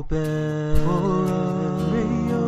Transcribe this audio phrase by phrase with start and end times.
[0.00, 0.80] open
[1.92, 2.40] radio.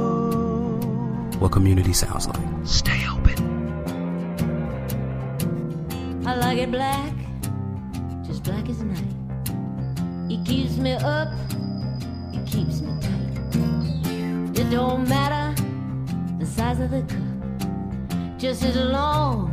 [1.38, 2.40] What community sounds like.
[2.64, 3.36] Stay open.
[6.26, 7.12] I like it black,
[8.24, 9.04] just black as night.
[10.30, 11.28] It keeps me up,
[12.32, 14.58] it keeps me tight.
[14.58, 15.54] It don't matter
[16.38, 19.50] the size of the cup, just as long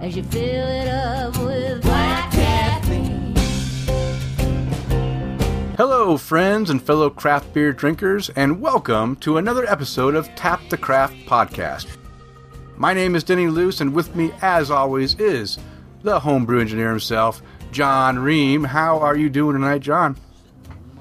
[0.00, 2.07] as you fill it up with black
[5.78, 10.76] Hello, friends and fellow craft beer drinkers, and welcome to another episode of Tap the
[10.76, 11.86] Craft podcast.
[12.76, 15.56] My name is Denny Luce, and with me, as always, is
[16.02, 18.64] the homebrew engineer himself, John Ream.
[18.64, 20.16] How are you doing tonight, John?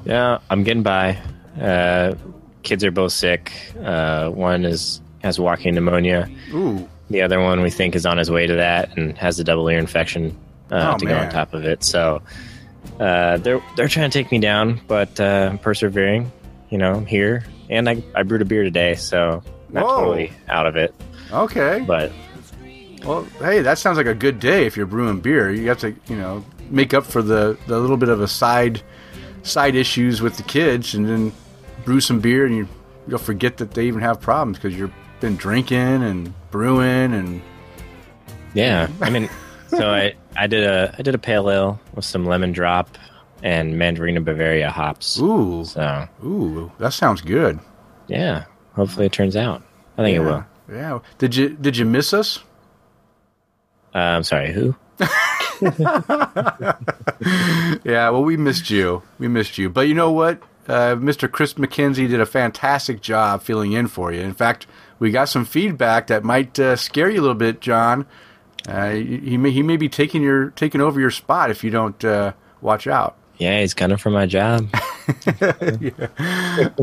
[0.05, 1.17] Yeah, I'm getting by.
[1.59, 2.14] Uh,
[2.62, 3.52] kids are both sick.
[3.84, 6.30] Uh, one is has walking pneumonia.
[6.53, 9.44] Ooh, The other one we think is on his way to that and has a
[9.44, 10.38] double ear infection
[10.70, 11.84] uh, Oh, to go on top of it.
[11.84, 12.22] So
[13.00, 16.32] uh, they're they're trying to take me down, but uh, I'm persevering.
[16.70, 20.00] You know, I'm here, and I I brewed a beer today, so not Whoa.
[20.00, 20.94] totally out of it,
[21.31, 21.84] okay.
[21.86, 22.11] but
[23.03, 25.52] Well, hey, that sounds like a good day if you're brewing beer.
[25.52, 28.81] You have to, you know, make up for the, the little bit of a side
[29.44, 31.31] side issues with the kids, and then
[31.86, 32.67] brew some beer, and you
[33.08, 37.42] you'll forget that they even have problems because you've been drinking and brewing and
[38.54, 38.88] yeah.
[39.02, 39.30] I mean,
[39.70, 42.98] so I I did a I did a pale ale with some lemon drop
[43.44, 45.20] and Mandarina Bavaria hops.
[45.20, 47.60] ooh, So ooh, that sounds good.
[48.08, 49.62] yeah, hopefully it turns out.
[49.98, 50.45] I think it will.
[50.72, 51.00] Yeah.
[51.18, 52.40] Did you did you miss us?
[53.95, 54.76] Uh, I'm sorry, who?
[57.84, 58.10] Yeah.
[58.10, 59.02] Well, we missed you.
[59.20, 59.70] We missed you.
[59.70, 60.42] But you know what?
[60.68, 61.32] Uh, Mr.
[61.32, 64.22] Chris McKenzie did a fantastic job filling in for you.
[64.22, 64.68] In fact,
[65.00, 68.06] we got some feedback that might uh, scare you a little bit, John.
[68.68, 72.04] Uh, he may he may be taking your taking over your spot if you don't
[72.04, 73.16] uh, watch out.
[73.38, 74.70] Yeah, he's gunning for my job.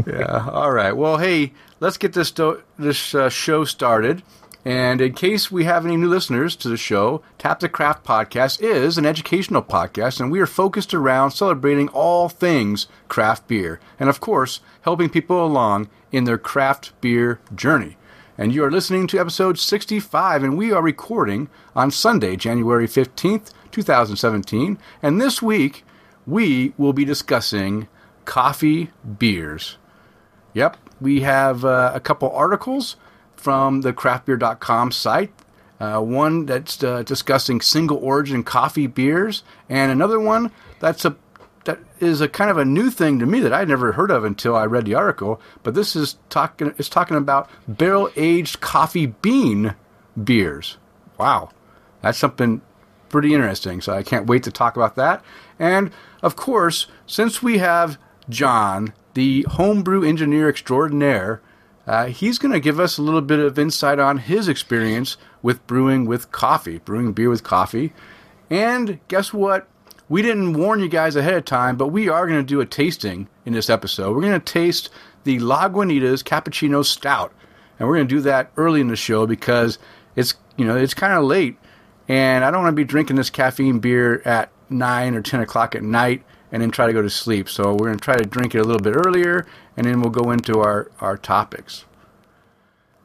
[0.07, 0.49] Yeah.
[0.51, 0.93] All right.
[0.93, 2.33] Well, hey, let's get this
[2.79, 4.23] this uh, show started.
[4.65, 8.63] And in case we have any new listeners to the show, Tap the Craft podcast
[8.63, 14.09] is an educational podcast, and we are focused around celebrating all things craft beer, and
[14.09, 17.99] of course, helping people along in their craft beer journey.
[18.37, 23.53] And you are listening to episode 65, and we are recording on Sunday, January 15th,
[23.71, 24.77] 2017.
[25.01, 25.85] And this week,
[26.27, 27.87] we will be discussing
[28.25, 29.79] coffee beers.
[30.53, 32.97] Yep, we have uh, a couple articles
[33.37, 35.33] from the craftbeer.com site.
[35.79, 40.51] Uh, one that's uh, discussing single origin coffee beers, and another one
[40.81, 41.17] that's a
[41.65, 44.25] that is a kind of a new thing to me that I'd never heard of
[44.25, 45.41] until I read the article.
[45.63, 49.75] But this is talking is talking about barrel aged coffee bean
[50.23, 50.77] beers.
[51.19, 51.51] Wow,
[52.03, 52.61] that's something
[53.09, 53.81] pretty interesting.
[53.81, 55.25] So I can't wait to talk about that.
[55.59, 55.91] And
[56.23, 57.99] of course, since we have
[58.29, 61.41] John, the homebrew engineer extraordinaire,
[61.87, 65.67] uh, he's going to give us a little bit of insight on his experience with
[65.67, 67.93] brewing with coffee, brewing beer with coffee.
[68.51, 69.69] And guess what?
[70.09, 72.67] We didn't warn you guys ahead of time, but we are going to do a
[72.67, 74.15] tasting in this episode.
[74.15, 74.91] We're going to taste
[75.25, 77.33] the Lagunitas Cappuccino Stout,
[77.79, 79.79] and we're going to do that early in the show because
[80.15, 81.57] it's you know it's kind of late,
[82.07, 85.75] and I don't want to be drinking this caffeine beer at nine or ten o'clock
[85.75, 86.23] at night
[86.53, 87.49] and then try to go to sleep.
[87.49, 90.11] So we're going to try to drink it a little bit earlier, and then we'll
[90.11, 91.87] go into our our topics.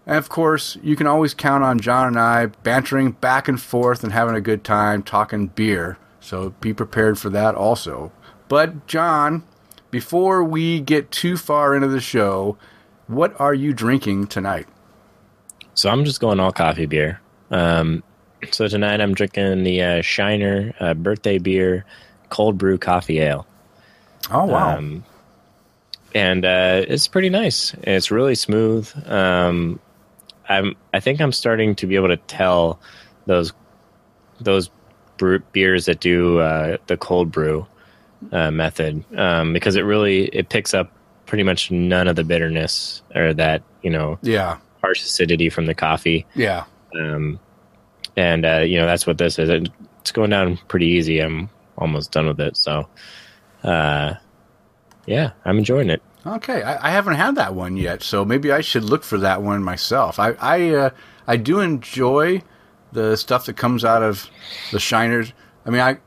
[0.05, 4.03] And of course, you can always count on John and I bantering back and forth
[4.03, 5.97] and having a good time talking beer.
[6.19, 8.11] So be prepared for that also.
[8.47, 9.43] But, John,
[9.91, 12.57] before we get too far into the show,
[13.07, 14.67] what are you drinking tonight?
[15.73, 17.21] So I'm just going all coffee beer.
[17.51, 18.03] Um,
[18.51, 21.85] so tonight I'm drinking the uh, Shiner uh, birthday beer
[22.29, 23.47] cold brew coffee ale.
[24.31, 24.77] Oh, wow.
[24.77, 25.03] Um,
[26.13, 27.73] and uh, it's pretty nice.
[27.83, 28.91] It's really smooth.
[29.07, 29.79] Um,
[30.47, 32.79] I'm I think I'm starting to be able to tell
[33.27, 33.53] those
[34.39, 34.69] those
[35.19, 37.67] brew, beers that do uh, the cold brew
[38.31, 40.91] uh, method um, because it really it picks up
[41.27, 44.57] pretty much none of the bitterness or that you know yeah.
[44.81, 46.25] harsh acidity from the coffee.
[46.33, 46.63] Yeah.
[46.99, 47.39] Um,
[48.17, 49.47] and uh, you know that's what this is.
[49.49, 49.69] It-
[50.01, 51.19] It's going down pretty easy.
[51.21, 52.55] I'm almost done with it.
[52.57, 52.87] So,
[53.63, 54.13] uh,
[55.05, 56.01] yeah, I'm enjoying it.
[56.25, 59.41] Okay, I, I haven't had that one yet, so maybe I should look for that
[59.43, 60.17] one myself.
[60.17, 60.89] I I, uh,
[61.27, 62.41] I do enjoy
[62.91, 64.29] the stuff that comes out of
[64.71, 65.31] the Shiners.
[65.65, 65.97] I mean, I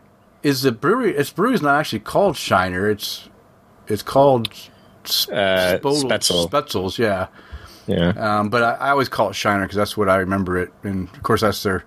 [0.42, 1.16] is the brewery.
[1.16, 2.88] Its brewery's not actually called Shiner.
[2.90, 3.28] It's
[3.88, 4.48] it's called
[5.04, 5.78] S- Uh.
[5.82, 7.26] Spoetzl's, yeah.
[7.88, 10.72] Yeah, Um, but I, I always call it Shiner because that's what I remember it.
[10.84, 11.84] And of course, that's their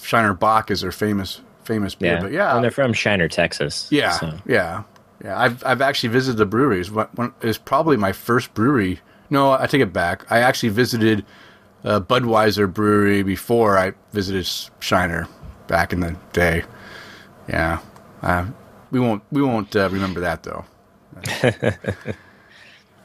[0.00, 2.14] Shiner Bock is their famous famous beer.
[2.14, 3.88] yeah, But yeah, and they're from Shiner, Texas.
[3.90, 4.32] yeah, so.
[4.46, 4.82] yeah.
[5.24, 6.90] Yeah, I've I've actually visited the breweries.
[6.90, 9.00] One- It's probably my first brewery.
[9.30, 10.30] No, I take it back.
[10.30, 11.24] I actually visited
[11.84, 14.46] uh, Budweiser brewery before I visited
[14.80, 15.28] Shiner
[15.66, 16.64] back in the day.
[17.48, 17.80] Yeah,
[18.22, 18.46] uh,
[18.90, 20.64] we won't we won't uh, remember that though.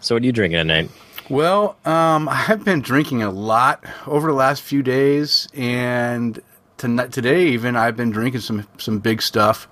[0.03, 0.89] So what are you drinking tonight?
[1.29, 6.41] Well, um, I've been drinking a lot over the last few days, and
[6.75, 9.69] tonight, today even I've been drinking some some big stuff.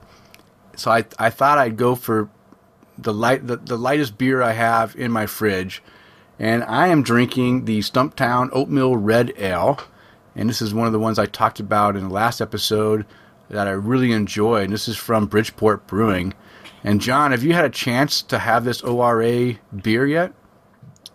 [0.78, 2.30] So I I thought I'd go for
[2.98, 5.84] the light the, the lightest beer I have in my fridge,
[6.40, 9.80] and I am drinking the Stumptown Oatmeal Red Ale,
[10.36, 13.06] and this is one of the ones I talked about in the last episode
[13.50, 16.34] that I really enjoy, and this is from Bridgeport Brewing.
[16.84, 20.34] And John, have you had a chance to have this ORA beer yet?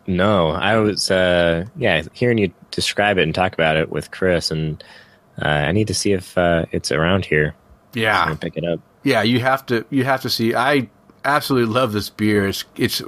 [0.07, 4.51] No, I was uh yeah, hearing you describe it and talk about it with Chris
[4.53, 4.83] and
[5.43, 7.55] uh, I need to see if uh, it's around here.
[7.93, 8.81] Yeah, pick it up.
[9.03, 9.23] yeah.
[9.23, 9.85] You have to.
[9.91, 10.55] You have to see.
[10.55, 10.89] I
[11.27, 12.47] absolutely love this beer.
[12.49, 13.03] It's it's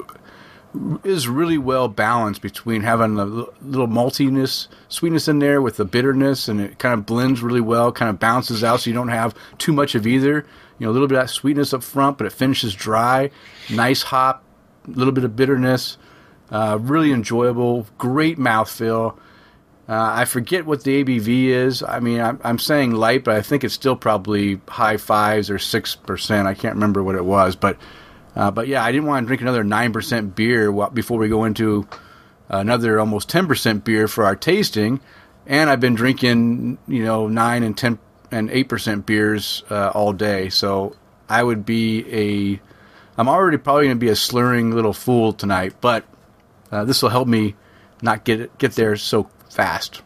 [1.05, 6.49] is really well balanced between having a little maltiness, sweetness in there with the bitterness,
[6.49, 7.93] and it kind of blends really well.
[7.93, 10.45] Kind of bounces out, so you don't have too much of either.
[10.79, 13.31] You know, a little bit of that sweetness up front, but it finishes dry.
[13.71, 14.45] Nice hop,
[14.87, 15.99] a little bit of bitterness.
[16.51, 17.87] Uh, really enjoyable.
[17.99, 19.19] Great mouthfeel.
[19.89, 21.83] Uh, I forget what the ABV is.
[21.83, 25.59] I mean, I'm, I'm saying light, but I think it's still probably high fives or
[25.59, 26.47] six percent.
[26.47, 27.79] I can't remember what it was, but
[28.39, 31.45] uh, but yeah, I didn't want to drink another nine percent beer before we go
[31.45, 31.87] into
[32.49, 35.01] another almost ten percent beer for our tasting.
[35.47, 37.99] And I've been drinking, you know, nine and ten
[38.31, 40.49] and eight percent beers uh, all day.
[40.51, 40.95] So
[41.29, 42.61] I would be a,
[43.19, 46.05] I'm already probably going to be a slurring little fool tonight, but
[46.71, 47.55] uh, this will help me
[48.03, 50.03] not get get there so fast.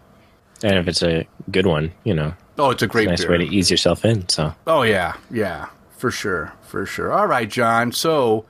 [0.64, 3.22] And if it's a good one, you know, Oh, it's a it's great a nice
[3.22, 3.30] beer.
[3.32, 4.28] way to ease yourself in.
[4.28, 5.66] So Oh yeah, yeah,
[5.98, 7.12] for sure, for sure.
[7.12, 7.92] All right, John.
[7.92, 8.46] So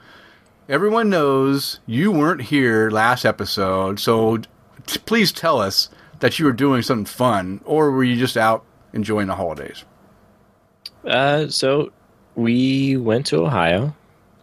[0.69, 4.39] everyone knows you weren't here last episode, so
[4.87, 5.91] t- please tell us
[6.21, 9.85] that you were doing something fun, or were you just out enjoying the holidays?
[11.05, 11.91] uh so
[12.37, 13.93] we went to Ohio,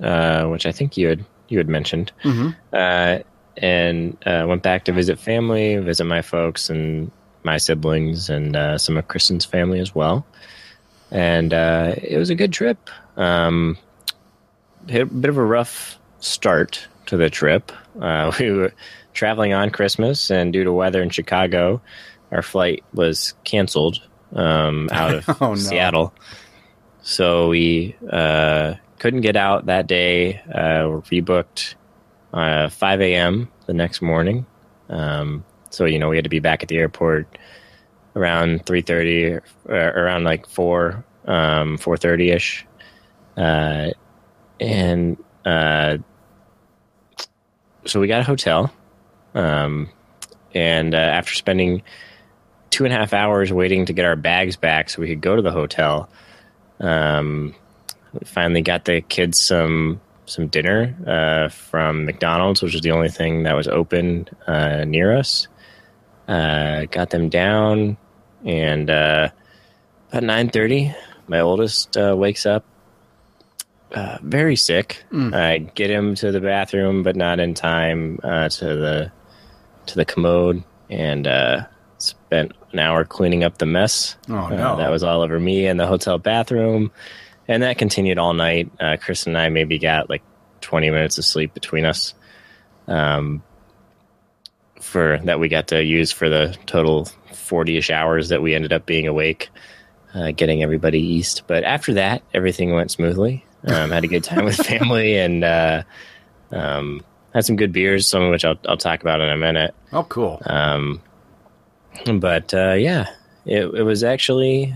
[0.04, 2.12] uh, which I think you had you had mentioned.
[2.24, 2.54] Mhm.
[2.74, 3.24] Uh
[3.58, 7.12] and uh, went back to visit family, visit my folks and
[7.44, 10.26] my siblings and uh, some of Kristen's family as well.
[11.12, 12.90] And uh, it was a good trip.
[13.20, 13.78] Um,
[14.88, 17.72] hit a bit of a rough start to the trip.
[18.02, 18.74] Uh, we were
[19.14, 21.82] traveling on Christmas, and due to weather in Chicago,
[22.32, 24.02] our flight was canceled
[24.34, 25.56] um, out of Oh, no.
[25.56, 26.14] Seattle.
[27.02, 30.40] So we uh, couldn't get out that day.
[30.40, 31.76] Uh, we rebooked
[32.34, 33.50] uh, 5 a.m.
[33.66, 34.46] the next morning.
[34.90, 37.38] Um, so you know we had to be back at the airport
[38.16, 39.40] around 3:30,
[39.70, 42.66] uh, around like four, um, 4:30 ish,
[43.40, 43.92] uh,
[44.60, 45.98] and uh,
[47.86, 48.72] so we got a hotel.
[49.34, 49.90] Um,
[50.54, 51.84] and uh, after spending
[52.70, 55.36] two and a half hours waiting to get our bags back so we could go
[55.36, 56.10] to the hotel,
[56.80, 57.56] um,
[58.14, 63.10] we finally got the kids some some dinner uh, from McDonald's, which was the only
[63.10, 65.48] thing that was open uh, near us.
[66.28, 67.98] Uh, got them down,
[68.46, 69.30] and uh,
[70.10, 70.94] about nine thirty,
[71.28, 72.66] my oldest uh, wakes up
[73.94, 75.04] uh, very sick.
[75.14, 79.12] I get him to the bathroom, but not in time uh, to the
[79.88, 81.66] to the commode, and uh,
[81.98, 84.16] spent an hour cleaning up the mess.
[84.30, 84.78] Oh, Uh, no.
[84.78, 86.92] that was all over me in the hotel bathroom,
[87.48, 88.72] and that continued all night.
[88.80, 90.22] Uh, Chris and I maybe got like
[90.62, 92.14] twenty minutes of sleep between us.
[92.88, 93.44] Um,
[94.80, 98.86] for that we got to use for the total 40ish hours that we ended up
[98.86, 99.50] being awake
[100.16, 104.46] uh, getting everybody east but after that everything went smoothly um, had a good time
[104.46, 105.84] with family and uh,
[106.52, 107.02] um,
[107.34, 110.04] had some good beers some of which I'll, I'll talk about in a minute Oh,
[110.04, 110.42] cool.
[110.46, 111.02] um,
[112.20, 113.08] but uh, yeah
[113.46, 114.74] it, it was actually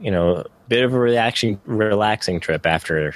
[0.00, 3.14] you know a bit of a relaxing relaxing trip after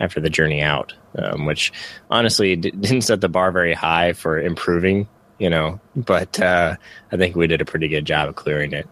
[0.00, 1.72] after the journey out um, which
[2.10, 6.76] honestly d- didn't set the bar very high for improving you know but uh,
[7.12, 8.88] i think we did a pretty good job of clearing it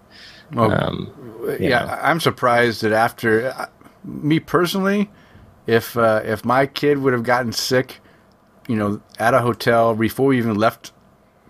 [0.52, 1.98] Well, um, yeah, know.
[2.02, 3.66] I'm surprised that after uh,
[4.04, 5.10] me personally,
[5.66, 8.00] if uh, if my kid would have gotten sick,
[8.68, 10.92] you know, at a hotel before we even left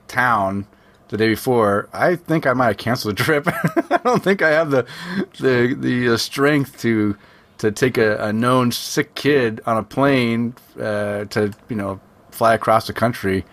[0.08, 0.66] town
[1.08, 3.46] the day before, I think I might have canceled the trip.
[3.46, 4.86] I don't think I have the
[5.38, 7.16] the the uh, strength to
[7.58, 12.54] to take a, a known sick kid on a plane uh, to you know fly
[12.54, 13.44] across the country.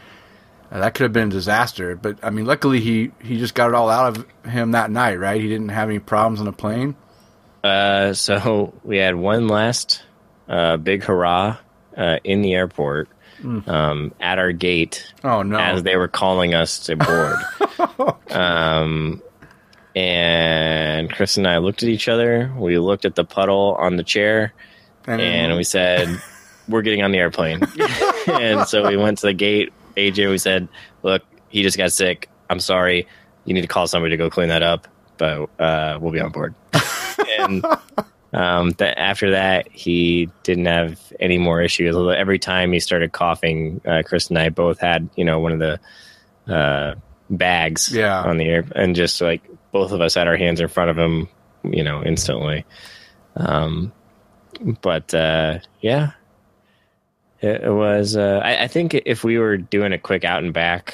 [0.72, 3.70] Uh, that could have been a disaster, but I mean, luckily he he just got
[3.70, 5.40] it all out of him that night, right?
[5.40, 6.96] He didn't have any problems on the plane.
[7.64, 10.04] Uh, so we had one last
[10.48, 11.58] uh, big hurrah
[11.98, 13.10] uh, in the airport
[13.68, 15.58] um, at our gate Oh no!
[15.58, 17.36] as they were calling us to board.
[18.32, 19.22] um,
[19.96, 22.52] and Chris and I looked at each other.
[22.58, 24.54] We looked at the puddle on the chair,
[25.06, 26.22] and we said,
[26.68, 27.62] "We're getting on the airplane."
[28.28, 29.74] and so we went to the gate.
[29.98, 30.68] AJ, we said,
[31.04, 32.30] "Look, he just got sick.
[32.50, 33.08] I'm sorry.
[33.46, 36.32] You need to call somebody to go clean that up, but uh, we'll be on
[36.32, 36.56] board."
[37.40, 37.64] and
[38.34, 41.96] um, th- after that, he didn't have any more issues.
[41.96, 45.52] Although Every time he started coughing, uh, Chris and I both had, you know, one
[45.52, 46.96] of the uh,
[47.30, 48.22] bags Yeah.
[48.22, 50.98] on the air, and just like both of us had our hands in front of
[50.98, 51.28] him,
[51.64, 52.66] you know, instantly.
[53.36, 53.92] Um,
[54.82, 56.12] but uh, yeah,
[57.42, 58.16] it, it was.
[58.18, 60.94] Uh, I, I think if we were doing a quick out and back,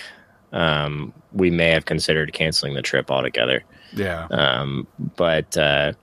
[0.54, 3.64] um, we may have considered canceling the trip altogether.
[3.94, 5.94] yeah, Um, but uh,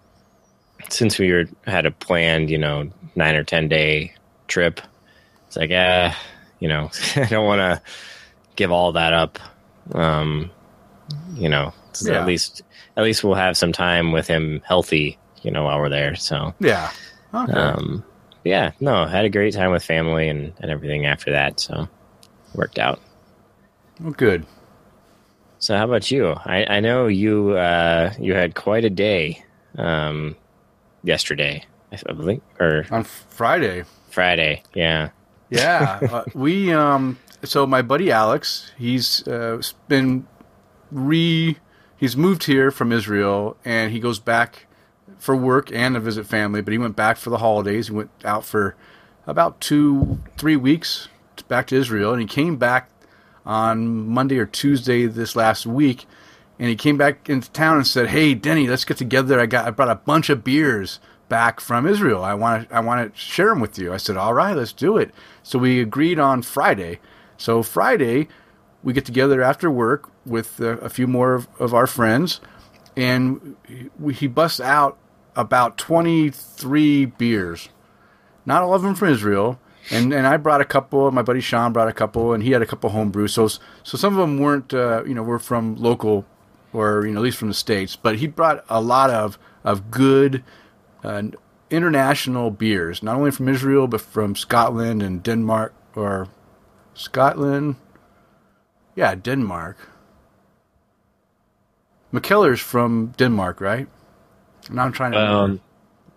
[0.90, 4.14] since we were had a planned, you know, nine or ten day
[4.49, 4.80] trip,
[5.47, 6.12] it's like, uh,
[6.61, 7.83] you know, I don't want to
[8.56, 9.38] give all that up.
[9.92, 10.50] Um,
[11.35, 12.21] you know, so Yeah.
[12.21, 12.62] at least
[12.97, 16.14] at least we'll have some time with him healthy, you know, while we're there.
[16.16, 16.90] So, yeah.
[17.35, 17.52] Okay.
[17.52, 18.04] um,
[18.45, 21.59] yeah, no, had a great time with family and, and everything after that.
[21.61, 21.88] So,
[22.54, 23.00] worked out.
[24.00, 24.47] well, good.
[25.59, 26.28] So how about you?
[26.45, 29.42] I, I know you uh, you had quite a day
[29.78, 30.37] um,
[31.07, 34.63] yesterday, I believe, or On Friday, Friday.
[34.75, 35.11] Yeah.
[35.51, 37.19] yeah, uh, we um.
[37.45, 40.27] So my buddy Alex, he's uh, been
[40.91, 41.59] re.
[41.97, 44.67] He's moved here from Israel, and he goes back
[45.19, 46.61] for work and to visit family.
[46.61, 47.89] But he went back for the holidays.
[47.89, 48.77] He went out for
[49.27, 51.09] about two, three weeks
[51.49, 52.91] back to Israel, and he came back
[53.45, 56.07] on Monday or Tuesday this last week,
[56.59, 59.41] and he came back into town and said, "Hey, Denny, let's get together.
[59.41, 62.23] I got I brought a bunch of beers back from Israel.
[62.23, 64.73] I want to I want to share them with you." I said, "All right, let's
[64.73, 67.01] do it." So we agreed on Friday.
[67.37, 68.29] So Friday,
[68.83, 72.41] we get together after work with uh, a few more of, of our friends,
[72.97, 73.57] and
[73.99, 74.99] we, he busts out
[75.35, 77.69] about twenty three beers
[78.47, 79.61] not all of them from Israel.
[79.91, 81.11] And and I brought a couple.
[81.11, 83.35] My buddy Sean brought a couple, and he had a couple home brews.
[83.35, 86.25] So so some of them weren't uh, you know were from local,
[86.76, 87.97] or you know at least from the states.
[87.97, 90.45] But he brought a lot of of good
[91.02, 91.23] uh,
[91.71, 96.28] international beers, not only from Israel but from Scotland and Denmark or
[96.95, 97.76] Scotland.
[98.95, 99.76] Yeah, Denmark.
[102.12, 103.88] Mikkeller's from Denmark, right?
[104.71, 105.18] Now I'm trying to.
[105.18, 105.52] remember.
[105.52, 105.61] Um,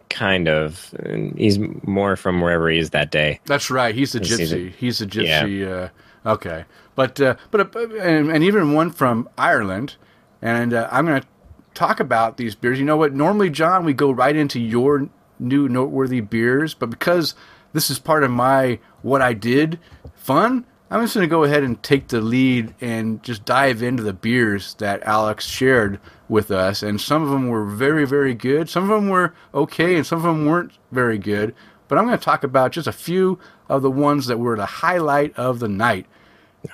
[0.10, 0.94] kind of.
[1.36, 3.40] He's more from wherever he is that day.
[3.46, 3.94] That's right.
[3.94, 4.74] He's a gypsy.
[4.76, 5.68] He's a gypsy.
[5.68, 5.90] Uh,
[6.30, 9.96] okay, but uh, but uh, and, and even one from Ireland.
[10.42, 11.28] And uh, I'm going to
[11.74, 12.80] talk about these beers.
[12.80, 13.14] You know what?
[13.14, 17.36] Normally, John, we go right into your new noteworthy beers, but because
[17.74, 19.80] this is part of my what I did
[20.16, 24.02] fun, I'm just going to go ahead and take the lead and just dive into
[24.04, 26.82] the beers that Alex shared with us.
[26.84, 28.70] And some of them were very, very good.
[28.70, 31.54] Some of them were okay, and some of them weren't very good.
[31.88, 34.66] But I'm going to talk about just a few of the ones that were the
[34.66, 36.06] highlight of the night.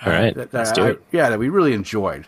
[0.05, 1.03] All right, That- that let's do I- it.
[1.11, 2.25] Yeah, that we really enjoyed.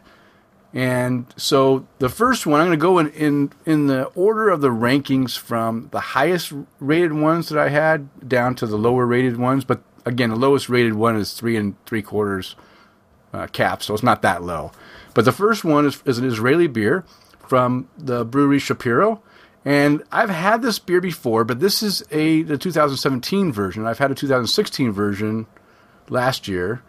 [0.73, 4.61] And so the first one, I'm going to go in, in in the order of
[4.61, 9.37] the rankings from the highest rated ones that I had down to the lower rated
[9.37, 9.63] ones.
[9.63, 12.55] But again, the lowest rated one is three and three quarters
[13.33, 14.71] uh, cap, so it's not that low.
[15.13, 17.05] But the first one is, is an Israeli beer
[17.47, 19.21] from the brewery Shapiro.
[19.65, 23.85] And I've had this beer before, but this is a the 2017 version.
[23.85, 25.45] I've had a 2016 version
[26.09, 26.81] last year,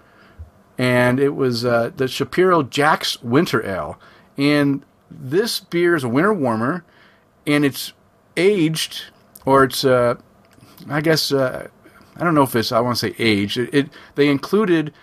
[0.79, 3.99] and it was uh, the Shapiro Jack's Winter Ale.
[4.39, 6.85] And this beer is a winter warmer,
[7.47, 7.93] and it's
[8.37, 9.03] aged,
[9.45, 10.15] or it's, uh,
[10.89, 11.67] I guess, uh,
[12.17, 13.59] I don't know if it's, I want to say aged.
[13.59, 14.95] It, it they included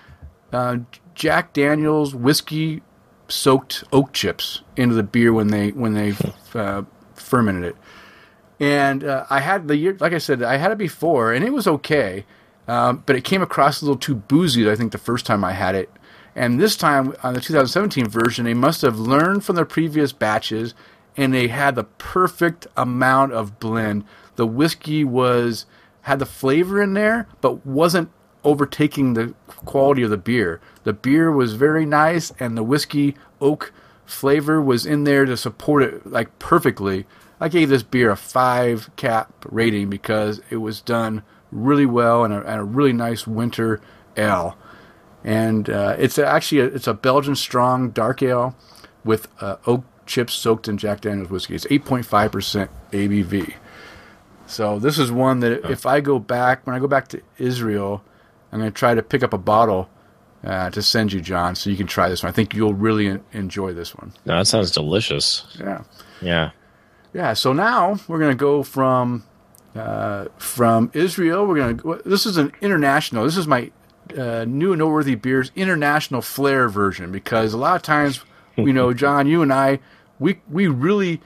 [0.53, 0.77] uh,
[1.13, 2.81] Jack Daniel's whiskey
[3.27, 6.13] soaked oak chips into the beer when they when they
[6.53, 6.83] uh,
[7.15, 7.75] fermented it.
[8.59, 11.51] And uh, I had the year, like I said, I had it before, and it
[11.51, 12.25] was okay,
[12.67, 14.69] um, but it came across a little too boozy.
[14.69, 15.89] I think the first time I had it,
[16.35, 20.73] and this time on the 2017 version, they must have learned from their previous batches,
[21.15, 24.03] and they had the perfect amount of blend.
[24.35, 25.65] The whiskey was
[26.01, 28.11] had the flavor in there, but wasn't
[28.43, 30.61] overtaking the quality of the beer.
[30.83, 33.73] The beer was very nice, and the whiskey oak
[34.05, 37.05] flavor was in there to support it like perfectly.
[37.39, 41.23] I gave this beer a five cap rating because it was done
[41.55, 43.81] really well and a, and a really nice winter
[44.17, 44.57] ale.
[45.23, 48.55] And uh, it's actually a, it's a Belgian strong dark ale
[49.03, 51.55] with uh, oak chips soaked in Jack Daniel's whiskey.
[51.55, 53.53] It's 8.5% ABV.
[54.45, 58.03] So this is one that if I go back when I go back to Israel,
[58.51, 59.89] I'm going to try to pick up a bottle
[60.43, 62.29] uh, to send you, John, so you can try this one.
[62.29, 64.13] I think you'll really enjoy this one.
[64.25, 65.45] No, that sounds delicious.
[65.59, 65.83] Yeah.
[66.21, 66.51] Yeah.
[67.13, 69.23] Yeah, so now we're going to go from
[69.75, 71.45] uh, from Israel.
[71.45, 72.01] We're to.
[72.05, 73.25] This is an international.
[73.25, 73.71] This is my
[74.17, 78.21] uh, new and noteworthy beers international flair version because a lot of times,
[78.55, 79.79] you know, John, you and I,
[80.19, 81.21] we we really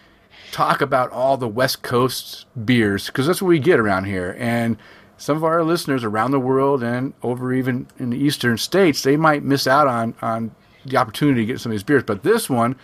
[0.51, 4.77] talk about all the West Coast beers because that's what we get around here, and
[5.17, 9.17] some of our listeners around the world and over even in the eastern states, they
[9.17, 12.03] might miss out on on the opportunity to get some of these beers.
[12.03, 12.75] But this one,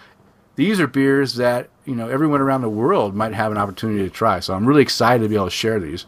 [0.56, 4.10] these are beers that you know everyone around the world might have an opportunity to
[4.10, 4.40] try.
[4.40, 6.06] So I'm really excited to be able to share these.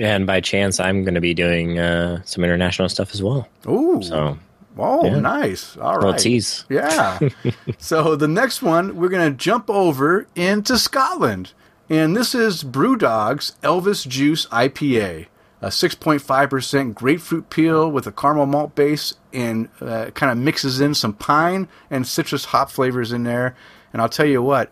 [0.00, 3.46] And by chance, I'm going to be doing uh, some international stuff as well.
[3.68, 4.38] Ooh, So,
[4.78, 5.18] oh, yeah.
[5.20, 5.76] nice.
[5.76, 6.04] All right.
[6.06, 6.64] little tease.
[6.70, 7.18] Yeah.
[7.78, 11.52] so the next one, we're going to jump over into Scotland.
[11.90, 15.26] And this is Brewdog's Elvis Juice IPA.
[15.60, 20.94] A 6.5% grapefruit peel with a caramel malt base and uh, kind of mixes in
[20.94, 23.54] some pine and citrus hop flavors in there.
[23.92, 24.70] And I'll tell you what,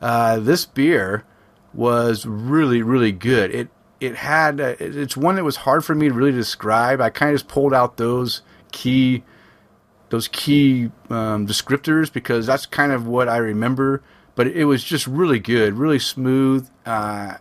[0.00, 1.24] uh, this beer
[1.74, 3.54] was really, really good.
[3.54, 3.68] It
[4.00, 7.00] it had uh, it- it's one that was hard for me to really describe.
[7.00, 9.22] I kind of just pulled out those key
[10.10, 14.02] those key um, descriptors because that's kind of what I remember.
[14.34, 17.34] But it was just really good, really smooth, uh,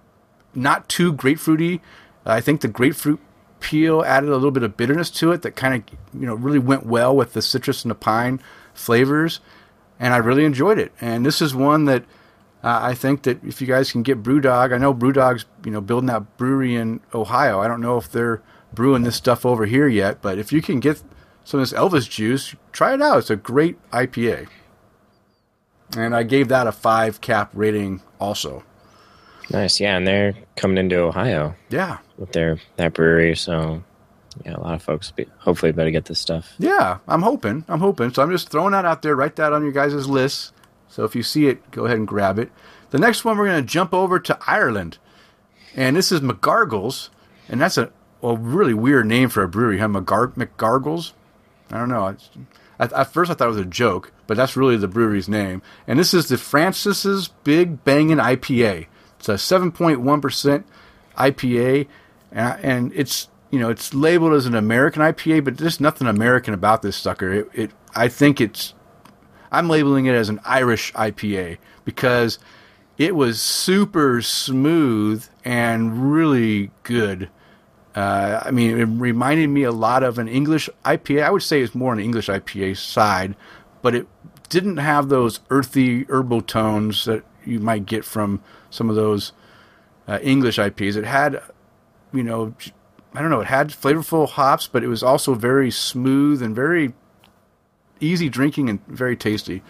[0.54, 1.80] not too grapefruity.
[2.26, 3.20] I think the grapefruit
[3.60, 6.60] peel added a little bit of bitterness to it that kind of you know really
[6.60, 8.40] went well with the citrus and the pine
[8.74, 9.40] flavors,
[10.02, 10.92] and I really enjoyed it.
[11.00, 12.04] And this is one that
[12.64, 15.80] uh, I think that if you guys can get BrewDog, I know BrewDog's you know
[15.82, 17.60] building that brewery in Ohio.
[17.62, 18.42] I don't know if they're
[18.74, 21.02] brewing this stuff over here yet, but if you can get
[21.44, 23.20] some of this Elvis juice, try it out.
[23.20, 24.48] It's a great IPA.
[25.98, 28.64] And I gave that a five cap rating also.
[29.50, 29.80] Nice.
[29.82, 29.98] Yeah.
[29.98, 31.98] And they're coming into Ohio Yeah.
[32.18, 33.36] with their that brewery.
[33.36, 33.84] So,
[34.46, 36.54] yeah, a lot of folks be, hopefully better get this stuff.
[36.58, 37.66] Yeah, I'm hoping.
[37.68, 38.14] I'm hoping.
[38.14, 39.16] So I'm just throwing that out there.
[39.16, 40.54] Write that on your guys' list.
[40.88, 42.52] So if you see it, go ahead and grab it.
[42.92, 44.98] The next one, we're going to jump over to Ireland.
[45.76, 47.10] And this is McGargles.
[47.48, 47.92] And that's a,
[48.24, 49.88] a really weird name for a brewery, huh?
[49.88, 51.14] McGar- McGargles?
[51.70, 52.16] I don't know.
[52.80, 55.62] At, at first, I thought it was a joke, but that's really the brewery's name.
[55.88, 58.88] And this is the Francis's Big Bangin' IPA.
[59.20, 60.64] It's a 7.1%
[61.18, 61.88] IPA,
[62.32, 66.54] and, and it's you know it's labeled as an American IPA, but there's nothing American
[66.54, 67.32] about this sucker.
[67.32, 68.74] It, it I think it's
[69.52, 72.40] I'm labeling it as an Irish IPA because
[72.98, 77.30] it was super smooth and really good.
[77.94, 81.24] Uh, I mean, it reminded me a lot of an English IPA.
[81.24, 83.36] I would say it's more on the English IPA side,
[83.82, 84.08] but it
[84.48, 89.34] didn't have those earthy herbal tones that you might get from some of those
[90.08, 90.96] uh, English IPAs.
[90.96, 91.42] It had,
[92.14, 92.54] you know,
[93.14, 96.94] I don't know, it had flavorful hops, but it was also very smooth and very
[98.00, 99.62] easy drinking and very tasty.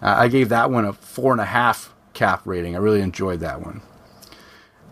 [0.00, 2.74] Uh, I gave that one a four and a half cap rating.
[2.74, 3.82] I really enjoyed that one.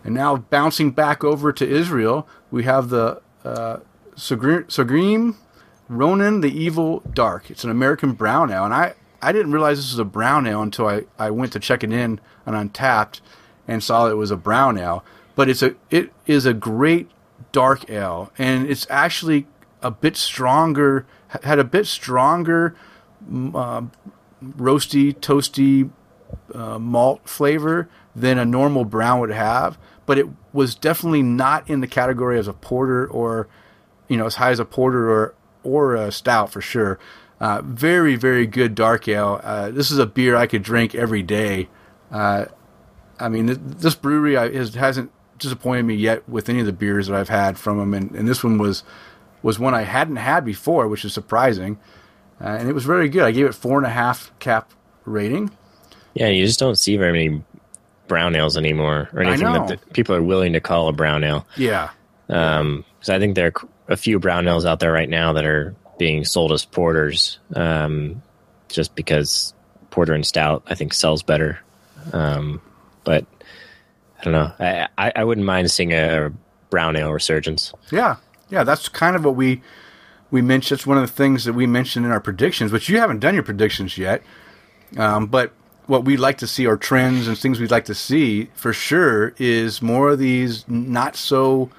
[0.03, 3.77] And now bouncing back over to Israel, we have the uh,
[4.15, 5.35] Srigim
[5.89, 7.51] Ronin the Evil Dark.
[7.51, 10.61] It's an American brown ale, and I, I didn't realize this was a brown ale
[10.61, 13.19] until I, I went to check it in on Untappd
[13.67, 15.03] and saw it was a brown ale.
[15.35, 17.09] But it's a it is a great
[17.51, 19.47] dark ale, and it's actually
[19.81, 21.05] a bit stronger.
[21.43, 22.75] Had a bit stronger
[23.29, 23.83] uh,
[24.43, 25.89] roasty, toasty
[26.53, 31.81] uh, malt flavor than a normal brown would have, but it was definitely not in
[31.81, 33.47] the category as a porter or,
[34.07, 36.99] you know, as high as a porter or or a stout for sure.
[37.39, 39.39] Uh, very very good dark ale.
[39.43, 41.69] Uh, this is a beer I could drink every day.
[42.11, 42.45] Uh,
[43.19, 47.15] I mean, this brewery has, hasn't disappointed me yet with any of the beers that
[47.19, 48.83] I've had from them, and, and this one was
[49.43, 51.79] was one I hadn't had before, which is surprising,
[52.39, 53.23] uh, and it was very good.
[53.23, 54.71] I gave it four and a half cap
[55.03, 55.51] rating.
[56.13, 57.43] Yeah, you just don't see very many
[58.07, 61.47] brown ales anymore, or anything that the, people are willing to call a brown ale.
[61.57, 61.89] Yeah,
[62.29, 65.45] Um, so I think there are a few brown ales out there right now that
[65.45, 68.21] are being sold as porters, um,
[68.69, 69.53] just because
[69.89, 71.59] porter and stout I think sells better.
[72.13, 72.61] Um,
[73.03, 73.25] but
[74.21, 74.87] I don't know.
[74.97, 76.31] I, I, wouldn't mind seeing a
[76.69, 77.73] brown ale resurgence.
[77.91, 78.17] Yeah,
[78.49, 79.61] yeah, that's kind of what we
[80.29, 80.79] we mentioned.
[80.79, 83.33] It's one of the things that we mentioned in our predictions, which you haven't done
[83.33, 84.21] your predictions yet.
[84.97, 85.53] Um, but
[85.87, 89.33] what we'd like to see, or trends and things we'd like to see for sure,
[89.37, 91.69] is more of these not so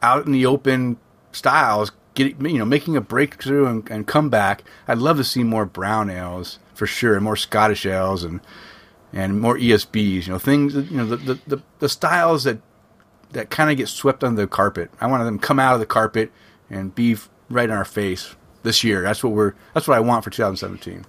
[0.00, 0.96] out in the open
[1.32, 1.92] styles.
[2.14, 4.64] Get you know, making a breakthrough and, and come back.
[4.88, 8.40] I'd love to see more brown ales for sure, and more Scottish ales and
[9.12, 10.26] and more ESBs.
[10.26, 10.74] You know, things.
[10.74, 12.58] You know, the the, the, the styles that
[13.32, 14.90] that kind of get swept under the carpet.
[15.00, 16.30] I want them to come out of the carpet
[16.70, 17.16] and be
[17.48, 19.02] right in our face this year.
[19.02, 19.54] That's what we're.
[19.74, 21.04] That's what I want for 2017.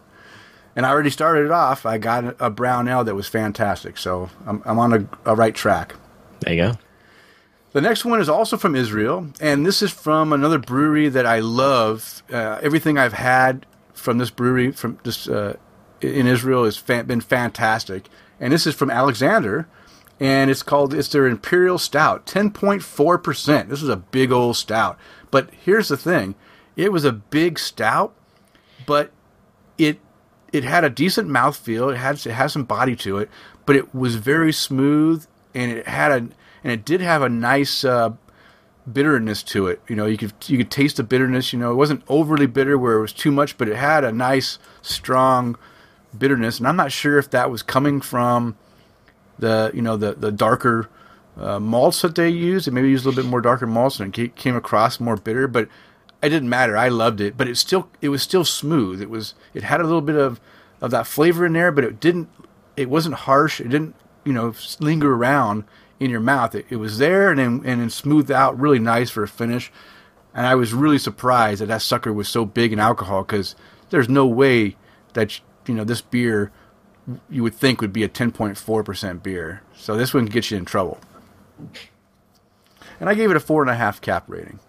[0.75, 1.85] And I already started it off.
[1.85, 3.95] I got a- brown ale that was fantastic.
[3.97, 4.93] So I'm, I'm on
[5.25, 5.93] a, a right track.
[6.39, 6.77] There you go.
[7.73, 11.39] The next one is also from Israel, and this is from another brewery that I
[11.39, 12.21] love.
[12.31, 15.57] Uh, everything I've had from this brewery from this uh,
[16.03, 18.09] in Israel has been fantastic.
[18.39, 19.67] And this is from Alexander,
[20.19, 23.69] and it's called it's their Imperial Stout, ten point four percent.
[23.69, 24.97] This is a big old stout.
[25.31, 26.35] But here's the thing:
[26.75, 28.13] it was a big stout,
[28.85, 29.11] but
[29.77, 29.99] it
[30.51, 31.93] it had a decent mouthfeel.
[31.93, 33.29] It had it has some body to it,
[33.65, 36.15] but it was very smooth, and it had a
[36.63, 38.11] and it did have a nice uh,
[38.91, 39.81] bitterness to it.
[39.87, 41.53] You know, you could you could taste the bitterness.
[41.53, 44.11] You know, it wasn't overly bitter where it was too much, but it had a
[44.11, 45.57] nice strong
[46.17, 46.57] bitterness.
[46.57, 48.57] And I'm not sure if that was coming from
[49.39, 50.89] the you know the the darker
[51.37, 52.67] uh, malts that they used.
[52.67, 55.47] They maybe used a little bit more darker malts, and it came across more bitter.
[55.47, 55.67] But
[56.21, 56.77] it didn't matter.
[56.77, 59.01] I loved it, but it still it was still smooth.
[59.01, 60.39] It was it had a little bit of
[60.81, 62.29] of that flavor in there, but it didn't.
[62.75, 63.59] It wasn't harsh.
[63.59, 65.65] It didn't you know linger around
[65.99, 66.55] in your mouth.
[66.55, 69.71] It, it was there and and then smoothed out really nice for a finish.
[70.33, 73.55] And I was really surprised that that sucker was so big in alcohol because
[73.91, 74.75] there's no way
[75.13, 76.51] that you know this beer
[77.29, 79.61] you would think would be a 10.4% beer.
[79.75, 80.99] So this one gets you in trouble.
[82.99, 84.59] And I gave it a four and a half cap rating.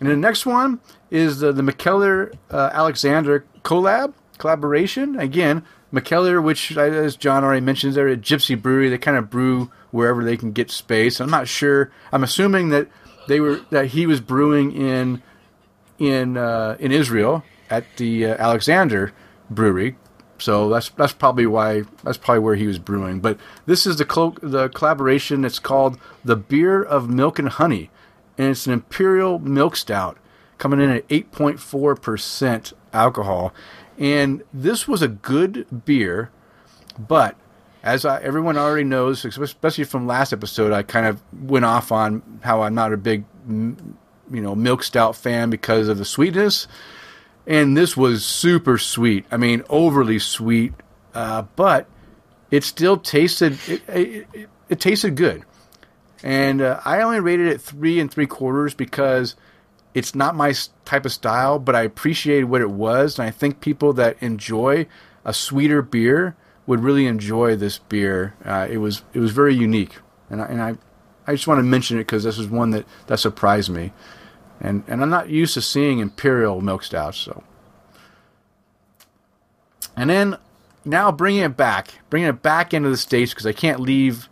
[0.00, 5.18] And the next one is the, the Mikkeller uh, Alexander collab collaboration.
[5.18, 8.88] Again, Mikkeller, which as John already mentioned, they're a gypsy brewery.
[8.88, 11.20] They kind of brew wherever they can get space.
[11.20, 11.90] I'm not sure.
[12.12, 12.88] I'm assuming that
[13.26, 15.22] they were that he was brewing in
[15.98, 19.12] in uh, in Israel at the uh, Alexander
[19.50, 19.96] Brewery.
[20.38, 23.20] So that's that's probably why that's probably where he was brewing.
[23.20, 25.44] But this is the clo- the collaboration.
[25.44, 27.90] It's called the Beer of Milk and Honey,
[28.36, 30.16] and it's an imperial milk stout
[30.58, 33.52] coming in at 8.4 percent alcohol.
[33.98, 36.30] And this was a good beer,
[36.98, 37.36] but
[37.82, 42.40] as I, everyone already knows, especially from last episode, I kind of went off on
[42.42, 43.74] how I'm not a big, you
[44.30, 46.68] know, milk stout fan because of the sweetness
[47.48, 49.24] and this was super sweet.
[49.30, 50.74] I mean, overly sweet,
[51.14, 51.88] uh, but
[52.50, 55.44] it still tasted it, it, it, it tasted good.
[56.22, 59.34] And uh, I only rated it three and three quarters because
[59.94, 63.60] it's not my type of style, but I appreciated what it was, and I think
[63.60, 64.86] people that enjoy
[65.24, 68.34] a sweeter beer would really enjoy this beer.
[68.44, 69.96] Uh, it was it was very unique,
[70.28, 70.76] and I, and I
[71.26, 73.92] I just want to mention it because this is one that that surprised me
[74.60, 77.18] and and I'm not used to seeing imperial milk stouts.
[77.18, 77.42] So,
[79.96, 80.36] and then
[80.84, 84.28] now bringing it back, bringing it back into the states because I can't leave,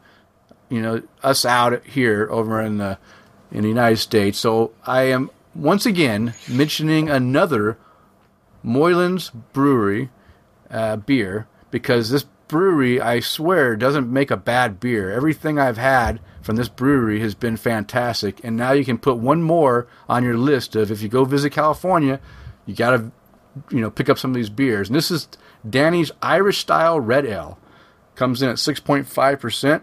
[0.69, 2.99] you know, us out here over in the
[3.51, 4.39] in the United States.
[4.39, 7.79] So I am once again mentioning another
[8.65, 10.11] Moylan's Brewery
[10.71, 15.13] uh, beer because this brewery, I swear, doesn't make a bad beer.
[15.13, 19.43] Everything I've had from this brewery has been fantastic, and now you can put one
[19.43, 22.21] more on your list of if you go visit California,
[22.65, 23.11] you got to,
[23.71, 24.89] you know, pick up some of these beers.
[24.89, 25.29] And this is
[25.69, 27.59] Danny's Irish Style Red Ale,
[28.15, 29.83] comes in at six point five percent,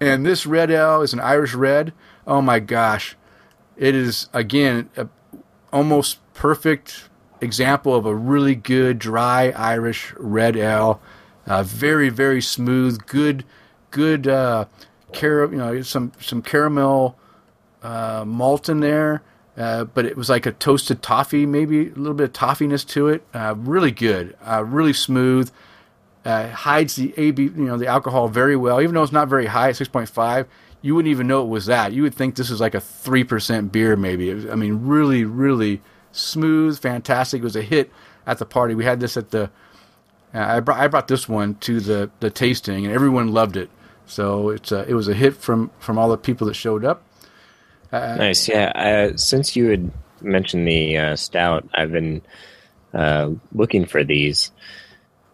[0.00, 1.92] and this red ale is an Irish red.
[2.26, 3.16] Oh my gosh,
[3.76, 5.08] it is again a,
[5.72, 7.08] almost perfect
[7.40, 11.00] example of a really good dry Irish red ale.
[11.46, 13.44] Uh, very very smooth, good
[13.90, 14.64] good uh,
[15.14, 17.16] car- you know some some caramel
[17.82, 19.22] uh, malt in there.
[19.56, 23.06] Uh, but it was like a toasted toffee, maybe a little bit of toffiness to
[23.06, 23.24] it.
[23.32, 25.48] Uh, really good, uh, really smooth.
[26.24, 28.80] Uh, hides the AB, you know, the alcohol very well.
[28.80, 30.48] Even though it's not very high at six point five,
[30.82, 31.92] you wouldn't even know it was that.
[31.92, 34.32] You would think this is like a three percent beer, maybe.
[34.34, 37.40] Was, I mean, really, really smooth, fantastic.
[37.40, 37.92] It was a hit
[38.26, 38.74] at the party.
[38.74, 39.50] We had this at the.
[40.34, 43.70] Uh, I brought I brought this one to the the tasting, and everyone loved it.
[44.06, 47.02] So it's a, it was a hit from from all the people that showed up.
[47.92, 48.48] Nice.
[48.48, 48.72] Yeah.
[48.74, 49.90] Uh, since you had
[50.20, 52.22] mentioned the uh, stout, I've been
[52.92, 54.50] uh, looking for these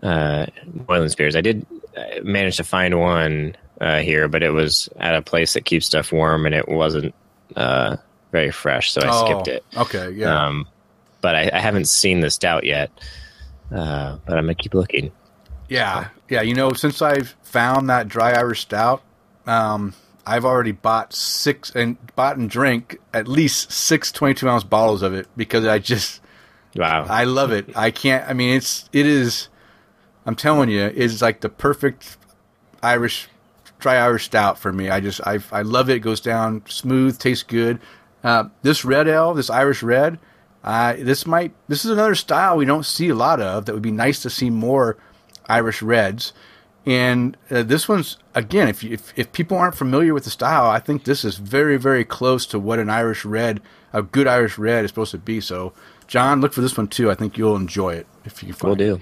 [0.02, 0.46] uh,
[0.86, 1.36] Moylan's beers.
[1.36, 5.54] I did uh, manage to find one uh, here, but it was at a place
[5.54, 7.14] that keeps stuff warm, and it wasn't
[7.56, 7.96] uh,
[8.30, 9.64] very fresh, so I skipped it.
[9.76, 10.46] Okay, yeah.
[10.46, 10.68] Um,
[11.22, 12.90] but I, I haven't seen the stout yet.
[13.72, 15.12] Uh, but I'm gonna keep looking.
[15.70, 16.42] Yeah, yeah.
[16.42, 19.02] You know, since I've found that dry Irish stout,
[19.46, 19.94] um,
[20.26, 25.14] I've already bought six and bought and drink at least six 22 ounce bottles of
[25.14, 26.20] it because I just
[26.76, 27.06] Wow.
[27.08, 27.76] I love it.
[27.76, 28.28] I can't.
[28.28, 29.48] I mean, it's it is.
[30.26, 32.16] I'm telling you, it's like the perfect
[32.82, 33.28] Irish
[33.78, 34.90] dry Irish stout for me.
[34.90, 35.96] I just I I love it.
[35.96, 37.80] It goes down smooth, tastes good.
[38.22, 40.18] Uh, this red ale, this Irish red,
[40.62, 43.66] uh, this might this is another style we don't see a lot of.
[43.66, 44.96] That would be nice to see more
[45.50, 46.32] Irish reds.
[46.86, 50.70] And uh, this one's again, if, you, if if people aren't familiar with the style,
[50.70, 53.60] I think this is very very close to what an Irish red,
[53.92, 55.40] a good Irish red, is supposed to be.
[55.40, 55.74] So,
[56.06, 57.10] John, look for this one too.
[57.10, 58.84] I think you'll enjoy it if you can find it.
[58.84, 59.00] do.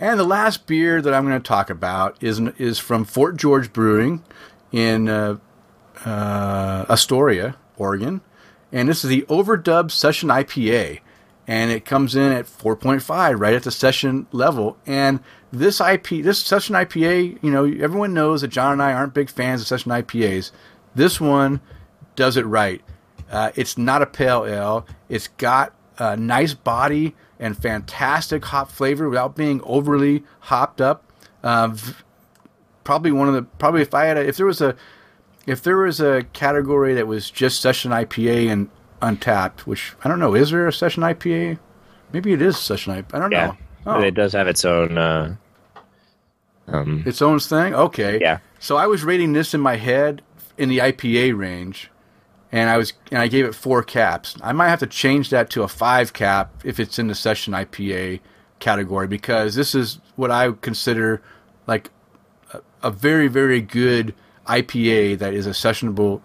[0.00, 3.72] And the last beer that I'm going to talk about is is from Fort George
[3.72, 4.24] Brewing
[4.72, 5.36] in uh,
[6.06, 8.22] uh, Astoria, Oregon,
[8.72, 11.00] and this is the Overdub Session IPA,
[11.46, 14.76] and it comes in at 4.5, right at the session level.
[14.86, 15.20] And
[15.52, 19.28] this IP, this Session IPA, you know, everyone knows that John and I aren't big
[19.28, 20.50] fans of Session IPAs.
[20.94, 21.60] This one
[22.16, 22.82] does it right.
[23.30, 24.86] Uh, it's not a pale ale.
[25.08, 31.04] It's got a nice body and fantastic hop flavor without being overly hopped up.
[31.42, 31.76] Uh,
[32.84, 34.76] probably one of the probably if I had a, if there was a
[35.46, 38.70] if there was a category that was just session IPA and
[39.02, 41.58] Untappd, which I don't know, is there a session IPA?
[42.12, 43.14] Maybe it is session IPA.
[43.14, 43.56] I don't Yeah, know.
[43.86, 44.96] Oh, it does have its own.
[44.96, 45.36] Uh,
[46.68, 47.74] um, its own thing.
[47.74, 48.20] Okay.
[48.20, 48.38] Yeah.
[48.60, 50.22] So I was rating this in my head
[50.56, 51.90] in the IPA range,
[52.52, 54.36] and I was and I gave it four caps.
[54.42, 57.52] I might have to change that to a five cap if it's in the session
[57.54, 58.20] IPA
[58.60, 61.20] category because this is what I consider
[61.66, 61.90] like
[62.52, 64.14] a, a very very good
[64.46, 66.20] IPA that is a sessionable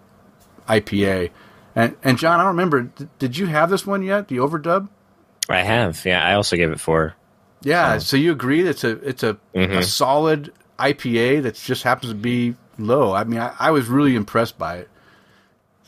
[0.68, 1.30] IPA.
[1.78, 2.82] And and John, I don't remember.
[2.82, 4.26] Did, did you have this one yet?
[4.26, 4.88] The overdub?
[5.48, 6.04] I have.
[6.04, 7.14] Yeah, I also gave it four.
[7.62, 7.98] Yeah.
[7.98, 9.84] So you agree it's a it's a, a Mhm.
[9.84, 13.12] solid IPA that just happens to be low.
[13.12, 14.88] I mean, I, I was really impressed by it.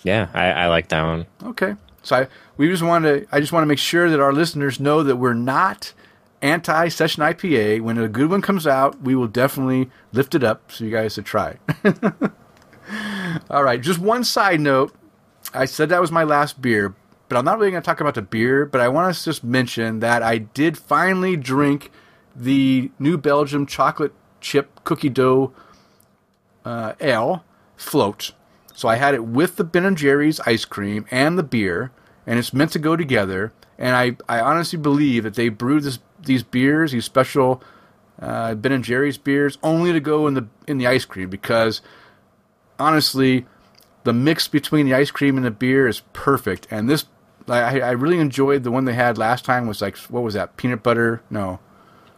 [0.03, 1.26] Yeah, I, I like that one.
[1.42, 1.74] Okay.
[2.05, 4.79] So I we just want to I just want to make sure that our listeners
[4.79, 5.92] know that we're not
[6.40, 7.81] anti session IPA.
[7.81, 11.14] When a good one comes out, we will definitely lift it up so you guys
[11.16, 11.57] to try.
[13.50, 14.94] All right, just one side note.
[15.53, 16.95] I said that was my last beer,
[17.29, 19.43] but I'm not really going to talk about the beer, but I want to just
[19.43, 21.91] mention that I did finally drink
[22.35, 25.53] the New Belgium chocolate chip cookie dough
[26.65, 27.45] uh, ale
[27.77, 28.33] float.
[28.75, 31.91] So I had it with the Ben and Jerry's ice cream and the beer,
[32.27, 33.53] and it's meant to go together.
[33.79, 37.63] And I, I honestly believe that they brewed this, these beers, these special
[38.21, 41.81] uh, Ben and Jerry's beers, only to go in the in the ice cream because
[42.79, 43.47] honestly,
[44.05, 46.67] the mix between the ice cream and the beer is perfect.
[46.71, 47.05] And this,
[47.49, 49.67] I, I really enjoyed the one they had last time.
[49.67, 50.57] Was like what was that?
[50.57, 51.23] Peanut butter?
[51.31, 51.59] No,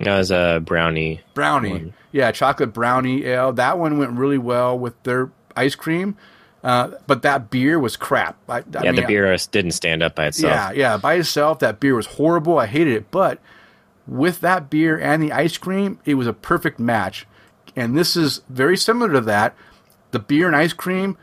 [0.01, 1.21] That was a brownie.
[1.35, 1.71] brownie.
[1.71, 1.95] One.
[2.13, 3.53] Yeah, chocolate brownie ale.
[3.53, 6.17] That one went really well with their ice cream.
[6.63, 8.37] Uh, but that beer was crap.
[8.49, 10.53] I, I Yeah, mean, the beer didn't stand up by itself.
[10.55, 10.97] Yeah, yeah.
[10.97, 12.59] By itself, that beer was horrible.
[12.59, 13.11] I hated it.
[13.11, 13.41] But
[14.07, 17.27] with that beer and the ice cream, it was a perfect match.
[17.75, 19.57] And this is very similar to that.
[20.13, 21.17] The beer and ice cream,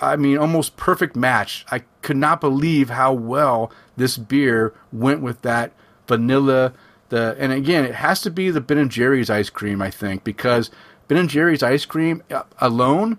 [0.00, 1.64] I mean, almost perfect match.
[1.70, 5.72] I could not believe how well this beer went with that
[6.06, 6.72] vanilla.
[7.10, 10.24] The and again, it has to be the Ben and Jerry's ice cream, I think,
[10.24, 10.70] because
[11.08, 13.18] Ben and Jerry's ice cream uh, alone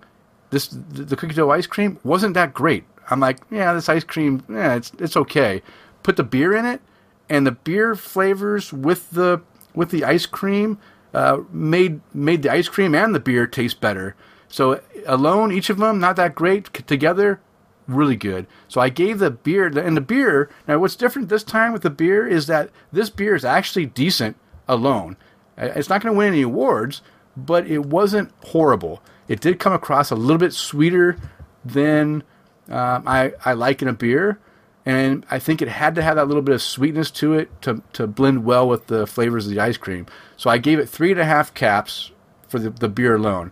[0.50, 2.86] this the cookie dough ice cream wasn't that great.
[3.10, 5.62] I'm like, yeah, this ice cream, yeah, it's it's okay.
[6.04, 6.82] Put the beer in it,
[7.30, 9.42] and the beer flavors with the
[9.74, 10.78] with the ice cream
[11.14, 14.16] uh, made made the ice cream and the beer taste better.
[14.50, 16.74] So alone, each of them not that great.
[16.88, 17.40] Together,
[17.88, 18.48] really good.
[18.68, 20.50] So I gave the beer and the beer.
[20.68, 24.38] Now, what's different this time with the beer is that this beer is actually decent
[24.68, 25.18] alone.
[25.58, 27.02] It's not going to win any awards,
[27.36, 29.02] but it wasn't horrible.
[29.28, 31.18] It did come across a little bit sweeter
[31.66, 32.24] than
[32.70, 34.40] um, I, I like in a beer,
[34.86, 37.82] and I think it had to have that little bit of sweetness to it to,
[37.94, 40.06] to blend well with the flavors of the ice cream.
[40.38, 42.12] So I gave it three and a half caps
[42.48, 43.52] for the, the beer alone.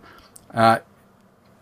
[0.54, 0.78] Uh,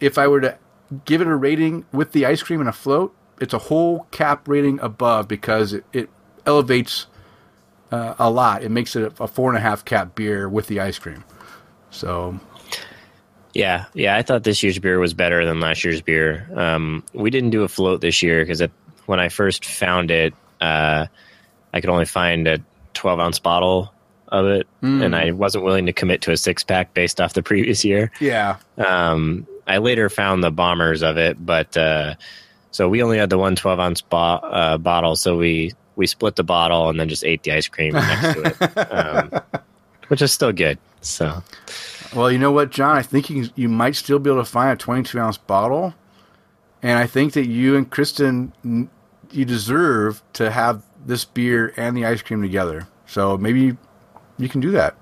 [0.01, 0.59] if I were to
[1.05, 4.47] give it a rating with the ice cream and a float, it's a whole cap
[4.49, 6.11] rating above because it, it
[6.47, 7.07] elevates
[7.91, 8.63] uh, a lot.
[8.63, 11.25] It makes it a, a four and a half cap beer with the ice cream.
[11.91, 12.39] So
[13.55, 14.17] Yeah, yeah.
[14.17, 16.49] I thought this year's beer was better than last year's beer.
[16.55, 18.63] Um, we didn't do a float this year because
[19.07, 21.07] when I first found it, uh,
[21.73, 22.61] I could only find a
[22.95, 23.93] 12 ounce bottle
[24.29, 27.43] of it, and I wasn't willing to commit to a six pack based off the
[27.43, 28.11] previous year.
[28.21, 32.15] yeah, Um, I later found the bombers of it, but uh,
[32.71, 36.37] so we only had the one 12 ounce bo- uh, bottle, so we we split
[36.37, 39.61] the bottle and then just ate the ice cream next to it, um,
[40.09, 40.79] which is still good.
[41.01, 41.43] So
[42.15, 42.97] Well, you know what, John?
[42.97, 45.95] I think you, you might still be able to find a 22 ounce bottle,
[46.83, 48.53] and I think that you and Kristen
[49.31, 52.87] you deserve to have this beer and the ice cream together.
[53.07, 53.77] So maybe
[54.39, 54.95] you can do that.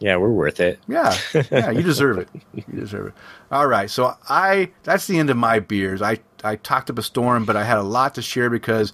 [0.00, 0.78] Yeah, we're worth it.
[0.88, 1.16] Yeah,
[1.50, 2.28] yeah, you deserve it.
[2.54, 3.14] You deserve it.
[3.50, 6.02] All right, so I that's the end of my beers.
[6.02, 8.92] I I talked up a storm, but I had a lot to share because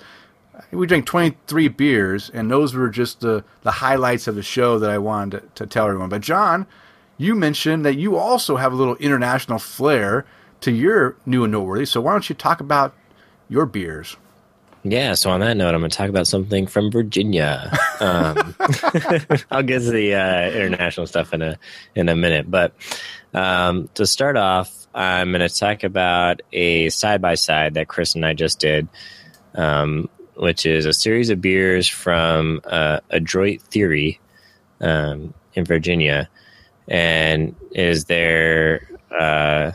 [0.70, 4.90] we drank 23 beers, and those were just the the highlights of the show that
[4.90, 6.08] I wanted to, to tell everyone.
[6.08, 6.66] But John,
[7.18, 10.24] you mentioned that you also have a little international flair
[10.60, 11.84] to your new and noteworthy.
[11.84, 12.94] So why don't you talk about
[13.48, 14.16] your beers?
[14.86, 17.72] Yeah, so on that note, I'm going to talk about something from Virginia.
[18.00, 18.54] Um,
[19.50, 21.58] I'll get to the uh, international stuff in a
[21.94, 22.74] in a minute, but
[23.32, 28.14] um, to start off, I'm going to talk about a side by side that Chris
[28.14, 28.88] and I just did,
[29.54, 34.20] um, which is a series of beers from uh, Adroit Theory
[34.82, 36.28] um, in Virginia,
[36.88, 38.86] and is their
[39.18, 39.72] uh,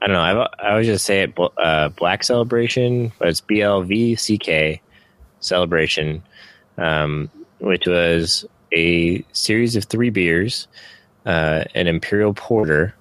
[0.00, 0.22] I don't know.
[0.22, 4.38] I've, I always just say it uh, Black Celebration, but it's B L V C
[4.38, 4.80] K
[5.40, 6.22] Celebration,
[6.76, 10.68] um, which was a series of three beers,
[11.26, 12.94] uh, an Imperial Porter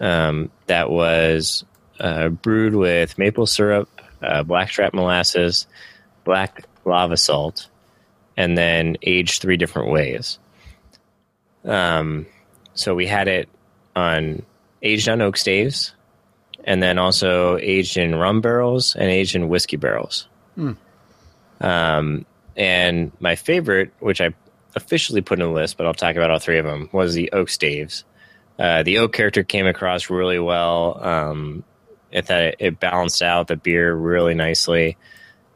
[0.00, 1.64] um, that was
[2.00, 3.88] uh, brewed with maple syrup,
[4.22, 5.66] uh, blackstrap molasses,
[6.24, 7.68] black lava salt,
[8.36, 10.38] and then aged three different ways.
[11.64, 12.26] Um,
[12.74, 13.48] so we had it
[13.94, 14.42] on
[14.82, 15.94] aged on oak staves
[16.64, 20.28] and then also aged in rum barrels and aged in whiskey barrels.
[21.60, 24.34] Um, and my favorite, which I
[24.74, 27.32] officially put in the list, but I'll talk about all three of them, was the
[27.32, 28.04] oak staves.
[28.58, 30.98] Uh, the oak character came across really well.
[31.02, 31.64] Um,
[32.10, 34.96] it thought it, it balanced out the beer really nicely,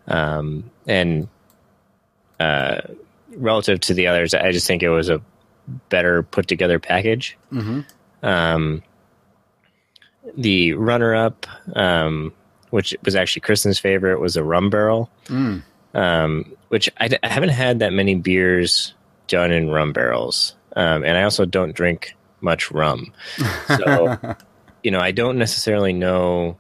[0.07, 1.29] um, and
[2.39, 2.81] uh,
[3.37, 5.21] relative to the others, I just think it was a
[5.89, 7.37] better put together package.
[8.23, 8.83] Um,
[10.37, 12.33] the runner up, um,
[12.71, 15.11] which was actually Kristen's favorite, was a rum barrel,
[15.95, 18.95] um, which I, d- I haven't had that many beers
[19.29, 20.55] done in rum barrels.
[20.75, 23.13] Um, and I also don't drink much rum.
[23.69, 24.19] So,
[24.83, 26.57] you know, I don't necessarily know,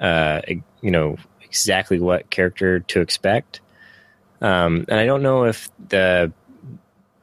[0.00, 0.40] uh,
[0.80, 3.60] you know, exactly what character to expect.
[4.40, 6.32] Um, and I don't know if the,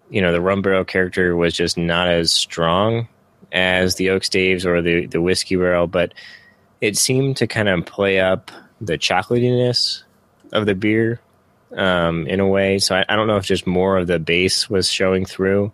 [0.09, 3.07] you know, the rum barrel character was just not as strong
[3.55, 6.13] as the oak staves or the the whiskey barrel, but
[6.81, 10.03] it seemed to kind of play up the chocolatiness
[10.51, 11.21] of the beer
[11.75, 12.77] um, in a way.
[12.77, 15.71] So I, I don't know if just more of the base was showing through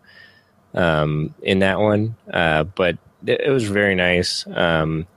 [0.75, 4.45] um, in that one, uh, but it, it was very nice.
[4.47, 5.07] Um,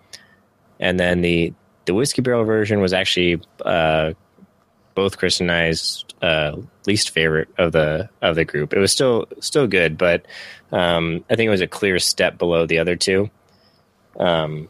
[0.81, 1.53] and then the
[1.85, 4.15] the whiskey barrel version was actually uh,
[4.95, 8.73] both Chris and I's uh, least favorite of the of the group.
[8.73, 10.27] It was still still good, but
[10.75, 13.31] um, I think it was a clear step below the other two.
[14.19, 14.69] Um,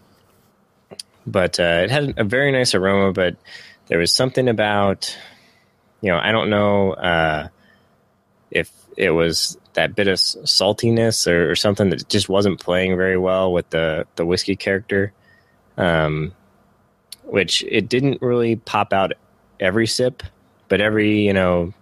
[1.26, 3.36] but uh, it had a very nice aroma, but
[3.86, 5.16] there was something about,
[6.02, 7.48] you know, I don't know uh,
[8.50, 13.16] if it was that bit of saltiness or, or something that just wasn't playing very
[13.16, 15.14] well with the the whiskey character,
[15.78, 16.34] um,
[17.22, 19.14] which it didn't really pop out
[19.58, 20.22] every sip,
[20.68, 21.72] but every you know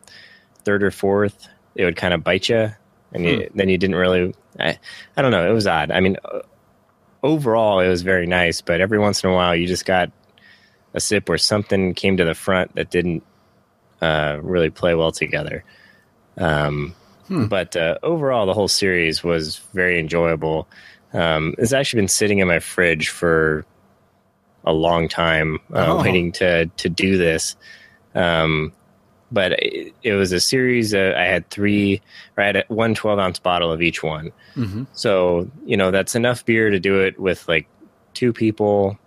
[0.65, 2.73] third or fourth, it would kind of bite you,
[3.13, 4.35] and you, then you didn't really.
[4.59, 4.79] I,
[5.17, 5.49] I don't know.
[5.49, 5.91] It was odd.
[5.91, 6.17] I mean,
[7.23, 10.11] overall, it was very nice, but every once in a while, you just got
[10.95, 13.23] a sip where something came to the front that didn't
[14.01, 15.65] uh, really play well together.
[16.37, 16.95] Um,
[17.31, 20.69] But uh, overall, the whole series was very enjoyable.
[21.15, 23.65] Um, it's actually been sitting in my fridge for
[24.65, 26.03] a long time, uh, Oh.
[26.03, 27.57] waiting to to do this.
[28.15, 28.73] Um,
[29.33, 30.95] but it, it was a series.
[30.95, 32.01] Uh, I had three,
[32.37, 34.31] I had one 12 ounce bottle of each one.
[34.93, 37.67] So you know that's enough beer to do it with like
[38.15, 38.99] two people,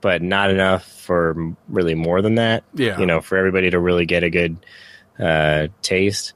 [0.00, 2.64] but not enough for really more than that.
[2.74, 2.98] Yeah.
[2.98, 4.56] you know, for everybody to really get a good
[5.18, 6.32] uh, taste.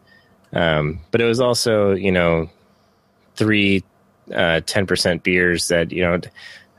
[0.53, 2.51] Um, but it was also you know
[3.37, 3.83] three
[4.35, 6.21] uh, ten percent beers that you know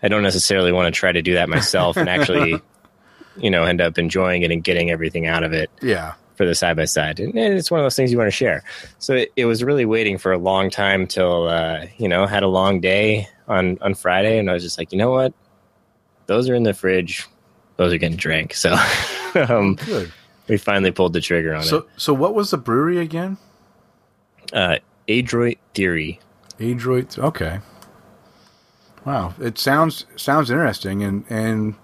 [0.04, 2.62] I don't necessarily want to try to do that myself and actually
[3.38, 6.14] you know end up enjoying it and getting everything out of it Yeah.
[6.44, 8.64] For the side by side, and it's one of those things you want to share.
[9.00, 12.44] So it, it was really waiting for a long time till uh, you know had
[12.44, 15.34] a long day on on Friday, and I was just like, you know what,
[16.26, 17.26] those are in the fridge,
[17.78, 18.56] those are getting drank.
[18.56, 18.76] So
[19.36, 19.78] um,
[20.50, 21.68] we finally pulled the trigger on it.
[21.68, 23.38] So so what was the brewery again?
[24.52, 26.20] Uh, Adroit Theory.
[26.60, 27.18] Adroit.
[27.18, 27.60] Okay.
[29.06, 31.76] Wow, it sounds sounds interesting, and and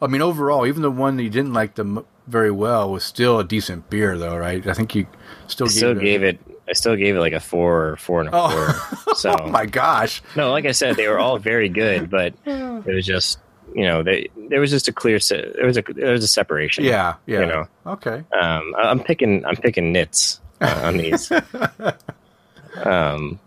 [0.00, 3.38] I mean overall, even the one that you didn't like them very well was still
[3.40, 4.66] a decent beer, though, right?
[4.66, 5.06] I think you
[5.46, 6.00] still I gave still it.
[6.00, 6.38] gave it.
[6.68, 8.48] I still gave it like a four or four and a Oh.
[8.48, 9.14] quarter.
[9.16, 10.22] So Oh my gosh!
[10.36, 13.38] no, like I said, they were all very good, but it was just
[13.74, 16.28] you know they there was just a clear se- there was a there was a
[16.28, 16.84] separation.
[16.84, 17.40] Yeah, yeah.
[17.40, 17.68] You know.
[17.86, 18.22] Okay.
[18.38, 21.32] Um, I- I'm picking I'm picking nits uh, on these.
[22.84, 23.38] um,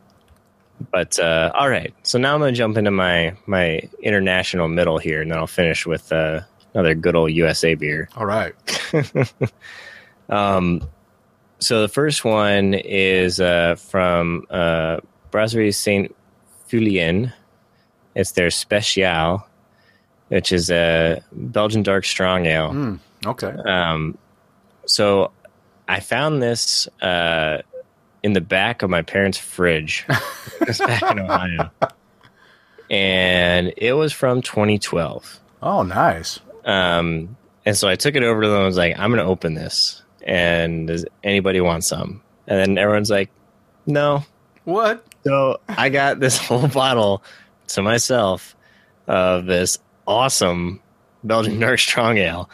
[0.91, 5.21] But uh, all right, so now I'm gonna jump into my my international middle here,
[5.21, 6.41] and then I'll finish with uh,
[6.73, 8.09] another good old USA beer.
[8.15, 8.53] All right.
[10.31, 10.87] Um,
[11.59, 16.15] so the first one is uh, from uh, Brasserie Saint
[16.67, 17.33] Feuillien.
[18.15, 19.45] It's their Special,
[20.29, 22.71] which is a Belgian dark strong ale.
[22.71, 23.53] Mm, okay.
[23.65, 24.17] Um,
[24.85, 25.31] so
[25.87, 27.61] I found this uh,
[28.23, 30.05] in the back of my parents' fridge.
[30.79, 31.71] back in Ohio.
[32.89, 35.39] And it was from 2012.
[35.61, 36.39] Oh, nice.
[36.65, 37.35] Um,
[37.65, 39.53] and so I took it over to them and was like, I'm going to open
[39.53, 40.03] this.
[40.23, 42.21] And does anybody want some?
[42.47, 43.29] And then everyone's like,
[43.85, 44.23] no.
[44.63, 45.05] What?
[45.23, 47.23] So I got this whole bottle
[47.69, 48.55] to myself
[49.07, 50.81] of this awesome
[51.23, 52.49] Belgian dark strong ale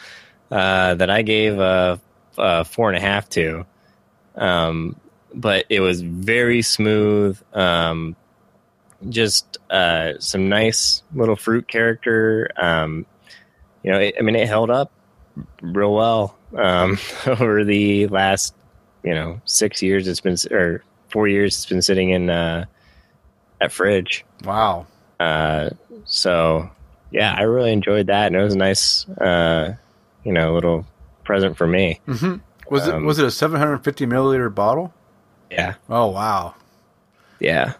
[0.50, 2.00] uh, that I gave a,
[2.36, 3.66] a four and a half to.
[4.34, 4.96] Um,
[5.34, 7.40] but it was very smooth.
[7.52, 8.16] Um,
[9.08, 12.50] just uh, some nice little fruit character.
[12.56, 13.06] Um,
[13.88, 14.92] you know, it, I mean, it held up
[15.62, 18.54] real well um, over the last,
[19.02, 20.06] you know, six years.
[20.06, 21.54] It's been or four years.
[21.56, 22.66] It's been sitting in uh,
[23.62, 24.26] at fridge.
[24.44, 24.86] Wow.
[25.18, 25.70] Uh,
[26.04, 26.68] so
[27.10, 29.74] yeah, I really enjoyed that, and it was a nice, uh,
[30.22, 30.84] you know, little
[31.24, 31.98] present for me.
[32.04, 32.34] hmm
[32.70, 34.92] Was it Um, was it a 750 milliliter bottle?
[35.50, 36.54] Yeah, Oh, wow.
[37.40, 37.72] yeah.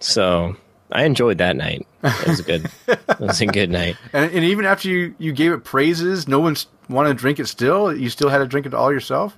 [0.00, 0.56] So
[0.92, 1.86] I enjoyed that night.
[2.02, 3.96] It was a good, it was a good night.
[4.12, 6.56] And, and even after you, you gave it praises, no one
[6.88, 7.94] wanted to drink it still?
[7.96, 9.36] You still had to drink it all yourself?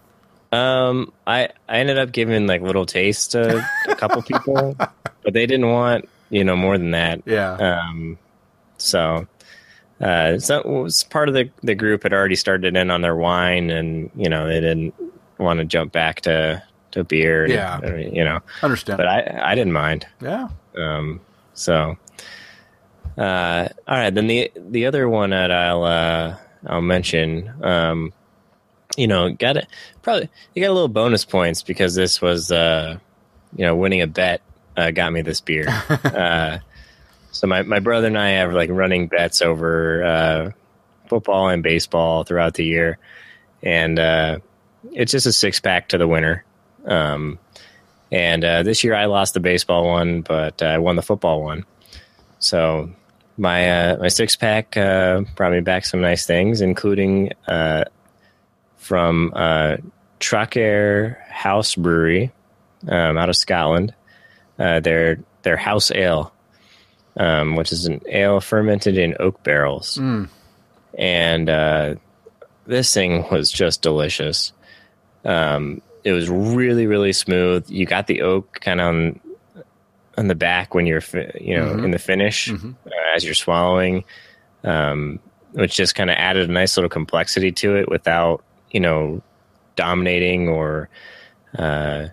[0.53, 5.47] Um, I I ended up giving like little taste to a couple people, but they
[5.47, 7.23] didn't want you know more than that.
[7.27, 7.53] Yeah.
[7.55, 8.19] Um,
[8.79, 9.27] so,
[10.01, 13.17] uh, so it was part of the the group had already started in on their
[13.17, 14.95] wine, and you know they didn't
[15.39, 17.47] want to jump back to to beer.
[17.49, 17.81] Yeah.
[17.83, 18.97] uh, you know, Understand.
[18.99, 20.07] but I I didn't mind.
[20.21, 20.49] yeah.
[20.77, 21.21] Um,
[21.55, 21.97] so,
[23.17, 24.15] uh, all right.
[24.15, 26.37] Then the the other one that I'll uh,
[26.67, 28.13] I'll mention, um,
[28.97, 29.67] you know, got it.
[30.03, 32.99] Probably you got a little bonus points because this was, uh,
[33.57, 34.43] you know, winning a bet
[34.77, 35.67] uh, got me this beer.
[35.89, 36.59] uh,
[37.31, 40.51] so my my brother and I have like running bets over uh,
[41.09, 42.99] football and baseball throughout the year,
[43.63, 44.39] and uh,
[44.93, 46.45] it's just a six pack to the winner.
[46.85, 47.39] Um,
[48.13, 51.43] and uh, this year I lost the baseball one, but uh, I won the football
[51.43, 51.65] one.
[52.39, 52.91] So
[53.37, 57.85] my uh, my six pack uh, brought me back some nice things, including uh,
[58.77, 59.77] from uh,
[61.29, 62.33] House Brewery
[62.89, 63.95] um, out of Scotland.
[64.59, 66.33] Uh, their their house ale,
[67.17, 70.29] um, which is an ale fermented in oak barrels, Mm.
[70.97, 71.95] and uh,
[72.67, 74.53] this thing was just delicious.
[75.25, 77.69] Um, it was really really smooth.
[77.69, 79.21] You got the oak kind of on
[80.17, 81.03] on the back when you're
[81.41, 81.85] you know Mhm.
[81.87, 82.75] in the finish Mhm.
[82.87, 84.05] uh, as you're swallowing,
[84.63, 85.19] um,
[85.53, 89.23] which just kind of added a nice little complexity to it without you know
[89.77, 90.89] dominating or
[91.59, 92.07] uh,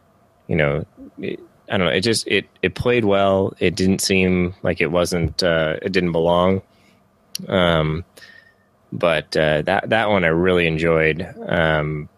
[0.48, 0.86] you know.
[1.20, 1.39] It,
[1.70, 1.94] I don't know.
[1.94, 3.54] It just it it played well.
[3.60, 5.42] It didn't seem like it wasn't.
[5.42, 6.62] Uh, it didn't belong.
[7.48, 8.04] Um,
[8.92, 11.26] but uh, that that one I really enjoyed.
[11.48, 12.10] Um,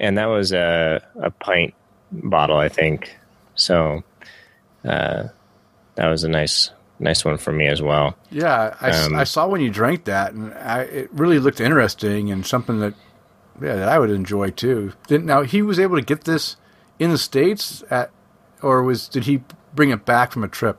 [0.00, 1.74] and that was a a pint
[2.12, 3.16] bottle, I think.
[3.54, 4.02] So
[4.84, 5.28] uh,
[5.96, 6.70] that was a nice
[7.00, 8.16] nice one for me as well.
[8.30, 12.30] Yeah, I, Um, I saw when you drank that, and I, it really looked interesting
[12.32, 12.94] and something that,
[13.62, 14.92] yeah, that I would enjoy too.
[15.06, 16.56] Did, now he was able to get this
[16.98, 18.10] in the states at,
[18.62, 19.42] or was did he
[19.74, 20.78] bring it back from a trip?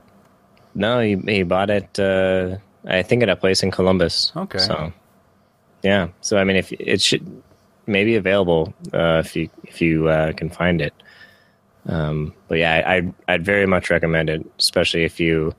[0.76, 2.00] No, he he bought it.
[2.00, 4.32] Uh, I think at a place in Columbus.
[4.36, 4.60] Okay.
[4.60, 4.92] So
[5.84, 6.10] yeah.
[6.22, 7.44] So I mean, if it should
[7.90, 10.94] maybe available uh, if you if you uh, can find it.
[11.88, 15.56] Um, but yeah, I, I'd, I'd very much recommend it, especially if you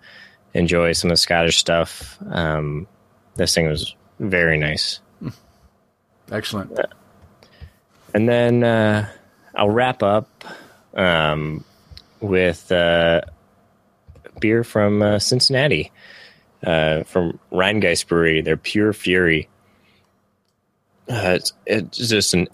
[0.55, 2.18] enjoy some of the Scottish stuff.
[2.31, 2.87] Um,
[3.35, 5.01] this thing was very nice.
[6.31, 6.78] Excellent.
[8.14, 9.09] And then uh,
[9.55, 10.45] I'll wrap up
[10.95, 11.64] um,
[12.20, 13.22] with uh,
[14.39, 15.91] beer from uh, Cincinnati,
[16.64, 18.43] uh, from Rhinegeist Brewery.
[18.43, 19.49] They're Pure Fury.
[21.11, 22.49] Uh, it's, it's just an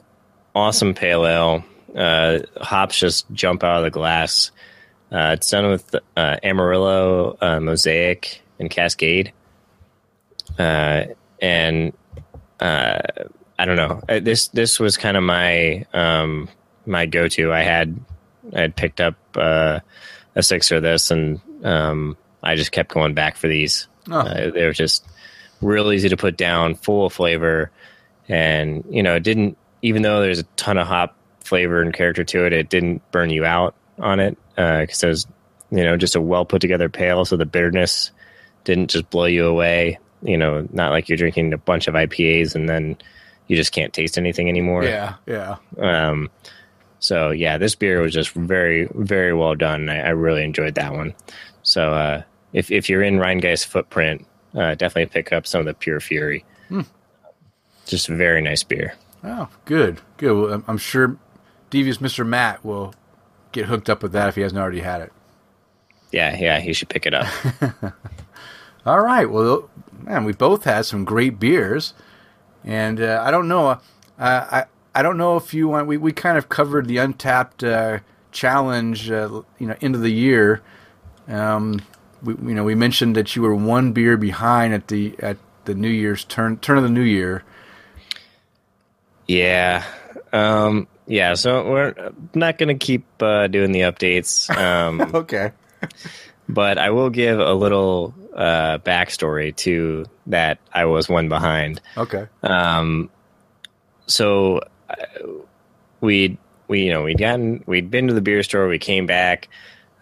[0.54, 1.64] awesome pale ale.
[1.94, 4.50] Uh, hops just jump out of the glass.
[5.12, 9.32] Uh, it's done with uh, Amarillo, uh, Mosaic, and Cascade.
[10.58, 11.04] Uh,
[11.40, 11.92] and
[12.60, 12.98] uh,
[13.58, 14.02] I don't know.
[14.20, 16.48] This this was kind of my um,
[16.86, 17.52] my go to.
[17.52, 17.98] I had
[18.54, 19.80] I had picked up uh,
[20.34, 23.88] a six of this, and um, I just kept going back for these.
[24.10, 24.20] Oh.
[24.20, 25.06] Uh, they were just
[25.60, 27.70] real easy to put down, full of flavor,
[28.28, 29.56] and you know, it didn't.
[29.82, 33.30] Even though there's a ton of hop flavor and character to it, it didn't burn
[33.30, 35.26] you out on it because it was,
[35.70, 38.10] you know, just a well put together pale, so the bitterness
[38.64, 39.98] didn't just blow you away.
[40.22, 42.96] You know, not like you're drinking a bunch of IPAs and then
[43.46, 44.84] you just can't taste anything anymore.
[44.84, 45.56] Yeah, yeah.
[45.78, 46.30] Um,
[46.98, 49.88] so yeah, this beer was just very, very well done.
[49.88, 51.14] I, I really enjoyed that one.
[51.62, 52.22] So uh,
[52.52, 56.44] if if you're in Rhinegeist footprint, uh, definitely pick up some of the Pure Fury.
[57.86, 58.94] Just very nice beer.
[59.24, 60.32] Oh, good, good.
[60.34, 61.16] Well, I'm- sure
[61.70, 62.26] devious Mr.
[62.26, 62.94] Matt will
[63.52, 65.12] get hooked up with that if he hasn't already had it.
[66.12, 67.26] Yeah, yeah, he should pick it up.
[68.86, 69.28] All right.
[69.28, 69.68] Well,
[70.02, 71.94] man, we both had some great beers,
[72.64, 73.68] and uh, I don't know.
[73.68, 73.78] Uh,
[74.18, 74.64] I
[74.94, 75.88] I don't know if you want.
[75.88, 77.98] We, we kind of covered the Untappd uh,
[78.30, 80.62] challenge, uh, you know, end of the year.
[81.28, 81.80] Um,
[82.22, 85.74] we you know we mentioned that you were one beer behind at the at the
[85.74, 87.42] New Year's turn turn of the New Year.
[89.26, 89.84] Yeah,
[90.32, 91.34] um, yeah.
[91.34, 94.54] So we're not going to keep uh, doing the updates.
[94.56, 95.52] Um, Okay.
[96.48, 100.58] but I will give a little uh, backstory to that.
[100.72, 101.80] I was one behind.
[101.96, 102.26] Okay.
[102.42, 103.10] Um,
[104.06, 104.94] so uh,
[106.00, 108.68] we we you know we'd gotten we'd been to the beer store.
[108.68, 109.48] We came back.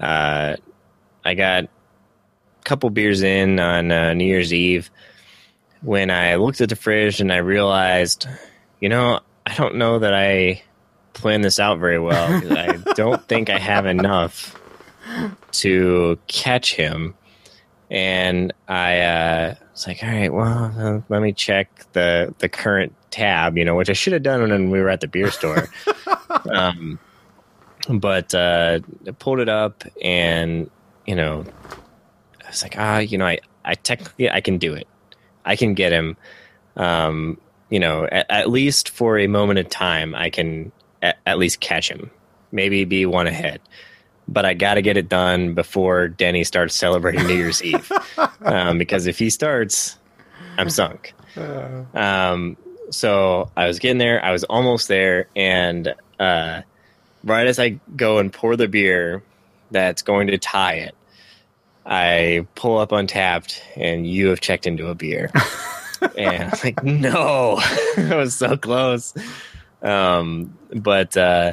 [0.00, 0.56] Uh,
[1.24, 1.68] I got a
[2.64, 4.90] couple beers in on uh, New Year's Eve
[5.80, 8.26] when I looked at the fridge and I realized,
[8.80, 10.62] you know, I don't know that I
[11.12, 12.42] planned this out very well.
[12.58, 14.60] I don't think I have enough
[15.52, 17.14] to catch him.
[17.90, 22.94] And I uh, was like, all right, well, uh, let me check the the current
[23.10, 25.68] tab, you know, which I should have done when we were at the beer store.
[26.50, 26.98] um,
[27.88, 30.70] but uh, I pulled it up, and
[31.06, 31.44] you know,
[32.42, 34.88] I was like, ah, you know, I I technically I can do it.
[35.44, 36.16] I can get him.
[36.76, 37.38] Um,
[37.70, 41.60] you know, at, at least for a moment of time, I can at, at least
[41.60, 42.10] catch him.
[42.52, 43.60] Maybe be one ahead
[44.26, 47.90] but I got to get it done before Denny starts celebrating New Year's Eve.
[48.40, 49.96] Um, because if he starts,
[50.58, 51.14] I'm sunk.
[51.94, 52.56] Um,
[52.90, 56.62] so I was getting there, I was almost there, and uh,
[57.24, 59.22] right as I go and pour the beer
[59.70, 60.94] that's going to tie it,
[61.86, 65.30] I pull up Untappd, and you have checked into a beer.
[66.16, 67.58] and I was like, no,
[67.96, 69.14] I was so close.
[69.82, 71.52] Um, but uh,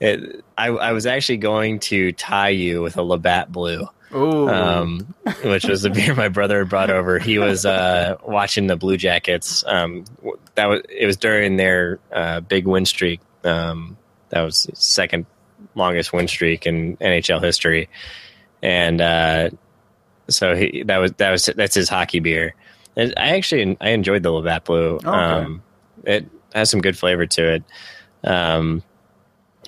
[0.00, 4.48] it, I, I was actually going to tie you with a Labatt Blue, Oh.
[4.48, 7.18] um, which was the beer my brother had brought over.
[7.18, 9.64] He was uh, watching the Blue Jackets.
[9.66, 10.04] Um,
[10.54, 13.20] that was it was during their uh, big win streak.
[13.42, 13.96] Um,
[14.28, 15.26] that was second
[15.74, 17.88] longest win streak in NHL history,
[18.62, 19.50] and uh,
[20.28, 22.54] so he, that was that was that's his hockey beer.
[22.96, 24.96] I actually I enjoyed the Labatt Blue.
[24.96, 25.08] Okay.
[25.08, 25.62] Um,
[26.04, 27.64] it has some good flavor to it.
[28.22, 28.82] Um,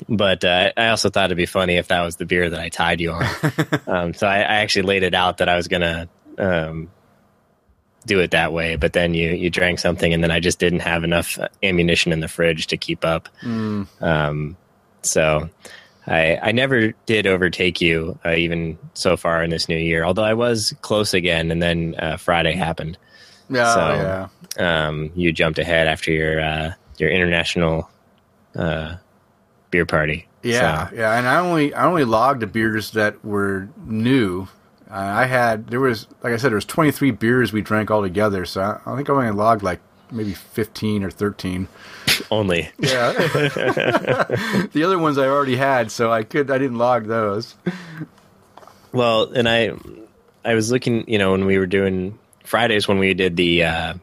[0.09, 2.69] but uh, I also thought it'd be funny if that was the beer that I
[2.69, 3.25] tied you on.
[3.87, 6.09] um, so I, I actually laid it out that I was gonna
[6.39, 6.91] um,
[8.05, 8.77] do it that way.
[8.77, 12.21] But then you you drank something, and then I just didn't have enough ammunition in
[12.21, 13.29] the fridge to keep up.
[13.43, 13.87] Mm.
[14.03, 14.57] Um,
[15.03, 15.49] so
[16.07, 20.05] I I never did overtake you, uh, even so far in this new year.
[20.05, 22.99] Although I was close again, and then uh, Friday happened.
[23.49, 23.75] Yeah.
[23.75, 24.29] so-
[24.59, 24.87] yeah.
[24.89, 27.91] Um, you jumped ahead after your uh, your international
[28.55, 28.97] uh,
[29.71, 30.27] beer party.
[30.43, 34.49] Yeah, So- yeah, and I only I only logged the beers that were new.
[34.91, 38.03] Uh, I had there was like I said there was 23 beers we drank all
[38.03, 39.81] together, so I, I think I only logged like
[40.13, 41.67] maybe 15 or 13.
[42.31, 42.71] only.
[42.79, 43.13] Yeah,
[44.73, 47.57] the other ones I already had, so I could I didn't log those.
[48.93, 49.73] Well, and I
[50.45, 53.95] I was looking, you know, when we were doing Fridays when we did the uh,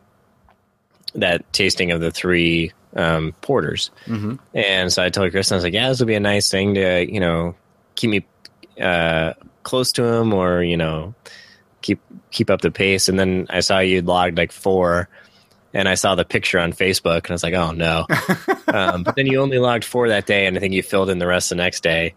[1.15, 4.35] that tasting of the three um, porters, mm-hmm.
[4.53, 6.75] and so I told Kristen, I was like, yeah, this would be a nice thing
[6.75, 7.55] to you know
[7.95, 8.25] keep me
[8.79, 9.33] uh,
[9.63, 11.13] close to him, or you know
[11.81, 11.99] keep
[12.31, 13.09] keep up the pace.
[13.09, 15.09] And then I saw you'd logged like four.
[15.75, 18.05] And I saw the picture on Facebook, and I was like, "Oh no!"
[18.67, 21.17] um, but then you only logged four that day, and I think you filled in
[21.17, 22.13] the rest the next day.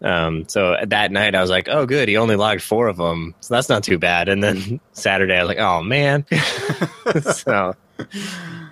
[0.00, 2.08] Um, so that night I was like, oh, good.
[2.08, 3.34] He only logged four of them.
[3.40, 4.28] So that's not too bad.
[4.28, 6.24] And then Saturday I was like, oh man.
[7.34, 7.74] so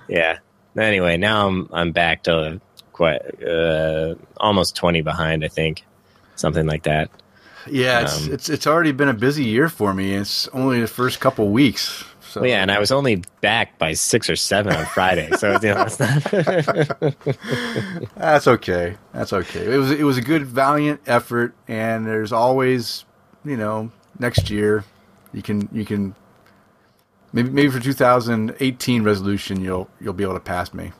[0.09, 0.39] yeah.
[0.79, 2.61] Anyway, now I'm, I'm back to
[2.93, 5.85] quite, uh, almost 20 behind, I think.
[6.37, 7.11] Something like that.
[7.68, 10.14] Yeah, it's Um, it's it's already been a busy year for me.
[10.14, 12.05] It's only the first couple weeks.
[12.37, 12.61] So Well, yeah.
[12.61, 15.30] And I was only back by six or seven on Friday.
[15.39, 16.22] So, you know, it's not,
[18.16, 18.97] That's okay.
[19.14, 19.72] That's okay.
[19.74, 23.05] It was it was a good valiant effort, and there's always,
[23.45, 24.84] you know, next year,
[25.32, 26.14] you can you can
[27.32, 30.93] maybe maybe for 2018 resolution you'll you'll be able to pass me.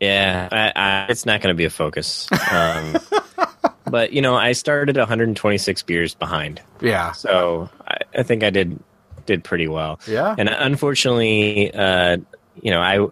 [0.00, 2.28] yeah, I, I, it's not going to be a focus.
[2.52, 2.96] Um,
[3.90, 7.12] but you know, I started 126 beers behind, Yeah.
[7.12, 8.78] so I, I think I did
[9.26, 10.00] did pretty well.
[10.06, 10.34] Yeah.
[10.36, 12.18] And unfortunately, uh,
[12.62, 13.04] you know, I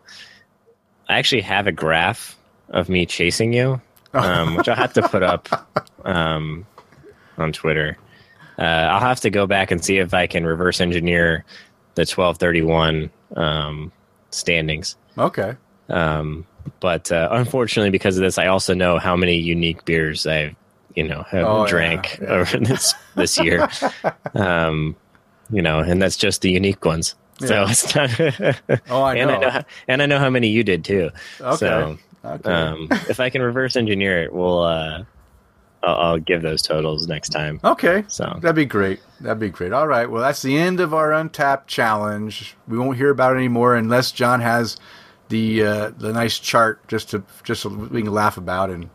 [1.08, 2.36] I actually have a graph
[2.70, 3.80] of me chasing you,
[4.14, 5.48] um, which I'll have to put up
[6.04, 6.66] um,
[7.36, 7.98] on Twitter.
[8.58, 11.44] Uh, I'll have to go back and see if I can reverse engineer
[11.96, 13.92] the 1231 um,
[14.30, 14.96] standings.
[15.18, 15.56] Okay.
[15.88, 16.46] Um,
[16.80, 20.54] but uh, unfortunately, because of this, I also know how many unique beers I've
[20.94, 22.28] you know have Oh, yeah, drank yeah.
[22.28, 23.68] over this this year.
[24.34, 24.96] um,
[25.50, 27.14] you know, and that's just the unique ones.
[27.40, 28.10] So it's not.
[28.88, 29.36] Oh, I and know.
[29.36, 31.10] I know, how, and I know how many you did too.
[31.40, 31.56] Okay.
[31.56, 32.50] So Okay.
[32.50, 35.04] um, if I can reverse engineer it, we'll uh,
[35.82, 37.60] I'll, I'll give those totals next time.
[37.62, 38.04] Okay.
[38.08, 39.00] So That'd be great.
[39.20, 39.72] That'd be great.
[39.72, 40.08] All right.
[40.10, 42.56] Well, that's the end of our Untappd challenge.
[42.68, 44.76] We won't hear about it anymore unless John has
[45.28, 48.88] the uh, the nice chart just to just so we can laugh about and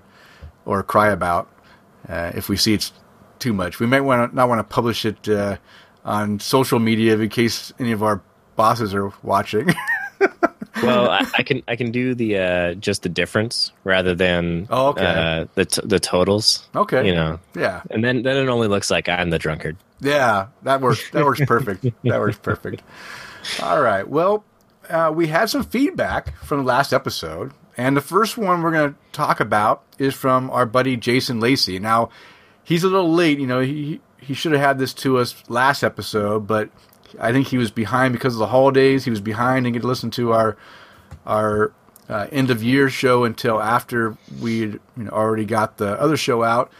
[0.65, 1.49] or cry about
[2.07, 2.93] uh, if we see it's
[3.39, 3.79] too much.
[3.79, 5.57] We might want to not want to publish it uh,
[6.09, 8.21] on social media in case any of our
[8.55, 9.73] bosses are watching.
[10.83, 14.87] well, I, I can I can do the uh, just the difference rather than Oh,
[14.87, 15.05] okay.
[15.05, 16.67] uh, the t- the totals.
[16.75, 17.05] okay.
[17.07, 17.81] You know, Yeah.
[17.91, 19.77] and then then it only looks like I'm the drunkard.
[20.01, 21.09] Yeah, that works.
[21.11, 21.83] That works perfect.
[22.03, 22.81] that works perfect.
[23.61, 24.07] All right.
[24.07, 24.43] Well,
[24.89, 28.93] uh, we had some feedback from the last episode, and the first one we're going
[28.93, 31.79] to talk about is from our buddy Jason Lacey.
[31.79, 32.09] Now,
[32.63, 33.39] he's a little late.
[33.39, 33.99] You know, he
[34.29, 36.69] he should have had this to us last episode, but
[37.19, 39.03] I think he was behind because of the holidays.
[39.03, 40.55] He was behind and get to listen to our
[41.25, 41.73] our
[42.07, 46.43] uh, end of year show until after we you know, already got the other show
[46.43, 46.71] out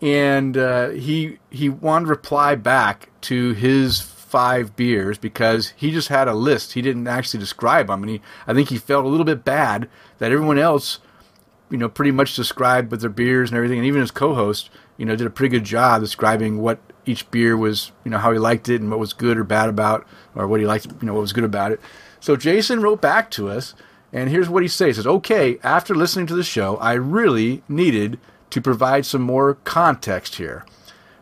[0.00, 6.08] and uh, he he wanted to reply back to his five beers because he just
[6.08, 6.72] had a list.
[6.72, 9.88] He didn't actually describe them, and he I think he felt a little bit bad
[10.18, 10.98] that everyone else,
[11.70, 14.68] you know, pretty much described with their beers and everything, and even his co-host,
[15.02, 18.30] you know, did a pretty good job describing what each beer was, you know, how
[18.30, 21.06] he liked it and what was good or bad about, or what he liked, you
[21.06, 21.80] know, what was good about it.
[22.20, 23.74] So Jason wrote back to us,
[24.12, 27.62] and here's what he says: he says, "Okay, after listening to the show, I really
[27.68, 28.18] needed."
[28.52, 30.66] to provide some more context here.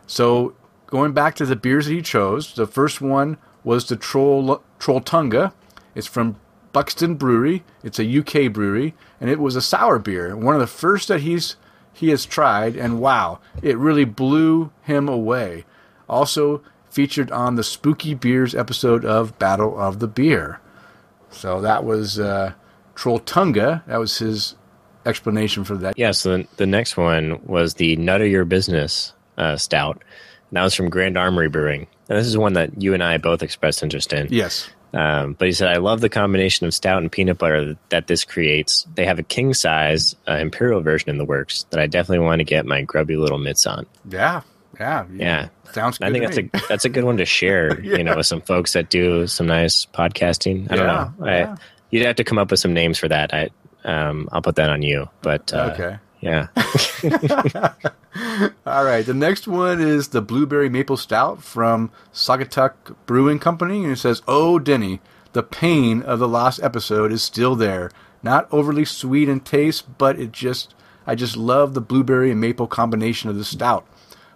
[0.05, 0.53] So,
[0.87, 5.53] going back to the beers that he chose, the first one was the Troll Trolltunga.
[5.95, 6.35] It's from
[6.73, 7.63] Buxton Brewery.
[7.85, 11.21] It's a UK brewery, and it was a sour beer, one of the first that
[11.21, 11.55] he's
[11.93, 15.65] he has tried, and wow, it really blew him away.
[16.09, 20.59] Also featured on the Spooky Beers episode of Battle of the Beer.
[21.29, 22.53] So that was uh,
[22.95, 23.85] Trolltunga.
[23.85, 24.55] That was his
[25.05, 25.97] explanation for that.
[25.97, 26.11] Yeah.
[26.11, 30.03] So the, the next one was the Nut of Your Business uh, Stout.
[30.49, 33.17] And that was from Grand Armory Brewing, and this is one that you and I
[33.17, 34.27] both expressed interest in.
[34.29, 34.69] Yes.
[34.93, 38.25] Um, but he said, I love the combination of stout and peanut butter that this
[38.25, 38.85] creates.
[38.95, 42.39] They have a king size uh, imperial version in the works that I definitely want
[42.39, 43.85] to get my grubby little mitts on.
[44.09, 44.41] Yeah.
[44.79, 45.05] Yeah.
[45.13, 45.49] Yeah.
[45.71, 46.07] Sounds good.
[46.07, 46.49] I think that's me.
[46.53, 49.47] a that's a good one to share, you know, with some folks that do some
[49.47, 50.69] nice podcasting.
[50.71, 51.25] I don't Yeah, know.
[51.27, 51.55] yeah.
[51.91, 53.33] You'd have to come up with some names for that.
[53.33, 53.49] I
[53.85, 55.07] um, I'll put that on you.
[55.21, 55.97] But uh, Okay.
[56.21, 56.47] Yeah,
[58.65, 59.05] All right.
[59.05, 63.83] The next one is the Blueberry Maple Stout from Saugatuck Brewing Company.
[63.83, 65.01] And it says, Oh, Denny,
[65.33, 67.89] the pain of the lost episode is still there.
[68.21, 70.75] Not overly sweet in taste, but it just,
[71.07, 73.87] I just love the blueberry and maple combination of the stout.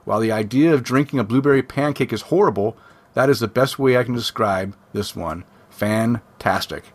[0.06, 2.78] While the idea of drinking a blueberry pancake is horrible,
[3.14, 5.44] that is the best way I can describe this one.
[5.70, 6.86] Fantastic.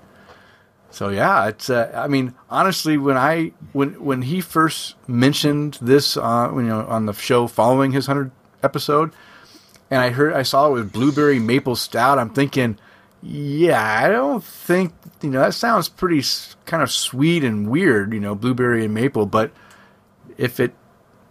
[0.90, 1.70] So yeah, it's.
[1.70, 6.84] Uh, I mean, honestly, when I when when he first mentioned this, uh, you know,
[6.86, 8.32] on the show following his hundred
[8.62, 9.12] episode,
[9.90, 12.78] and I heard I saw it was blueberry maple stout, I'm thinking,
[13.22, 16.22] yeah, I don't think you know that sounds pretty
[16.66, 19.26] kind of sweet and weird, you know, blueberry and maple.
[19.26, 19.52] But
[20.36, 20.74] if it,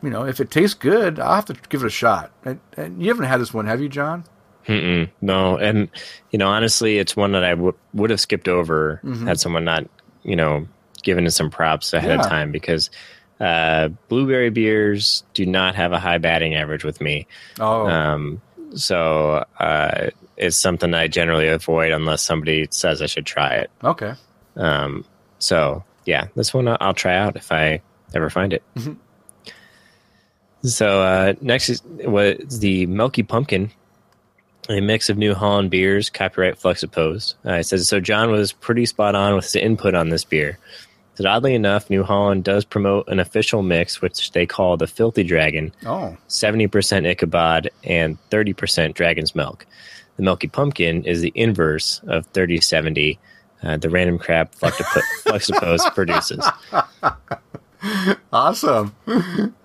[0.02, 2.32] you know, if it tastes good, I'll have to give it a shot.
[2.46, 4.24] And, and you haven't had this one, have you, John?
[4.70, 5.90] Mm-mm, no, and
[6.32, 9.28] you know, honestly, it's one that I w- would have skipped over Mm-hmm.
[9.28, 9.86] had someone not,
[10.24, 10.68] you know,
[11.04, 12.24] given it some props ahead Yeah.
[12.24, 12.90] of time because
[13.40, 17.26] uh, blueberry beers do not have a high batting average with me.
[17.60, 18.42] Oh, Um,
[18.76, 23.72] so uh, it's something I generally avoid unless somebody says I should try it.
[23.84, 24.14] okay.
[24.56, 25.04] Um,
[25.40, 27.82] so yeah, this one I'll- try out if I
[28.14, 28.62] ever find it.
[30.64, 33.72] So uh, next is was the Milky Pumpkin,
[34.70, 37.36] a mix of New Holland beers, copyright Flux opposed.
[37.46, 38.00] Uh, it says so.
[38.00, 40.60] John was pretty spot on with his input on this beer.
[41.16, 45.24] That oddly enough, New Holland does promote an official mix, which they call the Filthy
[45.24, 49.66] Dragon, Oh, 70% Ichabod and 30% Dragon's Milk.
[50.16, 53.20] The Milky Pumpkin is the inverse of 3070,
[53.64, 56.46] uh, the random crap Fluxopose produces.
[58.34, 58.96] Awesome.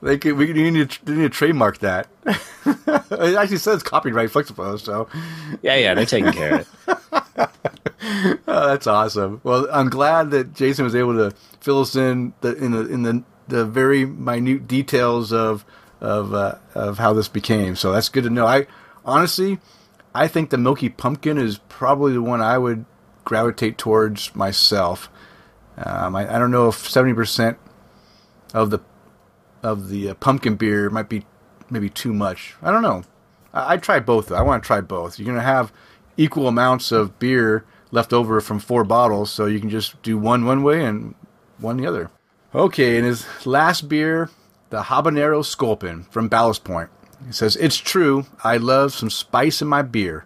[0.03, 2.09] They could, we need to, need to trademark that.
[2.27, 5.09] it actually says copyright flexible, so
[5.63, 7.51] Yeah, yeah, they're taking care of it.
[8.47, 9.41] oh, that's awesome.
[9.45, 13.03] Well, I'm glad that Jason was able to fill us in the in the in
[13.03, 15.65] the, the very minute details of
[16.01, 17.77] of uh, of how this became.
[17.77, 18.47] So that's good to know.
[18.47, 18.67] I
[19.05, 19.59] honestly,
[20.15, 22.85] I think the Milky Pumpkin is probably the one I would
[23.25, 25.09] gravitate towards myself.
[25.77, 27.59] Um, I, I don't know if seventy percent
[28.55, 28.81] of the
[29.63, 31.27] of the uh, pumpkin beer might be
[31.69, 32.55] maybe too much.
[32.63, 33.03] I don't know.
[33.53, 34.33] I, I'd try both.
[34.33, 35.19] I want to try both.
[35.19, 35.73] You're gonna have
[36.17, 40.47] equal amounts of beer left over from four bottles, so you can just do one
[40.47, 41.15] one way and
[41.59, 42.11] one the other.
[42.55, 44.31] Okay, and his last beer,
[44.71, 46.89] the Habanero Sculpin from Ballast Point.
[47.27, 50.25] He says, It's true, I love some spice in my beer.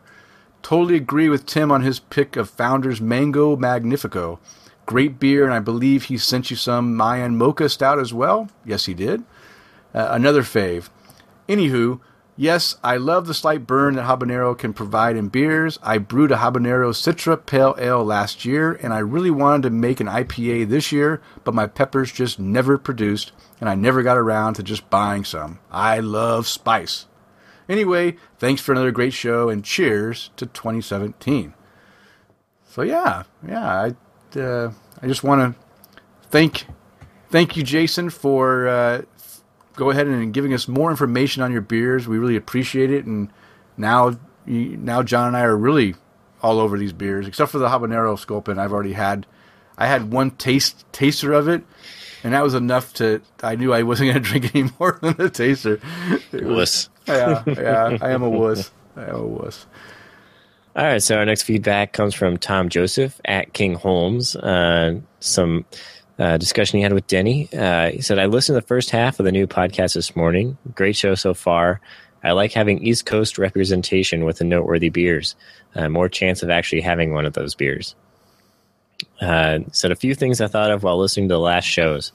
[0.62, 4.40] Totally agree with Tim on his pick of Founder's Mango Magnifico.
[4.88, 8.48] Great beer, and I believe he sent you some Mayan Mocha Stout as well.
[8.64, 9.22] Yes, he did.
[9.92, 10.88] Uh, another fave.
[11.46, 12.00] Anywho,
[12.38, 15.78] yes, I love the slight burn that habanero can provide in beers.
[15.82, 20.00] I brewed a habanero Citra Pale Ale last year, and I really wanted to make
[20.00, 24.54] an IPA this year, but my peppers just never produced, and I never got around
[24.54, 25.58] to just buying some.
[25.70, 27.04] I love spice.
[27.68, 31.52] Anyway, thanks for another great show, and cheers to 2017.
[32.64, 33.94] So yeah, yeah, I
[34.36, 34.70] uh,
[35.02, 35.60] I just want to
[36.30, 36.66] thank
[37.30, 39.02] thank you, Jason, for uh,
[39.76, 42.06] go ahead and giving us more information on your beers.
[42.08, 43.30] We really appreciate it, and
[43.76, 45.94] now you, now John and I are really
[46.42, 48.58] all over these beers, except for the habanero sculpin.
[48.58, 49.26] I've already had
[49.76, 51.64] I had one taste taster of it,
[52.24, 55.16] and that was enough to I knew I wasn't going to drink any more than
[55.16, 55.80] the taster.
[56.32, 56.88] It was- Wuss.
[57.06, 58.70] yeah, yeah, I am a wuss.
[58.96, 59.64] I am a wuss.
[60.78, 64.36] All right, so our next feedback comes from Tom Joseph at King Holmes.
[64.36, 65.64] Uh, some
[66.20, 67.48] uh, discussion he had with Denny.
[67.52, 70.56] Uh, he said, I listened to the first half of the new podcast this morning.
[70.76, 71.80] Great show so far.
[72.22, 75.34] I like having East Coast representation with the noteworthy beers.
[75.74, 77.96] Uh, more chance of actually having one of those beers.
[79.20, 82.12] Uh, said a few things I thought of while listening to the last shows.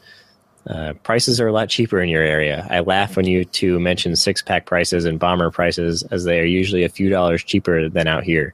[0.68, 2.66] Uh, prices are a lot cheaper in your area.
[2.70, 6.46] I laugh when you two mention six pack prices and bomber prices, as they are
[6.46, 8.54] usually a few dollars cheaper than out here.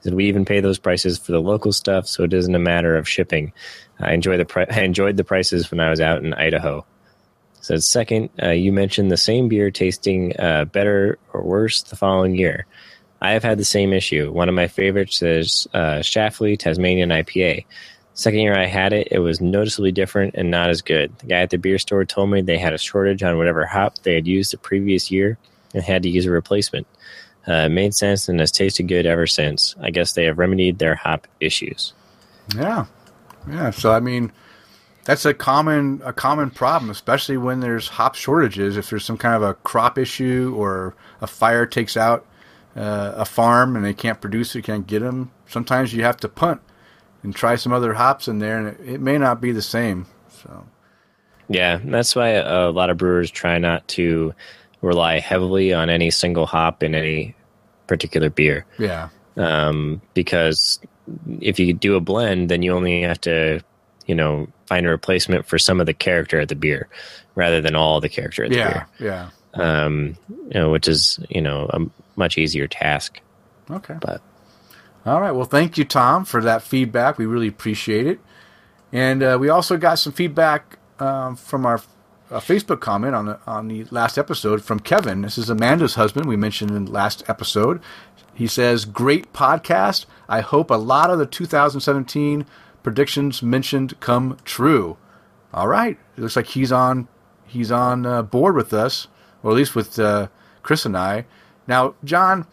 [0.00, 2.96] Said we even pay those prices for the local stuff, so it isn't a matter
[2.96, 3.52] of shipping.
[3.98, 6.84] I enjoy the pri- I enjoyed the prices when I was out in Idaho.
[7.62, 12.34] Said second, uh, you mentioned the same beer tasting uh, better or worse the following
[12.34, 12.66] year.
[13.20, 14.32] I have had the same issue.
[14.32, 17.66] One of my favorites is uh, Schlafly Tasmanian IPA.
[18.14, 21.16] Second year I had it, it was noticeably different and not as good.
[21.18, 23.98] The guy at the beer store told me they had a shortage on whatever hop
[24.00, 25.38] they had used the previous year
[25.74, 26.86] and had to use a replacement.
[27.46, 29.74] Uh, made sense and has tasted good ever since.
[29.80, 31.94] I guess they have remedied their hop issues.
[32.54, 32.86] Yeah,
[33.48, 33.70] yeah.
[33.70, 34.32] So I mean,
[35.04, 38.76] that's a common a common problem, especially when there's hop shortages.
[38.76, 42.26] If there's some kind of a crop issue or a fire takes out
[42.76, 45.30] uh, a farm and they can't produce it, can't get them.
[45.46, 46.60] Sometimes you have to punt
[47.22, 50.06] and try some other hops in there, and it, it may not be the same.
[50.42, 50.66] So
[51.48, 54.34] Yeah, that's why a lot of brewers try not to
[54.82, 57.34] rely heavily on any single hop in any
[57.86, 58.64] particular beer.
[58.78, 60.80] yeah, um, because
[61.40, 63.60] if you do a blend, then you only have to,
[64.06, 66.88] you know, find a replacement for some of the character of the beer,
[67.34, 68.86] rather than all the character of the yeah, beer.
[69.08, 69.30] yeah.
[69.56, 69.84] yeah.
[69.84, 71.80] Um, you know, which is you know a
[72.16, 73.20] much easier task.
[73.68, 73.96] Okay.
[74.00, 74.22] But
[75.06, 75.30] All right.
[75.30, 77.16] Well, thank you, Tom, for that feedback.
[77.16, 78.20] We really appreciate it.
[78.92, 81.80] And uh, we also got some feedback um, from our
[82.30, 85.22] uh, Facebook comment on the on the last episode from Kevin.
[85.22, 86.26] This is Amanda's husband.
[86.26, 87.80] We mentioned in the last episode.
[88.34, 90.06] He says, "Great podcast.
[90.28, 92.46] I hope a lot of the 2017
[92.82, 94.96] predictions mentioned come true."
[95.52, 95.98] All right.
[96.16, 97.08] It looks like he's on
[97.46, 99.08] he's on uh, board with us,
[99.42, 100.28] or at least with uh,
[100.62, 101.26] Chris and I.
[101.66, 102.46] Now, John,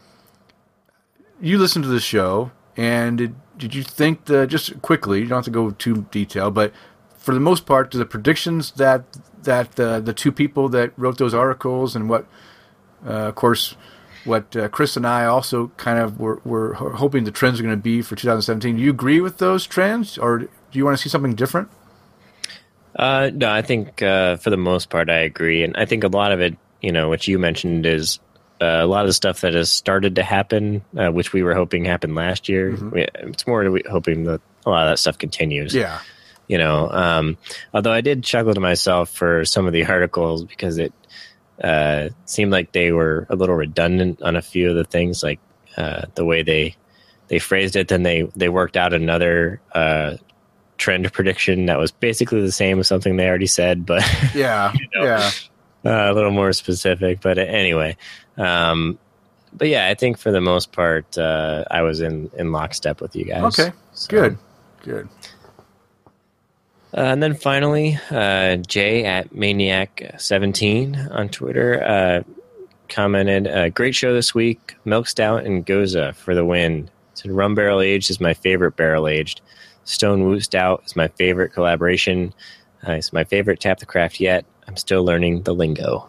[1.40, 5.20] you listened to the show, and did, did you think the just quickly?
[5.20, 6.74] You don't have to go too detailed, but
[7.18, 9.04] for the most part, do the predictions that
[9.44, 12.26] that uh, the two people that wrote those articles and what,
[13.06, 13.76] uh, of course,
[14.26, 17.76] what uh, Chris and I also kind of were, were hoping the trends are going
[17.76, 18.76] to be for 2017.
[18.76, 21.70] Do you agree with those trends, or do you want to see something different?
[22.98, 26.08] uh, no, I think uh, for the most part I agree, and I think a
[26.08, 28.20] lot of it, you know, what you mentioned is.
[28.60, 31.54] Uh, a lot of the stuff that has started to happen, uh, which we were
[31.54, 35.76] hoping happened last year, we, it's more hoping that a lot of that stuff continues.
[35.76, 36.00] Yeah,
[36.48, 37.38] you know um,
[37.74, 40.94] although i did chuckle to myself for some of the articles because it
[41.62, 45.40] uh, seemed like they were a little redundant on a few of the things like
[45.76, 46.76] uh, the way they
[47.28, 50.16] they phrased it then they they worked out another uh,
[50.78, 54.04] trend prediction that was basically the same as something they already said, but
[54.36, 55.04] Yeah, know.
[55.04, 55.32] yeah.
[55.86, 57.22] uh, a little more specific.
[57.22, 57.98] But anyway,
[58.38, 58.98] um,
[59.54, 63.16] but yeah, I think for the most part, uh, I was in in lockstep with
[63.16, 63.60] you guys.
[63.60, 64.38] Okay, So- good,
[64.84, 65.08] good.
[66.96, 72.24] Uh, and then finally, uh, Jay at Maniac17 on Twitter uh,
[72.90, 74.76] commented, uh, "Great show this week.
[74.86, 76.90] Milk Stout and Gose for the win.
[77.14, 79.42] Said rum barrel aged is my favorite barrel aged.
[79.84, 82.34] Stone Woot Stout is my favorite collaboration.
[82.88, 84.46] Uh, it's my favorite tap the craft yet.
[84.68, 86.08] I'm still learning the lingo.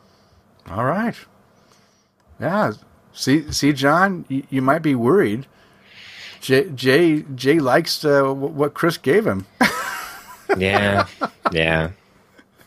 [0.70, 1.14] All right.
[2.40, 2.72] Yeah.
[3.12, 5.46] See, see, John, you, you might be worried.
[6.40, 9.46] Jay, Jay, Jay likes uh, what Chris gave him.
[10.56, 11.06] Yeah,
[11.52, 11.90] yeah.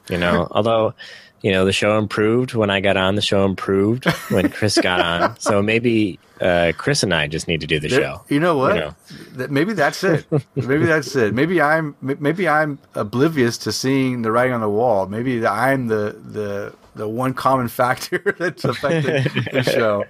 [0.10, 0.94] You know, although
[1.42, 3.16] you know the show improved when I got on.
[3.16, 5.36] The show improved when Chris got on.
[5.40, 8.22] So maybe uh, Chris and I just need to do the show.
[8.30, 8.76] You know what?
[8.76, 8.96] You know.
[9.34, 10.26] That maybe that's it.
[10.56, 11.34] maybe that's it.
[11.34, 15.08] Maybe I'm maybe I'm oblivious to seeing the writing on the wall.
[15.08, 20.06] Maybe I'm the the the one common factor that's affected the show.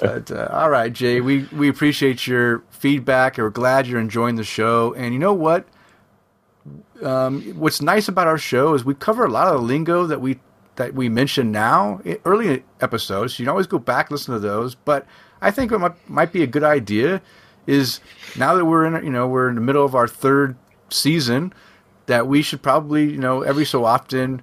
[0.00, 3.38] But uh, all right, Jay, we we appreciate your feedback.
[3.38, 4.94] We're glad you're enjoying the show.
[4.94, 5.66] And you know what?
[7.02, 10.20] Um, what's nice about our show is we cover a lot of the lingo that
[10.20, 10.38] we
[10.76, 13.38] that we mention now early episodes.
[13.38, 14.74] You can always go back listen to those.
[14.74, 15.06] But
[15.40, 17.22] I think what might, might be a good idea
[17.66, 18.00] is
[18.36, 20.56] now that we're in you know we're in the middle of our third
[20.90, 21.52] season
[22.06, 24.42] that we should probably you know every so often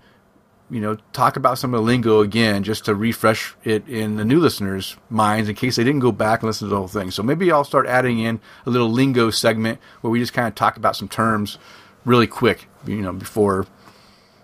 [0.71, 4.23] you know talk about some of the lingo again just to refresh it in the
[4.23, 7.11] new listeners' minds in case they didn't go back and listen to the whole thing.
[7.11, 10.55] So maybe I'll start adding in a little lingo segment where we just kind of
[10.55, 11.57] talk about some terms
[12.05, 13.67] really quick, you know, before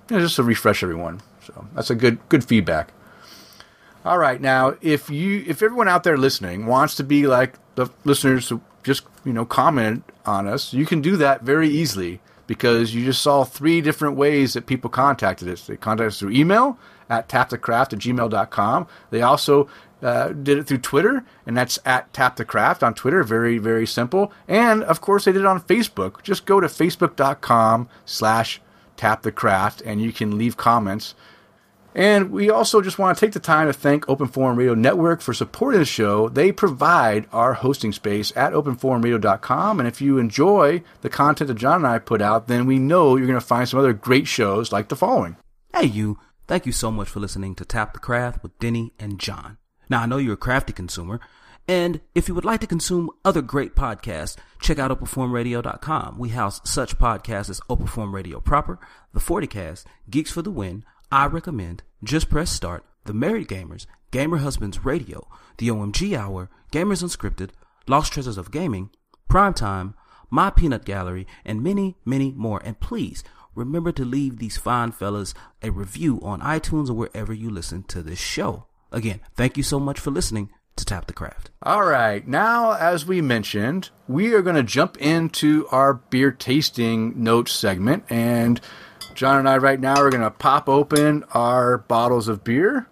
[0.10, 1.22] you know, just to refresh everyone.
[1.46, 2.92] So that's a good good feedback.
[4.04, 7.88] All right, now if you if everyone out there listening wants to be like the
[8.04, 12.96] listeners who just you know comment on us, you can do that very easily because
[12.96, 15.68] you just saw three different ways that people contacted us.
[15.68, 16.80] They contacted us through email
[17.10, 18.88] at tapthecraft at gmail.com.
[19.12, 19.68] They also
[20.02, 23.24] uh, did it through Twitter, and that's at tapthecraft on Twitter.
[23.24, 24.32] Very, very simple.
[24.48, 26.22] And, of course, they did it on Facebook.
[26.24, 28.62] Just go to facebook.com slash
[28.96, 31.16] tapthecraft, and you can leave comments.
[31.98, 35.20] And we also just want to take the time to thank Open Forum Radio Network
[35.20, 36.30] for supporting the show.
[36.30, 39.80] They provide our hosting space at openforumradio.com.
[39.80, 43.16] And if you enjoy the content that John and I put out, then we know
[43.16, 45.38] you're going to find some other great shows like the following.
[45.74, 46.20] Hey, you.
[46.48, 49.58] Thank you so much for listening to Tap the Craft with Denny and John.
[49.90, 51.20] Now, I know you're a crafty consumer,
[51.68, 56.20] and if you would like to consume other great podcasts, check out OpenForumRadio.com.
[56.20, 58.80] We house such podcasts as Open Forum Radio Proper,
[59.14, 64.38] The 40Cast, Geeks for the Win, I Recommend, Just Press Start, The Married Gamers, Gamer
[64.38, 65.28] Husbands Radio,
[65.58, 67.50] The OMG Hour, Gamers Unscripted,
[67.88, 68.92] Lost Treasures of Gaming,
[69.30, 69.96] Primetime,
[70.30, 72.62] My Peanut Gallery, and many, many more.
[72.64, 73.24] And please,
[73.56, 75.34] remember to leave these fine fellas
[75.64, 78.68] a review on iTunes or wherever you listen to this show.
[78.92, 81.50] Again, thank you so much for listening to Tap the Craft.
[81.64, 82.28] All right.
[82.28, 88.06] Now, as we mentioned, we are going to jump into our beer tasting notes segment.
[88.10, 88.62] And
[89.18, 92.88] John and I, right now, are going to pop open our bottles of beer.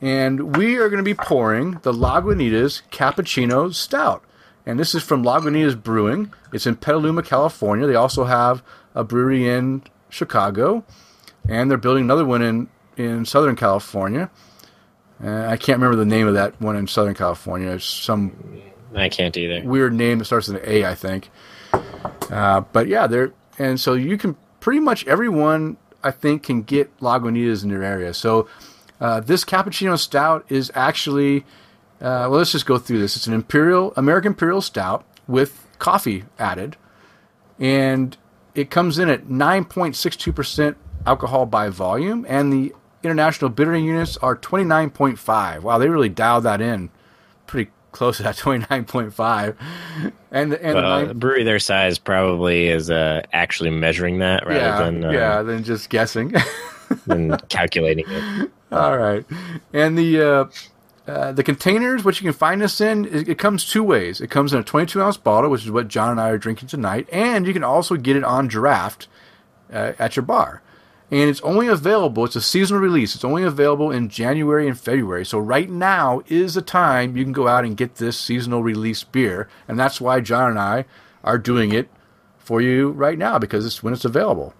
[0.00, 4.24] And we are going to be pouring the Lagunitas Cappuccino Stout.
[4.66, 6.32] And this is from Lagunitas Brewing.
[6.52, 7.86] It's in Petaluma, California.
[7.86, 8.64] They also have
[8.96, 10.84] a brewery in Chicago.
[11.48, 14.28] And they're building another one in, in Southern California.
[15.22, 17.70] Uh, I can't remember the name of that one in Southern California.
[17.70, 18.60] It's some
[18.92, 19.62] I can't either.
[19.62, 21.30] weird name that starts with an A, I think.
[22.28, 26.96] Uh, but yeah, they're and so you can pretty much everyone I think can get
[27.00, 28.14] Lagunitas in their area.
[28.14, 28.48] So
[29.00, 31.40] uh, this cappuccino stout is actually
[32.00, 32.38] uh, well.
[32.38, 33.16] Let's just go through this.
[33.16, 36.76] It's an imperial American imperial stout with coffee added,
[37.58, 38.16] and
[38.54, 44.36] it comes in at 9.62 percent alcohol by volume, and the international bittering units are
[44.36, 45.62] 29.5.
[45.62, 46.90] Wow, they really dialed that in
[47.46, 49.56] pretty close to that 29.5.
[50.02, 54.58] And and the Well, nine- brewery their size probably is uh, actually measuring that rather
[54.60, 56.34] yeah, than uh, yeah, than just guessing.
[57.06, 58.50] than calculating it.
[58.72, 59.24] All right,
[59.72, 60.44] and the uh,
[61.10, 64.20] uh, the containers, which you can find this in, it, it comes two ways.
[64.20, 66.68] It comes in a 22 ounce bottle, which is what John and I are drinking
[66.68, 69.06] tonight, and you can also get it on draft
[69.72, 70.62] uh, at your bar.
[71.10, 72.26] And it's only available.
[72.26, 73.14] It's a seasonal release.
[73.14, 75.24] It's only available in January and February.
[75.24, 79.04] So right now is the time you can go out and get this seasonal release
[79.04, 80.84] beer, and that's why John and I
[81.24, 81.88] are doing it
[82.36, 84.54] for you right now because it's when it's available.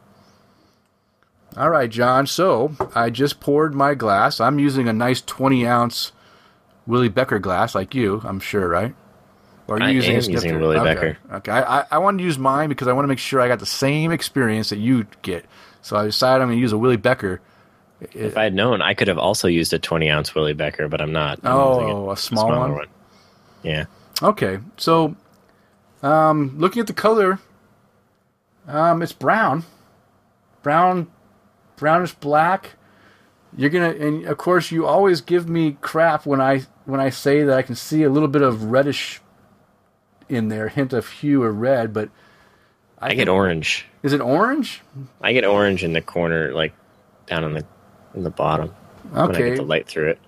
[1.57, 2.27] All right, John.
[2.27, 4.41] So I just poured my glass.
[4.41, 6.13] I'm using a nice 20 ounce
[6.87, 8.95] Willie Becker glass, like you, I'm sure, right?
[9.67, 10.95] Or are you I using am a using Willie okay.
[10.95, 11.19] Becker.
[11.35, 13.49] Okay, I, I, I wanted to use mine because I want to make sure I
[13.49, 15.45] got the same experience that you get.
[15.89, 17.41] So I decided I'm going to use a Willie Becker.
[18.13, 21.01] If I had known, I could have also used a 20 ounce Willie Becker, but
[21.01, 21.41] I'm not.
[21.43, 22.87] I'm Oh, using a small smaller one?
[23.63, 23.87] Yeah.
[24.23, 25.17] Okay, so
[26.03, 27.39] um, looking at the color,
[28.67, 29.65] um, it's brown,
[30.63, 31.09] brown,
[31.77, 32.73] brownish black.
[33.57, 37.45] You're gonna, and of course, you always give me crap when I when I say
[37.45, 39.23] that I can see a little bit of reddish
[40.29, 41.95] in there, hint of hue or red.
[41.95, 42.11] But
[42.99, 43.87] I get orange.
[44.09, 44.83] Is it orange?
[45.21, 46.73] I get orange in the corner, like
[47.27, 47.65] down in the
[48.15, 48.69] in the bottom.
[49.11, 50.19] When I Okay, get the light through it.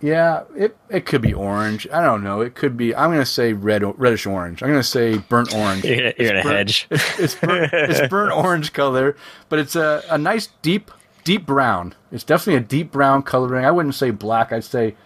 [0.00, 1.86] yeah, it it could be orange.
[1.92, 2.40] I don't know.
[2.40, 2.94] It could be.
[2.94, 4.62] I'm gonna say red, reddish orange.
[4.62, 5.84] I'm gonna say burnt orange.
[5.84, 6.86] You're gonna, you're gonna burnt- hedge.
[7.18, 9.16] it's burnt, it's burnt orange color,
[9.48, 10.90] but it's a, a nice deep
[11.24, 11.94] deep brown.
[12.12, 13.64] It's definitely a deep brown coloring.
[13.64, 14.52] I wouldn't say black.
[14.52, 14.96] I'd say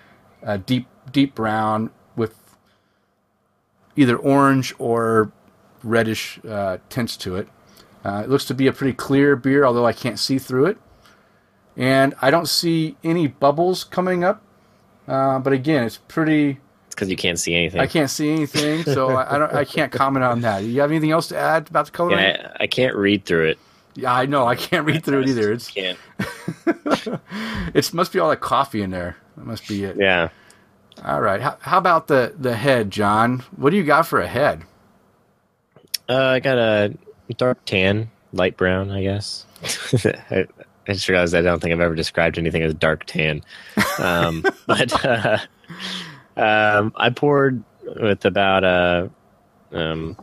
[0.43, 2.34] a deep deep brown with
[3.97, 5.32] either orange or
[5.83, 7.49] reddish uh, tints to it.
[8.05, 10.78] Uh, it looks to be a pretty clear beer, although I can't see through it.
[11.76, 14.43] And I don't see any bubbles coming up.
[15.07, 16.59] Uh, but again, it's pretty.
[16.87, 17.80] It's because you can't see anything.
[17.80, 19.53] I can't see anything, so I, I don't.
[19.53, 20.64] I can't comment on that.
[20.64, 22.18] You have anything else to add about the coloring?
[22.18, 23.59] yeah, I, I can't read through it.
[23.95, 24.47] Yeah, I know.
[24.47, 25.53] I can't read through it either.
[25.53, 25.99] It's Can't.
[27.74, 29.16] it must be all that coffee in there.
[29.37, 29.97] That must be it.
[29.99, 30.28] Yeah.
[31.05, 31.41] All right.
[31.41, 33.41] How, how about the the head, John?
[33.57, 34.62] What do you got for a head?
[36.09, 36.95] Uh, I got a
[37.37, 39.47] dark tan, light brown, I guess.
[40.05, 40.47] I,
[40.89, 43.43] I just realized I don't think I've ever described anything as dark tan.
[43.99, 45.39] Um, but uh,
[46.37, 47.63] um, I poured
[48.01, 49.11] with about a
[49.73, 50.17] um,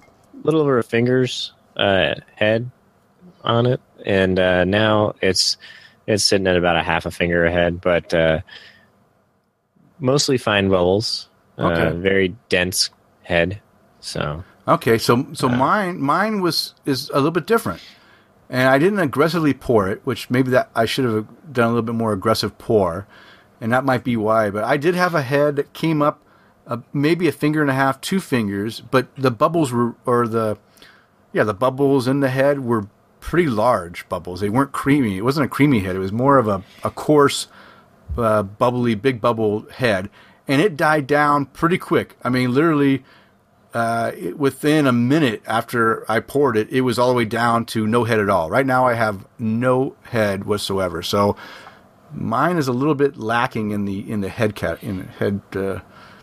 [0.43, 2.69] little over a finger's uh, head
[3.43, 5.57] on it, and uh, now it's
[6.07, 8.41] it's sitting at about a half a finger ahead, but uh,
[9.99, 11.27] mostly fine bubbles.
[11.57, 11.97] Uh, Okay.
[11.97, 12.89] very dense
[13.23, 13.61] head.
[13.99, 17.81] So Okay, so so mine mine was is a little bit different,
[18.51, 21.81] and I didn't aggressively pour it, which maybe that I should have done a little
[21.81, 23.07] bit more aggressive pour,
[23.59, 24.51] and that might be why.
[24.51, 26.21] But I did have a head that came up,
[26.67, 30.59] uh, maybe a finger and a half, two fingers, but the bubbles were or the,
[31.33, 32.87] yeah, the bubbles in the head were
[33.21, 34.39] pretty large bubbles.
[34.39, 35.17] They weren't creamy.
[35.17, 35.95] It wasn't a creamy head.
[35.95, 37.47] It was more of a a coarse,
[38.15, 40.11] uh, bubbly, big bubble head,
[40.47, 42.17] and it died down pretty quick.
[42.23, 43.03] I mean, literally
[43.73, 47.65] uh, it- within a minute after I poured it, it was all the way down
[47.67, 48.49] to no head at all.
[48.49, 51.01] Right now, I have no head whatsoever.
[51.03, 51.35] So
[52.13, 55.79] mine is a little bit lacking in the in the head cat in head uh,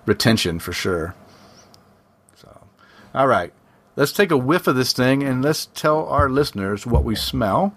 [0.07, 1.15] retention for sure.
[2.35, 2.67] So,
[3.15, 3.53] all right,
[3.95, 7.77] let's take a whiff of this thing and let's tell our listeners what we smell.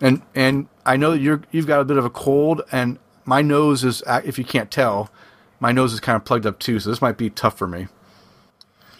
[0.00, 3.42] And and I know that you're you've got a bit of a cold, and my
[3.42, 5.10] nose is uh, if you can't tell,
[5.58, 6.78] my nose is kind of plugged up too.
[6.80, 7.88] So this might be tough for me.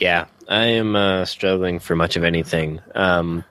[0.01, 2.81] Yeah, I am uh, struggling for much of anything.
[2.95, 3.45] Um,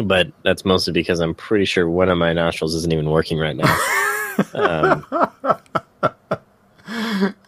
[0.00, 3.56] but that's mostly because I'm pretty sure one of my nostrils isn't even working right
[3.56, 3.78] now.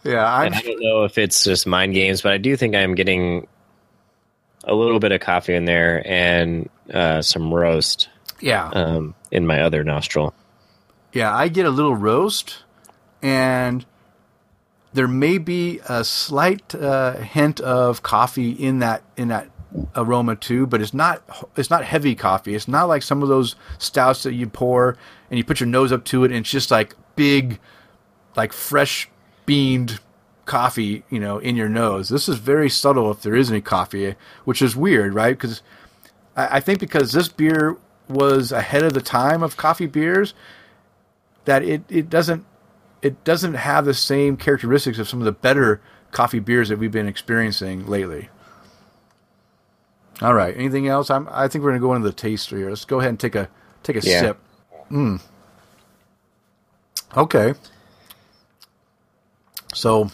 [0.03, 2.95] Yeah, I'm I don't know if it's just mind games, but I do think I'm
[2.95, 3.47] getting
[4.63, 8.09] a little bit of coffee in there and uh, some roast
[8.39, 8.69] yeah.
[8.69, 10.33] um, in my other nostril.
[11.13, 12.63] Yeah, I get a little roast,
[13.21, 13.85] and
[14.93, 19.49] there may be a slight uh, hint of coffee in that in that
[19.95, 21.21] aroma too, but it's not
[21.55, 22.55] it's not heavy coffee.
[22.55, 24.97] It's not like some of those stouts that you pour
[25.29, 27.59] and you put your nose up to it, and it's just like big,
[28.35, 29.09] like fresh
[29.45, 29.99] beamed
[30.45, 32.09] coffee, you know, in your nose.
[32.09, 34.15] This is very subtle if there is any coffee,
[34.45, 35.37] which is weird, right?
[35.37, 35.61] Because
[36.35, 37.77] I, I think because this beer
[38.07, 40.33] was ahead of the time of coffee beers
[41.45, 42.45] that it, it doesn't
[43.01, 45.81] it doesn't have the same characteristics of some of the better
[46.11, 48.29] coffee beers that we've been experiencing lately.
[50.21, 50.55] All right.
[50.57, 51.09] Anything else?
[51.09, 52.69] I'm, I think we're gonna go into the taster here.
[52.69, 53.49] Let's go ahead and take a
[53.83, 54.19] take a Yeah.
[54.19, 54.39] sip.
[54.91, 55.21] Mm.
[57.15, 57.53] Okay.
[59.73, 60.09] So,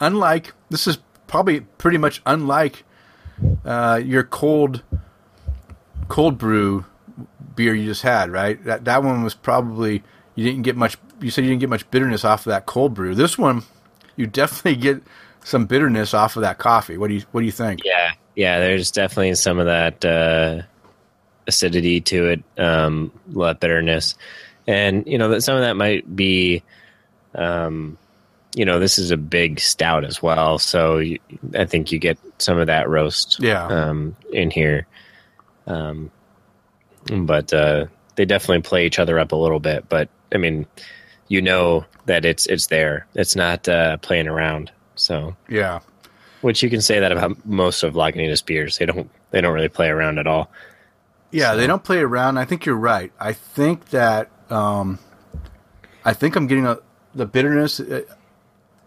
[0.00, 2.84] unlike this is probably pretty much unlike
[3.64, 4.82] uh, your cold
[6.08, 6.84] cold brew
[7.56, 8.62] beer you just had, right?
[8.64, 10.02] That that one was probably
[10.34, 10.96] you didn't get much.
[11.24, 13.14] You said you didn't get much bitterness off of that cold brew.
[13.14, 13.62] This one,
[14.16, 15.02] you definitely get
[15.42, 16.98] some bitterness off of that coffee.
[16.98, 17.80] What do you What do you think?
[17.84, 18.58] Yeah, yeah.
[18.60, 20.62] There's definitely some of that uh,
[21.46, 24.16] acidity to it, um, a lot of bitterness,
[24.66, 26.62] and you know that some of that might be,
[27.34, 27.96] um,
[28.54, 31.18] you know, this is a big stout as well, so you,
[31.56, 33.66] I think you get some of that roast, Yeah.
[33.66, 34.86] um, in here.
[35.66, 36.10] Um,
[37.10, 39.88] but uh, they definitely play each other up a little bit.
[39.88, 40.66] But I mean,
[41.28, 43.06] you know that it's it's there.
[43.14, 44.70] It's not uh, playing around.
[44.96, 45.80] So Yeah.
[46.42, 48.78] which you can say that about most of Lagunitas beers.
[48.78, 50.50] They don't they don't really play around at all.
[51.30, 52.38] Yeah, they don't play around.
[52.38, 53.10] I think you're right.
[53.18, 54.98] I think that um,
[56.04, 56.78] I think I'm getting a
[57.14, 57.80] the bitterness.
[57.80, 58.02] Uh,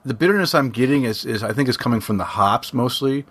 [0.06, 3.26] the bitterness I'm getting is, is I think is coming from the hops mostly.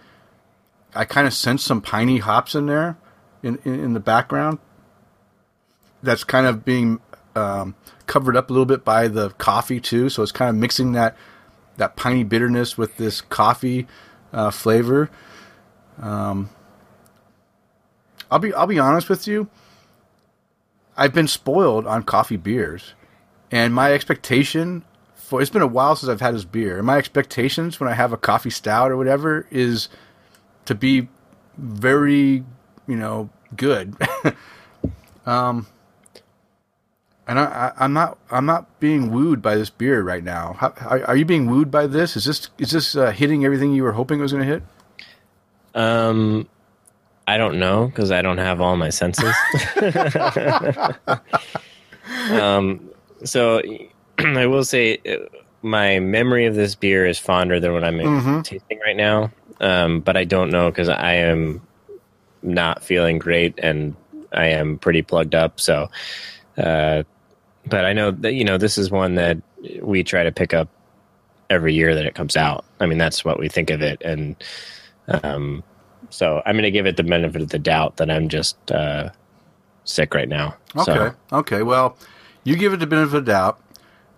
[0.95, 2.99] I kind of sense some piney hops in there,
[3.43, 4.59] in, in, in the background.
[6.03, 7.01] That's kind of being
[7.37, 7.75] um,
[8.07, 10.09] covered up a little bit by the coffee too.
[10.09, 11.17] So it's kind of mixing that
[11.77, 13.87] that piney bitterness with this coffee
[14.33, 15.11] uh, flavor.
[16.01, 16.51] Um,
[18.31, 19.49] I'll be I'll be honest with you.
[20.97, 22.95] I've been spoiled on coffee beers,
[23.51, 24.85] and my expectation
[25.15, 27.95] for it's been a while since I've had this beer, and my expectations when I
[27.95, 29.89] have a coffee stout or whatever is
[30.67, 31.09] to be
[31.57, 32.45] very,
[32.87, 33.97] you know, good.
[35.27, 35.67] um,
[37.27, 40.57] and I, I, am not I'm not being wooed by this beer right now.
[40.59, 42.17] How, are, are you being wooed by this?
[42.17, 44.63] Is this is this uh, hitting everything you were hoping it was going to hit?
[45.75, 46.49] Um,
[47.27, 49.35] I don't know because I don't have all my senses.
[52.31, 52.89] um,
[53.25, 53.61] so
[54.19, 55.27] I will say uh,
[55.63, 58.45] my memory of this beer is fonder than what I'm Mhm.
[58.45, 59.31] tasting right now.
[59.61, 61.63] Um, but I don't know because I am
[62.43, 63.97] not feeling great and
[64.33, 65.61] I am pretty plugged up.
[65.61, 65.89] So,
[66.59, 67.03] uh,
[67.69, 69.39] but I know that you know this is one that
[69.83, 70.69] we try to pick up
[71.51, 72.65] every year that it comes out.
[72.81, 74.37] I mean, that's what we think of it, and
[75.09, 75.63] um,
[76.11, 79.11] so I'm going to give it the benefit of the doubt that I'm just uh,
[79.85, 80.57] sick right now.
[80.77, 80.85] Okay.
[80.85, 81.63] So, Okay.
[81.63, 81.97] Well,
[82.45, 83.61] you give it the benefit of the doubt.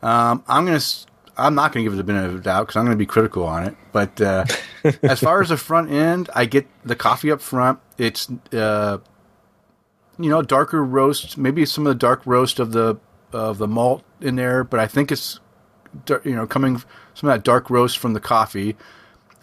[0.03, 0.76] Um, I'm gonna.
[0.76, 3.07] s- I'm not gonna give it the benefit of the doubt because I'm gonna be
[3.07, 3.76] critical on it.
[3.92, 4.44] But uh,
[5.03, 7.78] as far as the front end, I get the coffee up front.
[7.96, 8.99] It's uh,
[10.18, 12.96] you know darker roast, maybe some of the dark roast of the
[13.33, 15.41] of the malt in there, but I think it's
[16.24, 16.83] you know coming
[17.14, 18.76] some of that dark roast from the coffee.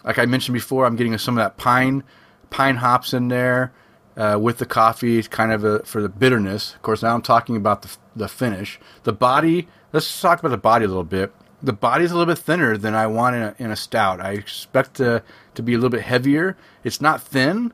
[0.04, 2.04] Like I mentioned before, I'm getting some of that pine
[2.50, 3.72] pine hops in there
[4.16, 6.74] uh, with the coffee, kind of a, for the bitterness.
[6.74, 8.80] Of course, now I'm talking about the the finish.
[9.04, 9.68] The body.
[9.92, 11.32] Let's talk about the body a little bit.
[11.62, 14.20] The body's a little bit thinner than I want in a, in a stout.
[14.20, 15.22] I expect to
[15.54, 16.56] to be a little bit heavier.
[16.84, 17.72] It's not thin.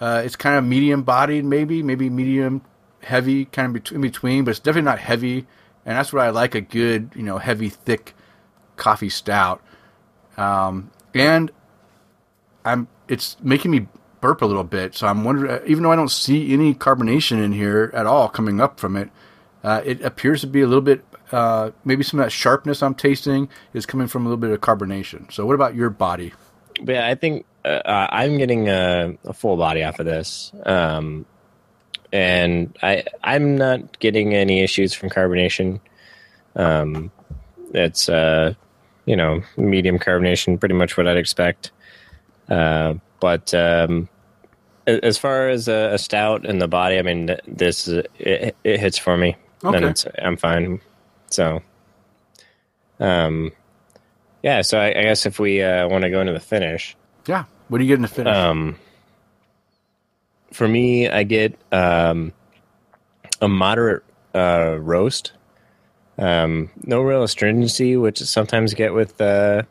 [0.00, 2.62] Uh, it's kind of medium bodied, maybe, maybe medium
[3.02, 5.46] heavy, kind of in between, but it's definitely not heavy.
[5.84, 8.14] And that's what I like a good, you know, heavy, thick
[8.76, 9.62] coffee stout.
[10.36, 11.50] Um, and
[12.64, 13.88] I'm it's making me
[14.20, 14.94] burp a little bit.
[14.94, 18.60] So I'm wondering, even though I don't see any carbonation in here at all coming
[18.60, 19.10] up from it,
[19.64, 21.04] uh, it appears to be a little bit.
[21.32, 24.60] Uh, maybe some of that sharpness I'm tasting is coming from a little bit of
[24.60, 25.32] carbonation.
[25.32, 26.32] So what about your body?
[26.86, 31.26] yeah, I think uh, uh, I'm getting a, a full body off of this, um,
[32.12, 35.80] and I I'm not getting any issues from carbonation.
[36.54, 37.10] Um,
[37.74, 38.54] it's uh,
[39.06, 41.70] you know medium carbonation, pretty much what I'd expect.
[42.48, 44.08] Uh, but um,
[44.86, 48.80] as far as a, a stout in the body, I mean, this is- it, it
[48.80, 49.76] hits for me, Okay.
[49.76, 50.80] and it's, I'm fine.
[51.30, 51.62] So,
[53.00, 53.52] um,
[54.42, 54.62] yeah.
[54.62, 56.96] So I, I guess if we uh, want to go into the finish,
[57.26, 57.44] Yeah.
[57.68, 58.36] What are you getting to finish?
[58.36, 58.76] um,
[60.52, 62.32] for me, I get um,
[63.40, 65.32] a moderate uh, roast.
[66.18, 69.62] Um, no real astringency, which I sometimes get with uh,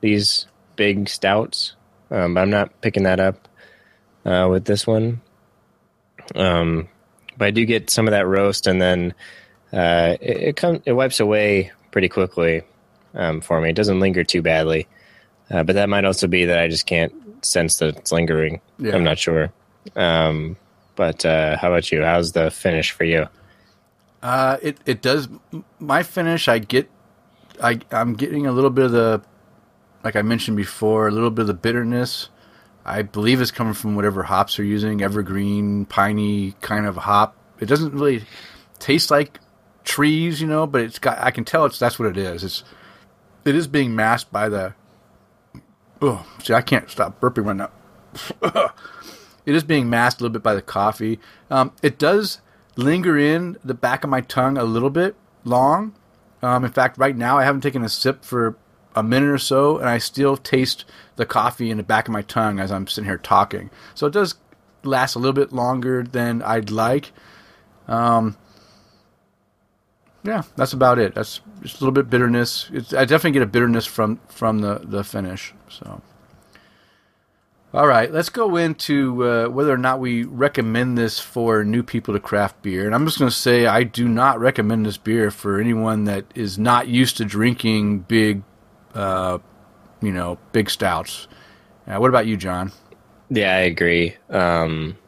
[0.00, 1.74] these big stouts.
[2.10, 3.48] Um, but I'm not picking that up
[4.24, 5.20] uh, with this one.
[6.34, 6.88] Um,
[7.36, 9.14] but I do get some of that roast, and then
[9.72, 12.62] uh, it it, come, it wipes away pretty quickly
[13.14, 13.70] um, for me.
[13.70, 14.86] It doesn't linger too badly.
[15.50, 17.12] Uh, but that might also be that I just can't
[17.44, 18.60] sense that it's lingering.
[18.78, 18.94] Yeah.
[18.94, 19.52] I'm not sure.
[19.96, 20.56] Um,
[20.94, 22.02] but uh, how about you?
[22.02, 23.28] How's the finish for you?
[24.22, 25.28] Uh, it it does.
[25.78, 26.88] My finish, I get,
[27.62, 29.22] I I'm getting a little bit of the,
[30.04, 32.28] like I mentioned before, a little bit of the bitterness.
[32.84, 37.36] I believe it's coming from whatever hops they're using, evergreen, piney kind of hop.
[37.60, 38.24] It doesn't really
[38.78, 39.38] taste like
[39.84, 41.18] trees, you know, but it's got.
[41.18, 42.44] I can tell it's that's what it is.
[42.44, 42.64] It's
[43.44, 44.74] it is being masked by the.
[46.00, 47.70] Oh, see, I can't stop burping right now.
[49.44, 51.18] it is being masked a little bit by the coffee.
[51.50, 52.40] Um, it does
[52.76, 55.94] linger in the back of my tongue a little bit long.
[56.42, 58.56] Um, in fact, right now I haven't taken a sip for
[58.94, 60.84] a minute or so, and I still taste
[61.16, 63.70] the coffee in the back of my tongue as I'm sitting here talking.
[63.94, 64.34] So it does
[64.82, 67.12] last a little bit longer than I'd like.
[67.88, 68.36] Um,
[70.24, 71.14] yeah, that's about it.
[71.14, 72.68] That's just a little bit bitterness.
[72.72, 75.52] It's, I definitely get a bitterness from from the the finish.
[75.68, 76.00] So.
[77.74, 82.12] All right, let's go into uh, whether or not we recommend this for new people
[82.12, 82.84] to craft beer.
[82.84, 86.26] And I'm just going to say I do not recommend this beer for anyone that
[86.34, 88.42] is not used to drinking big,
[88.94, 89.38] uh,
[90.02, 91.28] you know, big stouts.
[91.86, 92.72] Uh, what about you, John?
[93.30, 94.16] Yeah, I agree.
[94.28, 94.98] Um,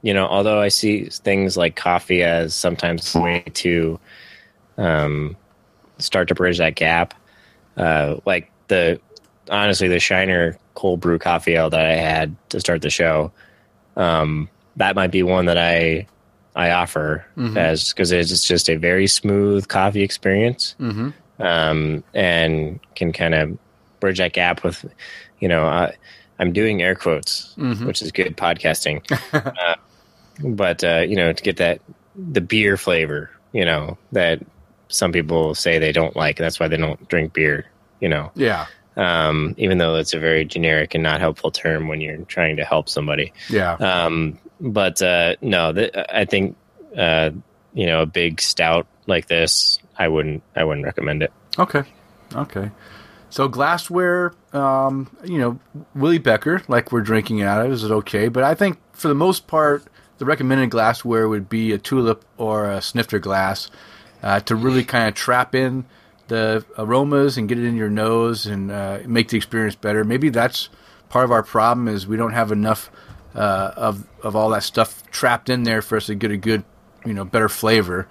[0.00, 4.00] you know, although I see things like coffee as sometimes a way to
[4.78, 5.36] um,
[5.98, 7.12] start to bridge that gap,
[7.76, 8.98] uh, like the
[9.50, 13.32] honestly the Shiner cold brew coffee ale that I had to start the show,
[13.96, 16.06] um, that might be one that I
[16.54, 17.26] I offer
[17.58, 20.76] as because it's just a very smooth coffee experience,
[21.38, 23.58] um, and can kind of
[24.00, 24.84] bridge that gap with,
[25.40, 25.90] you know, uh,
[26.38, 27.54] I'm doing air quotes,
[27.86, 29.74] which is good podcasting, uh,
[30.42, 31.80] but uh, you know, to get that
[32.14, 34.40] the beer flavor, you know, that
[34.88, 37.66] some people say they don't like, that's why they don't drink beer,
[38.00, 38.30] you know.
[38.34, 38.66] Yeah,
[38.96, 42.64] um, even though it's a very generic and not helpful term when you're trying to
[42.64, 43.32] help somebody.
[43.50, 46.56] yeah, Um, but uh, no, th- I think
[46.96, 47.30] uh,
[47.74, 51.32] you know a big stout like this, I wouldn't, I wouldn't recommend it.
[51.58, 51.82] okay,
[52.34, 52.70] okay.
[53.28, 55.58] So glassware, um, you know,
[55.94, 58.28] Willi Becher, like we're drinking out of, is it okay?
[58.28, 59.84] But I think for the most part,
[60.18, 63.68] the recommended glassware would be a tulip or a snifter glass
[64.22, 65.84] uh, to really kind of trap in
[66.28, 70.04] the aromas and get it in your nose and uh, make the experience better.
[70.04, 70.68] Maybe that's
[71.08, 72.90] part of our problem is we don't have enough
[73.34, 76.64] uh, of of all that stuff trapped in there for us to get a good,
[77.04, 78.08] you know, better flavor.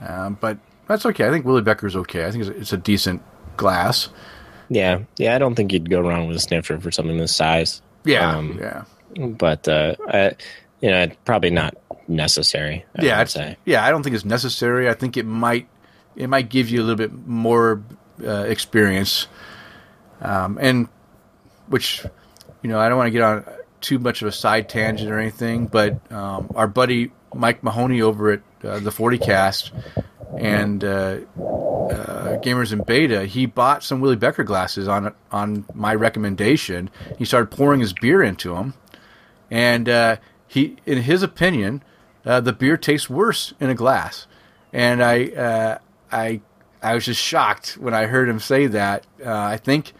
[0.00, 0.58] Um, but
[0.88, 1.26] that's okay.
[1.26, 2.26] I think Willi Becher's okay.
[2.26, 3.22] I think it's a, it's a decent
[3.56, 4.08] glass.
[4.68, 7.82] Yeah, yeah, I don't think you'd go wrong with a snifter for something this size.
[8.04, 8.84] Yeah, Um, yeah,
[9.16, 10.32] but uh, I,
[10.80, 11.76] you know, it's probably not
[12.08, 12.84] necessary.
[12.96, 13.18] I yeah.
[13.18, 13.56] would say.
[13.64, 14.88] yeah, I don't think it's necessary.
[14.88, 15.68] I think it might
[16.16, 17.82] it might give you a little bit more
[18.24, 19.28] uh, experience,
[20.20, 20.88] um, and
[21.68, 22.04] which
[22.62, 23.44] you know I don't want to get on
[23.80, 28.32] too much of a side tangent or anything, but um, our buddy Mike Mahoney over
[28.32, 29.72] at uh, the Forty Cast
[30.38, 35.94] and uh, uh, Gamers in Beta, he bought some Willi Becher glasses on on my
[35.94, 36.90] recommendation.
[37.18, 38.74] He started pouring his beer into them,
[39.50, 40.16] and uh,
[40.48, 41.82] he, in his opinion,
[42.24, 44.26] uh, the beer tastes worse in a glass.
[44.72, 45.78] And I, uh,
[46.10, 46.40] I,
[46.82, 49.06] I was just shocked when I heard him say that.
[49.24, 49.92] Uh, I think,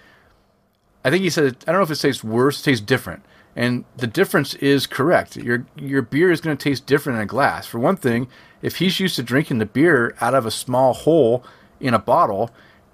[1.04, 3.24] I think he said, I don't know if it tastes worse, it tastes different.
[3.56, 5.34] And the difference is correct.
[5.36, 7.66] Your your beer is going to taste different in a glass.
[7.66, 8.28] For one thing,
[8.60, 11.42] if he's used to drinking the beer out of a small hole
[11.80, 12.50] in a bottle,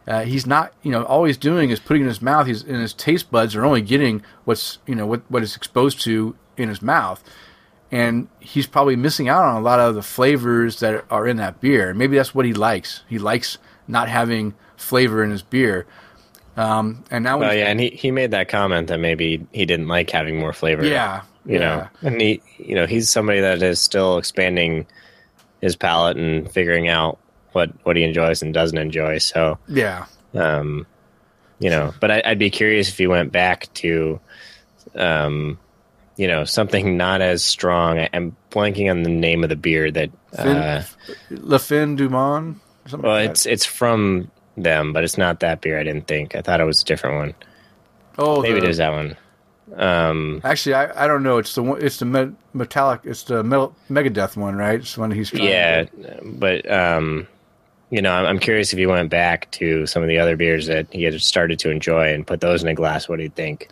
[0.06, 0.72] uh, he's not.
[0.84, 2.47] You know, all he's doing is putting in his mouth.
[2.47, 6.01] He's and his taste buds are only getting what's you know what what is exposed
[6.02, 7.24] to in his mouth,
[7.93, 11.60] and he's probably missing out on a lot of the flavors that are in that
[11.60, 11.93] beer.
[11.93, 13.02] Maybe that's what he likes.
[13.09, 15.86] He likes not having flavor in his beer.
[16.56, 19.89] Um, and now, Well, yeah, and he, he made that comment that maybe he didn't
[19.89, 20.85] like having more flavor.
[20.85, 21.59] yeah, you yeah.
[21.59, 24.86] know, and he, you know, he's somebody that is still expanding
[25.60, 27.19] his palate and figuring out
[27.52, 29.19] what what he enjoys and doesn't enjoy.
[29.19, 30.06] So, yeah.
[30.35, 30.86] um,
[31.59, 34.20] you know, but I, I'd be curious if he went back to,
[34.94, 35.59] um,
[36.16, 37.98] you know, something not as strong.
[37.98, 40.10] I, I'm blanking on the name of the beer that.
[40.36, 40.84] Fin, Uh,
[41.30, 42.59] Le Fin du Monde.
[42.90, 45.78] well, like it's it's from them, but it's not that beer.
[45.78, 46.34] I didn't think.
[46.34, 47.34] I thought it was a different one.
[48.18, 49.16] oh, Maybe the- it is that one.
[49.76, 51.39] Um, Actually, I, I don't know.
[51.39, 51.82] It's the one.
[51.82, 53.01] It's the me- metallic.
[53.05, 54.80] It's the metal, Megadeth one, right?
[54.80, 55.44] It's the one he's trying.
[55.48, 55.84] yeah,
[56.22, 57.26] but um,
[57.89, 60.66] you know, I'm, I'm curious if he went back to some of the other beers
[60.66, 63.09] that he had started to enjoy and put those in a glass.
[63.09, 63.68] What do you think,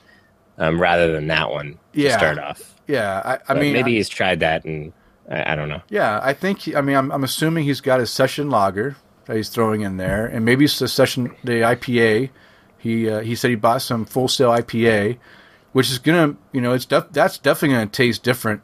[0.61, 2.11] um, rather than that one Yeah.
[2.13, 2.75] to start off.
[2.87, 3.21] yeah.
[3.25, 4.93] I, I But mean, maybe he's tried that, and
[5.29, 5.83] I, I don't know.
[5.89, 6.61] Yeah, I think.
[6.61, 8.95] he- I mean, I'm, I'm assuming he's got his session lager
[9.27, 12.31] that he's throwing in there, and maybe it's the session the IPA.
[12.79, 15.19] He uh, he said he bought some full sail IPA,
[15.73, 18.63] which is gonna you know it's def- that's definitely gonna taste different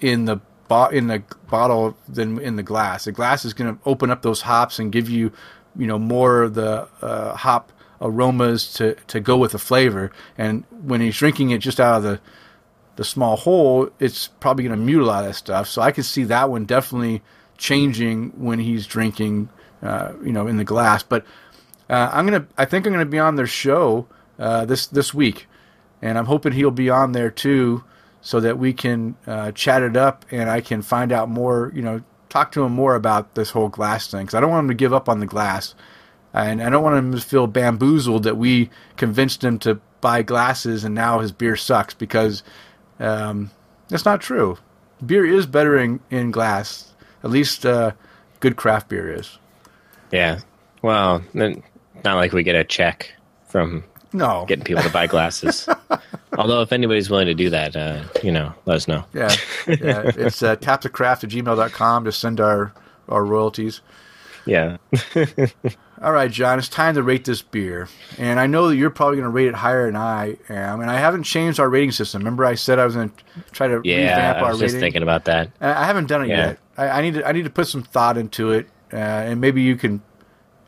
[0.00, 3.04] in the bo- in the bottle than in the glass.
[3.04, 5.30] The glass is gonna open up those hops and give you
[5.76, 7.70] you know more of the uh, hop
[8.04, 10.12] aromas to to go with the flavor.
[10.38, 12.20] And when he's drinking it just out of the
[12.96, 15.68] the small hole, it's probably going to mute a lot of that stuff.
[15.68, 17.22] So I could see that one definitely
[17.58, 19.48] changing when he's drinking,
[19.82, 21.02] uh, you know, in the glass.
[21.02, 21.24] But
[21.90, 24.06] uh, I'm gonna, I think I'm gonna be on their show
[24.38, 25.46] uh, this this week,
[26.00, 27.84] and I'm hoping he'll be on there too,
[28.20, 31.82] so that we can uh, chat it up and I can find out more, you
[31.82, 34.22] know, talk to him more about this whole glass thing.
[34.22, 35.74] Because I don't want him to give up on the glass,
[36.34, 40.84] and I don't want him to feel bamboozled that we convinced him to buy glasses
[40.84, 42.42] and now his beer sucks because
[43.00, 43.50] um,
[43.88, 44.58] that's not true.
[45.04, 46.92] Beer is better in, in glass.
[47.22, 47.92] At least uh,
[48.40, 49.38] good craft beer is.
[50.10, 50.40] Yeah.
[50.82, 51.56] Well, not
[52.04, 53.14] like we get a check
[53.48, 54.44] from No.
[54.46, 55.68] getting people to buy glasses.
[56.38, 59.04] Although, if anybody's willing to do that, uh, you know, let us know.
[59.14, 59.34] yeah.
[59.68, 60.10] yeah.
[60.16, 62.72] It's uh, tapthecraft at gmail.com to send our,
[63.08, 63.80] our royalties.
[64.46, 64.76] Yeah.
[66.02, 67.88] All right, John, it's time to rate this beer.
[68.18, 70.80] And I know that you're probably going to rate it higher than I am.
[70.80, 72.20] And I haven't changed our rating system.
[72.20, 74.74] Remember, I said I was going to try to Yeah, revamp I our was rating.
[74.74, 75.50] just thinking about that.
[75.60, 76.46] I I haven't done it Yeah.
[76.48, 76.58] yet.
[76.76, 77.26] I, I need to.
[77.26, 80.02] I need to put some thought into it, uh, and maybe you can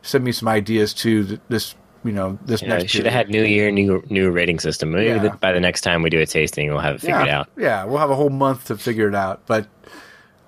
[0.01, 1.75] send me some ideas to this.
[2.03, 2.91] You know, this Yeah, next.
[2.91, 4.91] should have had new year, new new rating system.
[4.91, 5.35] Maybe Yeah.
[5.41, 7.49] by the next time we do a tasting, we'll have it figured yeah, out.
[7.57, 9.41] Yeah, we'll have a whole month to figure it out.
[9.45, 9.67] But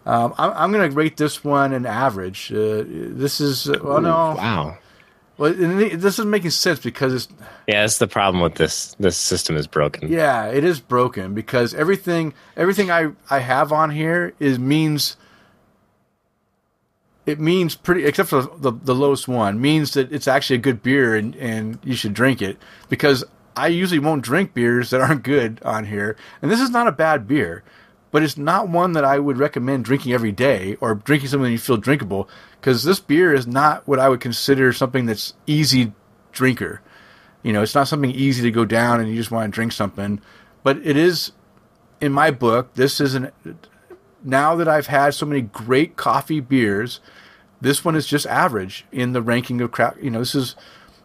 [0.06, 2.52] um, I'm, I'm going to rate this one an average.
[2.52, 4.78] Uh, this is uh, well, no, Wow.
[5.38, 7.28] well, this isn't making sense because it's
[7.68, 8.96] Yeah, that's the problem with this.
[9.00, 10.12] This system is broken.
[10.12, 15.18] Yeah, it is broken because everything everything I I have on here is means
[17.26, 20.82] it means pretty except for the the lowest one means that it's actually a good
[20.82, 22.58] beer and and you should drink it
[22.90, 23.24] because
[23.56, 26.92] I usually won't drink beers that aren't good on here and this is not a
[26.92, 27.64] bad beer
[28.12, 31.58] but it's not one that I would recommend drinking every day or drinking something you
[31.58, 32.30] feel drinkable
[32.60, 35.94] because this beer is not what I would consider something that's easy
[36.32, 36.82] drinker
[37.44, 39.72] you know, it's not something easy to go down and you just want to drink
[39.72, 40.22] something.
[40.64, 41.32] But it is,
[42.02, 43.32] in my book, this is an.
[44.22, 47.00] Now that I've had so many great coffee beers,
[47.62, 50.02] this one is just average in the ranking of crap.
[50.04, 50.56] You know, this is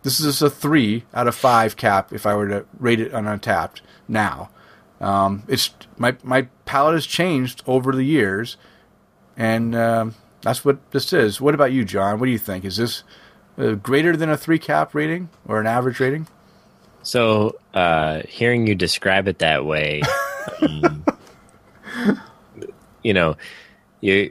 [0.02, 3.24] this is a three out of five cap if I were to rate it on
[3.24, 4.50] Untappd now.
[5.00, 8.56] Um, it's my my palate has changed over the years,
[9.36, 11.40] and um, that's what this is.
[11.40, 12.18] What about you, John?
[12.18, 12.64] What do you think?
[12.64, 13.02] Is this
[13.58, 16.26] uh, greater than a three cap rating or an average rating?
[17.02, 20.00] So, uh, hearing you describe it that way,
[20.62, 21.04] um,
[23.02, 23.36] you know,
[24.00, 24.30] you,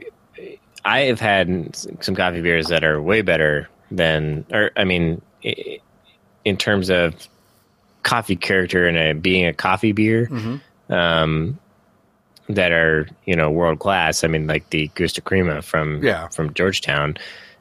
[0.84, 5.22] I have had some coffee beers that are way better than, or I mean,
[6.44, 7.28] in terms of
[8.04, 10.30] coffee character and a, being a coffee beer,
[10.88, 11.58] um,
[12.48, 14.22] that are you know world class.
[14.22, 16.28] I mean, like the Gusto Crema from Yeah.
[16.28, 17.16] from Georgetown,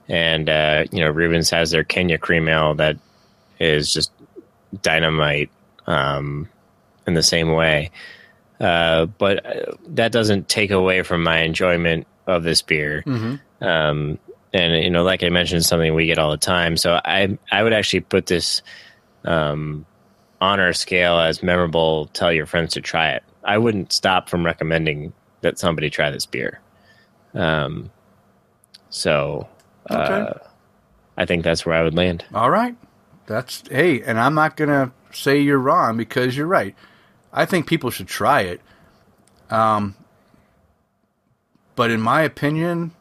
[0.07, 2.97] and uh, you know Reuben's has their Kenya Cream Ale that
[3.59, 4.11] is just
[4.81, 5.49] dynamite
[5.87, 6.49] um,
[7.07, 7.89] in the same way.
[8.59, 13.03] Uh, but uh, that doesn't take away from my enjoyment of this beer.
[13.61, 14.19] Um,
[14.53, 16.77] and you know, like I mentioned, something we get all the time.
[16.77, 18.61] So I I would actually put this
[19.25, 19.85] um,
[20.43, 22.07] on our scale as memorable.
[22.07, 23.23] Tell your friends to try it.
[23.45, 26.59] I wouldn't stop from recommending that somebody try this beer.
[27.33, 27.89] Um,
[28.89, 29.47] so
[29.89, 30.39] uh, Okay.
[31.15, 32.25] I think that's where I would land.
[32.33, 32.75] All right.
[33.25, 36.75] That's hey, and I'm not gonna say you're wrong because you're right.
[37.31, 38.59] I think people should try it.
[39.49, 39.95] Um,
[41.75, 42.91] but in my opinion,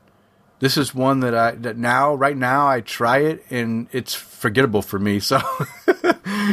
[0.60, 4.82] this is one that I that now right now I try it and it's forgettable
[4.82, 5.18] for me.
[5.18, 5.40] So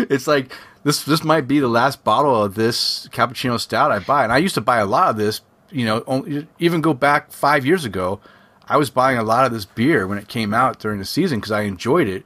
[0.10, 0.52] it's like
[0.84, 4.24] this this might be the last bottle of this cappuccino stout I buy.
[4.24, 5.42] And I used to buy a lot of this.
[5.72, 8.20] You know, only, even go back five years ago,
[8.68, 11.40] I was buying a lot of this beer when it came out during the season
[11.40, 12.26] because I enjoyed it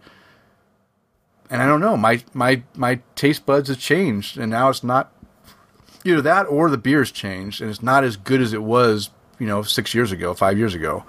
[1.53, 5.11] and I don't know, my my my taste buds have changed, and now it's not
[6.03, 9.45] either that or the beer's changed, and it's not as good as it was, you
[9.45, 11.05] know, six years ago, five years ago.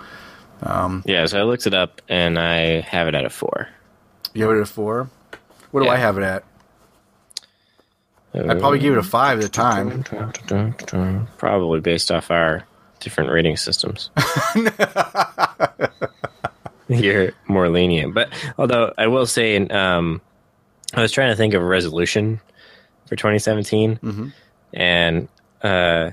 [0.63, 3.69] Um, yeah, so I looked it up and I have it at a four.
[4.35, 5.09] You have it at a four.
[5.71, 6.45] What do I have it at?
[8.35, 10.03] I probably give it a five at the time.
[11.39, 12.65] Probably based off our
[13.01, 14.11] different rating systems.
[16.89, 18.29] You're more lenient, but
[18.59, 20.21] although I will say, um,
[20.95, 22.41] I was trying to think of a resolution
[23.07, 23.99] for 2017,
[24.75, 25.29] and
[25.63, 26.11] uh,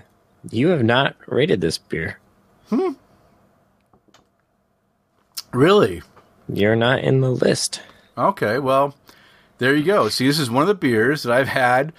[0.49, 2.19] you have not rated this beer.
[5.51, 6.01] Really?
[6.47, 7.81] You're not in the list.
[8.17, 8.59] Okay.
[8.59, 8.95] Well,
[9.61, 10.09] there you go.
[10.09, 11.93] See, this is one of the beers that I've had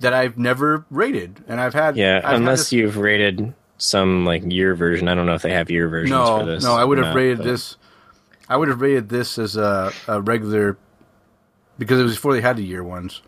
[0.00, 1.96] that I've never rated, and I've had.
[1.96, 5.08] Yeah, I've had unless this- you've rated some like year version.
[5.08, 6.62] I don't know if they have year versions No, for this.
[6.62, 7.76] no, I would have not, rated but- this.
[8.48, 10.76] I would have rated this as a, a regular
[11.78, 13.22] because it was before they had the year ones.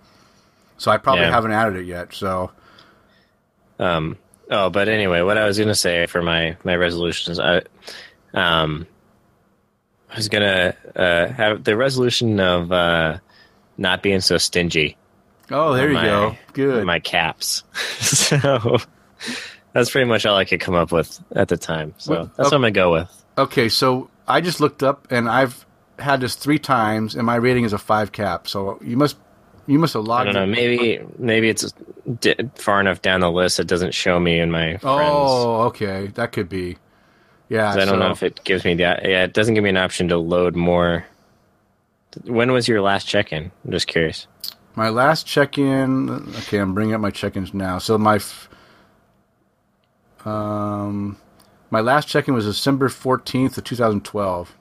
[0.77, 1.31] So I probably Yeah.
[1.31, 2.13] haven't added it yet.
[2.13, 2.51] So
[3.79, 4.19] Um.
[4.51, 7.63] Oh, but anyway, what I was gonna say for my my resolutions, I,
[8.35, 8.87] um,
[10.11, 13.19] I was gonna uh, have the resolution of uh,
[13.79, 14.97] not being so stingy.
[15.51, 16.37] oh, there you my- go.
[16.53, 16.85] Good.
[16.85, 17.63] My caps.
[18.01, 18.77] so
[19.73, 21.95] that's pretty much all I could come up with at the time.
[21.99, 23.25] So Well, that's what I'm gonna go with.
[23.39, 25.65] Okay, so I just looked up and I've
[25.99, 28.49] had this three times, and my rating is a five cap.
[28.49, 29.17] So you must
[29.67, 30.33] you must have I logged.
[30.33, 30.47] don't know.
[30.55, 31.73] Maybe maybe it's
[32.57, 34.83] far enough down the list it doesn't show me in my friends.
[34.85, 36.77] Oh, okay, that could be.
[37.49, 39.25] Yeah, I don't know if it gives me the yeah.
[39.25, 41.05] It doesn't give me an option to load more.
[42.25, 43.51] When was your last check-in?
[43.65, 44.27] I'm just curious.
[44.75, 46.11] My last check in.
[46.39, 47.79] Okay, I'm bringing up my check ins now.
[47.79, 48.17] So my.
[48.17, 48.49] f-
[50.25, 51.17] Um,
[51.71, 54.55] my last check in was December 14th of 2012.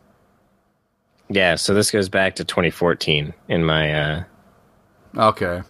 [1.29, 4.23] Yeah, so this goes back to 2014 in my uh,
[5.15, 5.61] Okay.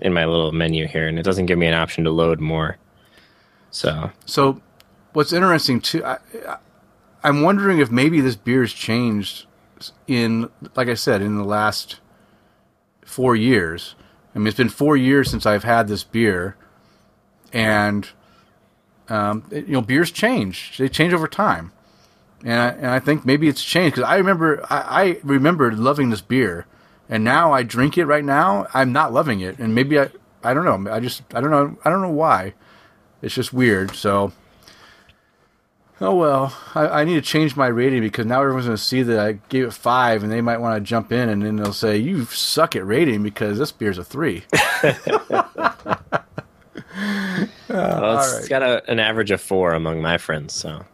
[0.00, 2.76] in my little menu here, and it doesn't give me an option to load more.
[3.70, 4.60] So So,
[5.14, 6.18] what's interesting too, I,
[6.48, 6.56] I,
[7.24, 9.46] I'm wondering if maybe this beer's changed
[10.06, 12.00] in, like I said, in the last
[13.04, 13.94] four years.
[14.34, 16.56] I mean, it's been four years since I've had this beer,
[17.52, 18.08] and
[19.08, 20.76] um, it- you know, beers change.
[20.78, 21.72] They change over time,
[22.44, 26.10] and I, and I think maybe it's changed because I remember I, I remember loving
[26.10, 26.66] this beer,
[27.08, 28.66] and now I drink it right now.
[28.74, 30.08] I'm not loving it, and maybe I
[30.42, 30.90] I don't know.
[30.92, 32.54] I just I don't know I don't know why.
[33.22, 33.94] It's just weird.
[33.94, 34.32] So,
[36.00, 39.02] oh well, I, I need to change my rating because now everyone's going to see
[39.02, 41.72] that I gave it five, and they might want to jump in, and then they'll
[41.72, 44.44] say you suck at rating because this beer's a three.
[47.74, 48.48] Uh, well, it's right.
[48.48, 50.54] got a, an average of four among my friends.
[50.54, 50.84] So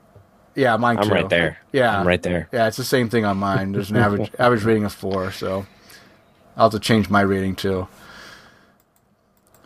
[0.54, 1.14] yeah, mine I'm too.
[1.14, 1.58] right there.
[1.72, 2.48] Yeah, I'm right there.
[2.52, 3.72] Yeah, it's the same thing on mine.
[3.72, 5.66] There's an average average rating of four, so
[6.56, 7.86] I'll have to change my rating too.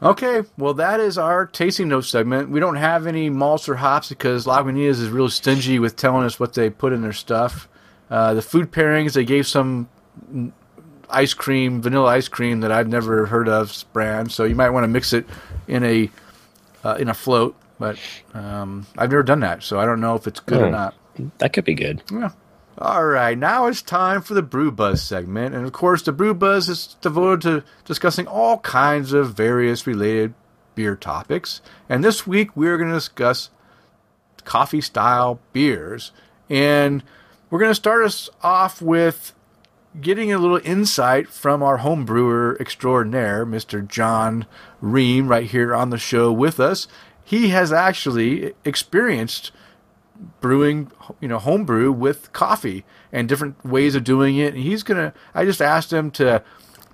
[0.02, 2.50] Okay, well that is our tasting note segment.
[2.50, 6.38] We don't have any malts or hops because Lagunitas is real stingy with telling us
[6.38, 7.68] what they put in their stuff.
[8.10, 9.88] Uh, the food pairings they gave some
[10.32, 10.52] mm,
[11.08, 14.84] ice cream, vanilla ice cream that I've never heard of brand, so you might want
[14.84, 15.26] to mix it
[15.68, 16.10] in a
[16.84, 17.56] uh, in a float.
[17.78, 17.98] But
[18.34, 20.72] um, I've never done that, so I don't know if it's good or Hmm.
[20.72, 20.94] not.
[21.38, 22.02] that could be good.
[22.12, 22.30] Yeah.
[22.76, 25.54] All right, now it's time for the Brew Buzz segment.
[25.54, 30.34] And of course, the Brew Buzz is devoted to discussing all kinds of various related
[30.74, 31.60] beer topics.
[31.88, 33.50] And this week, we're going to discuss
[34.44, 36.10] coffee style beers.
[36.50, 37.04] And
[37.48, 39.32] we're going to start us off with
[40.00, 43.86] getting a little insight from our home brewer extraordinaire, Mr.
[43.86, 44.46] John
[44.80, 46.88] Ream, right here on the show with us.
[47.24, 49.52] He has actually experienced
[50.40, 50.90] brewing,
[51.20, 54.54] you know, homebrew with coffee and different ways of doing it.
[54.54, 55.12] And he's gonna.
[55.34, 56.42] I just asked him to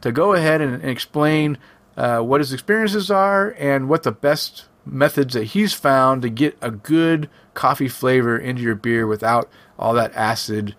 [0.01, 1.59] to go ahead and, and explain
[1.97, 6.57] uh, what his experiences are and what the best methods that he's found to get
[6.61, 10.75] a good coffee flavor into your beer without all that acid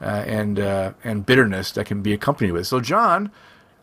[0.00, 2.66] uh, and uh, and bitterness that can be accompanied with.
[2.66, 3.30] So, John,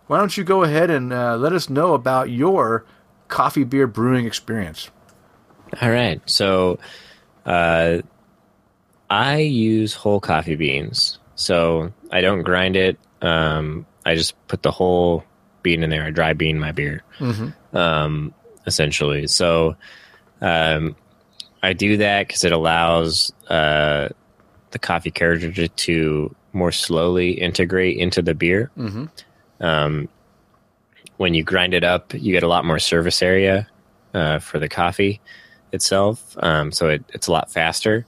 [0.08, 2.86] why don't you go ahead and uh, let us know about your
[3.28, 4.90] coffee beer brewing experience?
[5.82, 6.22] All right.
[6.30, 6.80] So
[7.46, 8.00] uh,
[9.14, 11.20] I use whole coffee beans.
[11.36, 12.98] So I don't grind it.
[13.22, 15.24] Um, I just put the whole
[15.62, 16.04] bean in there.
[16.04, 17.04] I dry bean my beer,
[17.74, 18.34] um,
[18.66, 19.28] essentially.
[19.28, 19.76] So
[20.42, 20.96] um,
[21.62, 24.10] I do that because it allows uh,
[24.72, 28.72] the coffee character to more slowly integrate into the beer.
[29.60, 30.10] Um,
[31.18, 33.68] when you grind it up, you get a lot more surface area
[34.16, 35.22] uh, for the coffee
[35.72, 36.36] itself.
[36.42, 38.06] Um, so it, it's a lot faster.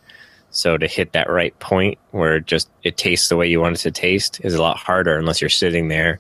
[0.56, 3.76] So to hit that right point where it just it tastes the way you want
[3.76, 6.20] it to taste is a lot harder unless you're sitting there,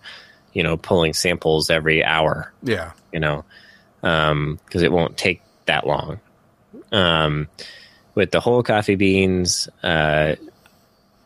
[0.54, 2.92] you know, pulling samples every hour, Yeah.
[3.14, 3.46] you know,
[4.02, 6.20] because it won't take that long.
[6.92, 7.48] Um,
[8.14, 10.36] with the whole coffee beans, uh,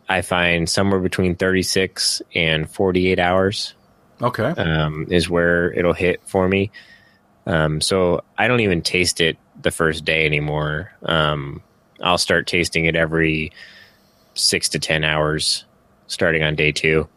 [0.08, 3.74] I find somewhere between 36 and 48 hours
[4.22, 4.50] Okay.
[4.50, 6.72] um, is where it'll hit for me.
[7.48, 10.92] Um, so I don't even taste it the first day anymore.
[11.04, 11.62] Um,
[12.02, 13.52] I'll start tasting it every
[14.34, 15.66] six to ten hours,
[16.08, 17.08] starting on day two,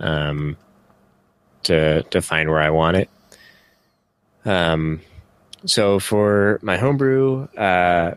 [0.00, 0.56] um,
[1.64, 3.10] to to find where I want it.
[4.44, 5.00] Um,
[5.64, 8.14] so for my homebrew, uh,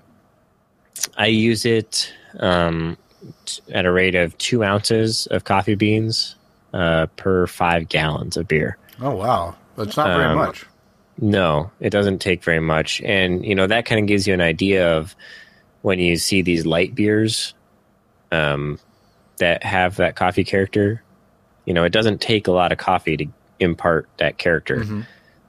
[1.17, 2.97] I use it um,
[3.45, 6.35] t- at a rate of two ounces of coffee beans
[6.73, 8.77] uh, per five gallons of beer.
[9.01, 10.65] Oh wow, that's not very Um, much.
[11.21, 13.01] No, it doesn't take very much.
[13.01, 15.15] And, you know, that kind of gives you an idea of
[15.81, 17.53] when you see these light beers
[18.31, 18.79] um,
[19.37, 21.03] that have that coffee character,
[21.65, 23.25] you know, it doesn't take a lot of coffee to
[23.59, 24.83] impart that character.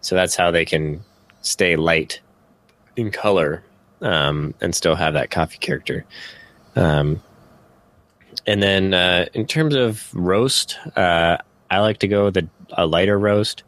[0.00, 1.02] So that's how they can
[1.42, 2.20] stay light
[2.96, 3.62] in color
[4.02, 6.04] um, and still have that coffee character.
[6.76, 7.22] Um,
[8.46, 11.38] and then uh, in terms of roast, uh,
[11.70, 13.62] I like to go with a, a lighter roast.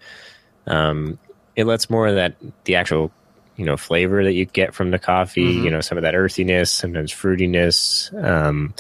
[0.67, 1.19] Um,
[1.57, 3.13] it lets more of that the actual
[3.57, 5.43] you know flavor that you get from the coffee.
[5.43, 8.13] You know some of that earthiness, sometimes fruitiness.
[8.23, 8.75] Um,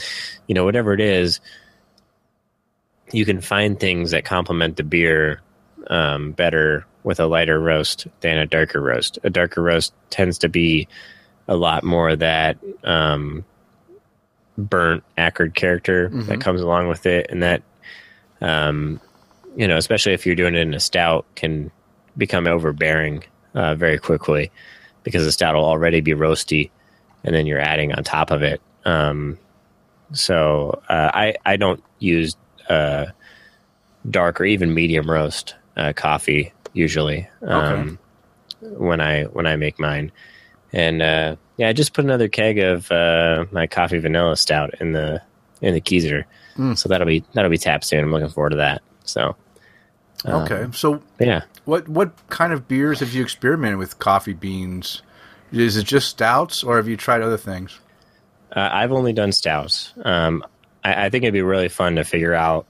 [0.46, 1.40] you know whatever it is,
[3.12, 5.40] you can find things that complement the beer
[5.88, 9.18] um, better with a lighter roast than a darker roast.
[9.24, 10.88] A darker roast tends to be
[11.48, 13.44] a lot more of that um,
[14.56, 17.62] burnt, acrid character that comes along with it, and that
[18.40, 19.00] um,
[19.56, 21.70] you know, especially if you're doing it in a stout, can
[22.16, 23.24] become overbearing
[23.54, 24.50] uh, very quickly
[25.02, 26.70] because the stout will already be roasty,
[27.24, 28.60] and then you're adding on top of it.
[28.84, 29.38] Um,
[30.12, 32.36] so uh, I I don't use
[32.68, 33.06] uh,
[34.08, 37.98] dark or even medium roast uh, coffee usually um,
[38.60, 40.12] when I when I make mine.
[40.72, 44.92] And uh, yeah, I just put another keg of uh, my coffee vanilla stout in
[44.92, 45.20] the
[45.60, 46.24] in the keezer,
[46.74, 48.04] so that'll be that'll be tapped soon.
[48.04, 48.82] I'm looking forward to that.
[49.04, 49.36] So
[50.26, 50.66] Okay.
[50.72, 55.02] So yeah, what what kind of beers have you experimented with coffee beans?
[55.50, 57.78] Is it just stouts, or have you tried other things?
[58.54, 59.92] Uh, I've only done stouts.
[60.04, 60.44] Um,
[60.84, 62.66] I, I think it'd be really fun to figure out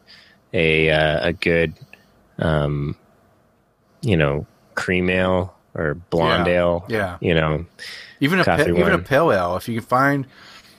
[0.53, 1.75] a uh, a good,
[2.39, 2.97] um,
[4.01, 6.53] you know, cream ale or blonde Yeah.
[6.55, 6.85] ale.
[6.89, 7.19] Yeah.
[7.21, 7.67] You know,
[8.21, 10.27] Even a pa- even a pale ale, if you can find.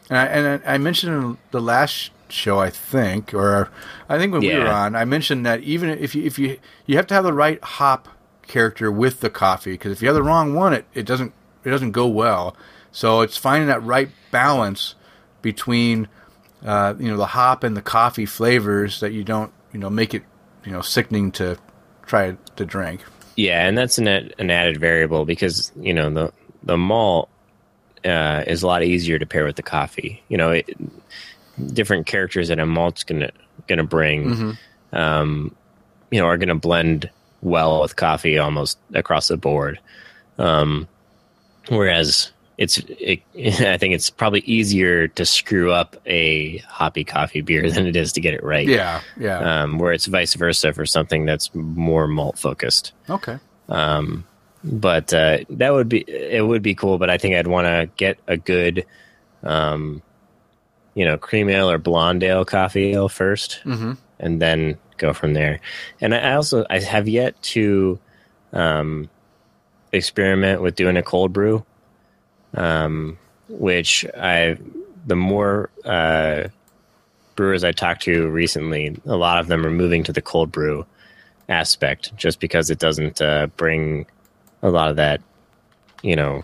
[0.10, 3.70] And I, and I I mentioned in the last show, I think, or
[4.10, 6.98] I think when we were on, I mentioned that even if you if you you
[6.98, 8.08] have to have the right hop
[8.48, 11.34] character with the coffee, because if you have the wrong one, it, it doesn't
[11.64, 12.56] it doesn't go well.
[12.92, 14.96] So it's finding that right balance
[15.42, 16.08] between
[16.66, 20.14] uh, you know the hop and the coffee flavors that you don't you know make
[20.14, 20.24] it
[20.66, 21.58] you know sickening to
[22.06, 23.02] try to drink.
[23.36, 26.34] yeah, and that's an an added variable because you know the
[26.64, 27.30] the malt
[28.06, 30.24] uh, is a lot easier to pair with the coffee.
[30.28, 30.70] You know, it,
[31.74, 33.32] different characters that a malt's gonna
[33.68, 34.58] gonna bring,
[34.92, 35.56] um,
[36.12, 37.10] you know, are gonna blend
[37.42, 39.80] well with coffee almost across the board.
[40.38, 40.88] Um,
[41.70, 43.22] whereas it's, it,
[43.62, 48.14] I think it's probably easier to screw up a hoppy coffee beer than it is
[48.14, 48.68] to get it right.
[48.68, 49.64] Yeah, yeah.
[49.64, 53.38] Um, where it's vice versa for something that's more malt focused okay.
[54.64, 57.90] but uh, that would be it would be cool but i think i'd want to
[57.98, 58.86] get a good
[59.44, 60.02] um,
[60.96, 65.60] you know cream ale or blonde ale coffee ale 1st and then go from there
[66.02, 68.00] and i also i have yet to
[68.54, 69.10] um,
[69.92, 71.66] experiment with doing a cold brew
[72.56, 73.18] um,
[73.50, 74.58] which i
[75.06, 76.48] the more uh,
[77.36, 80.86] brewers i talked to recently a lot of them are moving to the cold brew
[81.50, 84.06] aspect just because it doesn't uh, bring
[84.62, 85.22] a lot of that,
[86.02, 86.44] you know,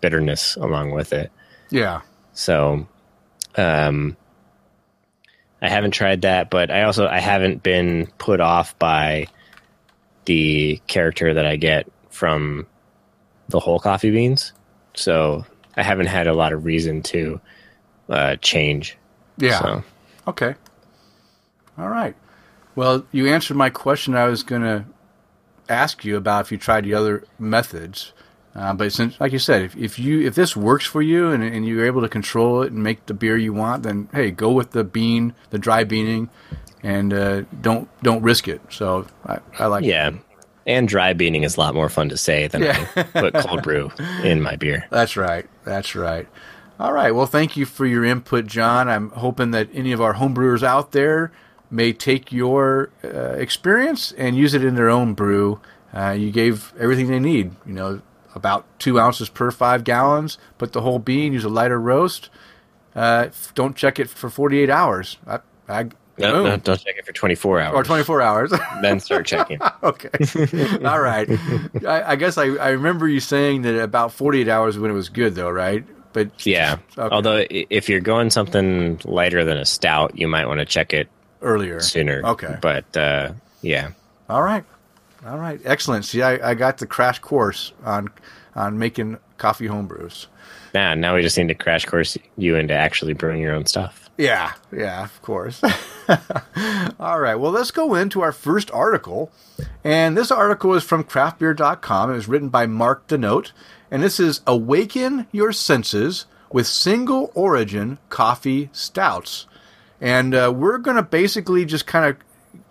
[0.00, 1.30] bitterness along with it.
[1.70, 2.02] Yeah.
[2.32, 2.86] So,
[3.56, 4.16] um,
[5.60, 9.26] I haven't tried that, but I also I haven't been put off by
[10.24, 12.66] the character that I get from
[13.48, 14.52] the whole coffee beans.
[14.94, 15.46] So
[15.76, 17.40] I haven't had a lot of reason to
[18.08, 18.96] uh, change.
[19.38, 19.60] Yeah.
[19.60, 19.84] So
[20.28, 20.54] Okay.
[21.78, 22.14] All right.
[22.76, 24.14] Well, you answered my question.
[24.14, 24.84] I was going to
[25.68, 28.12] ask you about if you tried the other methods.
[28.58, 31.44] Uh, but since, like you said, if, if you if this works for you and,
[31.44, 34.50] and you're able to control it and make the beer you want, then hey, go
[34.50, 36.28] with the bean, the dry beaning,
[36.82, 38.60] and uh, don't don't risk it.
[38.68, 40.10] So I, I like yeah.
[40.66, 42.86] And dry beaning is a lot more fun to say than Yeah.
[42.96, 43.90] I put cold brew
[44.22, 44.86] in my beer.
[44.90, 45.46] That's right.
[45.64, 46.28] That's right.
[46.78, 47.14] All right.
[47.14, 48.88] Well, thank you for your input, John.
[48.88, 51.32] I'm hoping that any of our homebrewers out there
[51.70, 55.60] may take your uh, experience and use it in their own brew.
[55.94, 57.52] Uh, you gave everything they need.
[57.64, 58.02] You know,
[58.38, 60.38] about two ounces per five gallons.
[60.56, 61.32] Put the whole bean.
[61.32, 62.30] Use a lighter roast.
[62.94, 65.18] Uh, don't check it for 48 hours.
[65.26, 65.38] I,
[65.68, 65.82] I,
[66.18, 67.74] No, no, don't check it for 24 hours.
[67.74, 68.52] or 24 hours.
[68.82, 69.60] Then start checking.
[69.82, 70.08] okay.
[70.84, 71.28] All right.
[71.86, 75.08] I, I guess I, I remember you saying that about 48 hours when it was
[75.10, 75.84] good, though, right?
[76.12, 76.78] But Yeah.
[76.96, 77.14] Okay.
[77.14, 81.08] Although if you're going something lighter than a stout, you might want to check it
[81.42, 81.78] earlier.
[81.80, 82.22] sooner.
[82.24, 82.56] Okay.
[82.60, 83.32] But uh,
[83.62, 83.90] yeah.
[84.28, 84.64] All right.
[85.26, 85.60] All right.
[85.64, 86.04] Excellent.
[86.04, 88.08] See, I, I got the crash course on
[88.54, 90.26] on making coffee homebrews.
[90.74, 94.10] Now, now we just need to crash course you into actually brewing your own stuff.
[94.18, 95.62] Yeah, yeah, of course.
[97.00, 99.30] All right, well, let's go into our first article.
[99.84, 102.10] And this article is from craftbeer.com.
[102.10, 103.52] It was written by Mark DeNote.
[103.90, 109.46] And this is Awaken Your Senses with Single Origin Coffee Stouts.
[110.00, 112.27] And uh, we're going to basically just kind of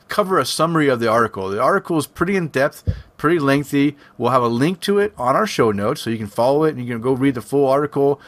[0.07, 1.49] cover a summary of the article.
[1.49, 2.83] The article is pretty in depth,
[3.17, 3.95] pretty lengthy.
[4.17, 6.75] We'll have a link to it on our show notes so you can follow it
[6.75, 8.19] and you can go read the full article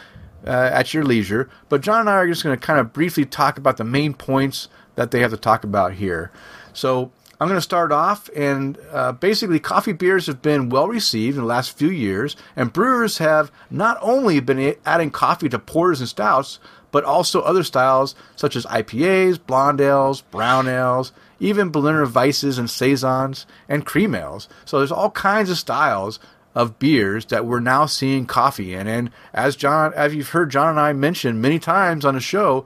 [0.45, 1.49] uh, at your leisure.
[1.67, 4.13] But John and I are just going to kind of briefly talk about the main
[4.13, 6.31] points that they have to talk about here.
[6.73, 7.11] So
[7.41, 11.43] I'm going to start off, and uh, basically, coffee beers have been well received in
[11.43, 16.09] the last few years, and brewers have not only been adding coffee to porters and
[16.09, 16.59] stouts,
[16.91, 22.69] but also other styles such as IPAs, blonde ales, brown ales, even Berliner Weisses and
[22.69, 24.49] Saisons, and cream ales.
[24.65, 26.19] So there's all kinds of styles
[26.55, 28.87] of beers that we're now seeing coffee in.
[28.87, 32.65] And as John, as you've heard John and I mention many times on the show,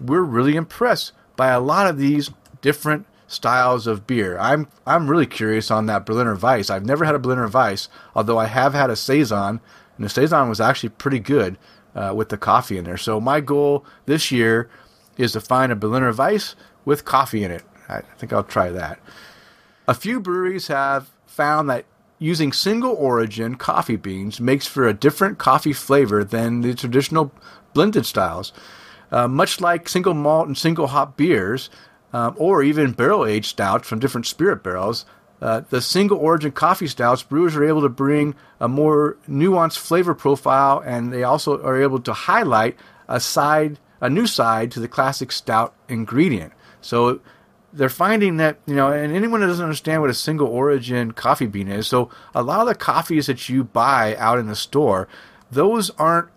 [0.00, 2.30] we're really impressed by a lot of these
[2.60, 4.36] different styles of beer.
[4.38, 6.68] I'm I'm really curious on that Berliner Weiss.
[6.68, 9.60] I've never had a Berliner Weiss, although I have had a saison,
[9.96, 11.56] and the saison was actually pretty good
[11.94, 12.96] uh, with the coffee in there.
[12.96, 14.68] So my goal this year
[15.16, 17.62] is to find a Berliner Weiss with coffee in it.
[17.90, 18.98] I think I'll try that.
[19.88, 21.84] A few breweries have found that
[22.18, 27.32] using single origin coffee beans makes for a different coffee flavor than the traditional
[27.72, 28.52] blended styles.
[29.10, 31.70] Uh, much like single malt and single hop beers,
[32.12, 35.04] um, or even barrel aged stouts from different spirit barrels,
[35.42, 40.14] uh, the single origin coffee stouts, brewers are able to bring a more nuanced flavor
[40.14, 42.76] profile, and they also are able to highlight
[43.08, 46.52] a side, a new side to the classic stout ingredient.
[46.82, 47.20] So
[47.72, 51.46] they're finding that you know, and anyone that doesn't understand what a single origin coffee
[51.46, 55.08] bean is, so a lot of the coffees that you buy out in the store,
[55.50, 56.28] those aren't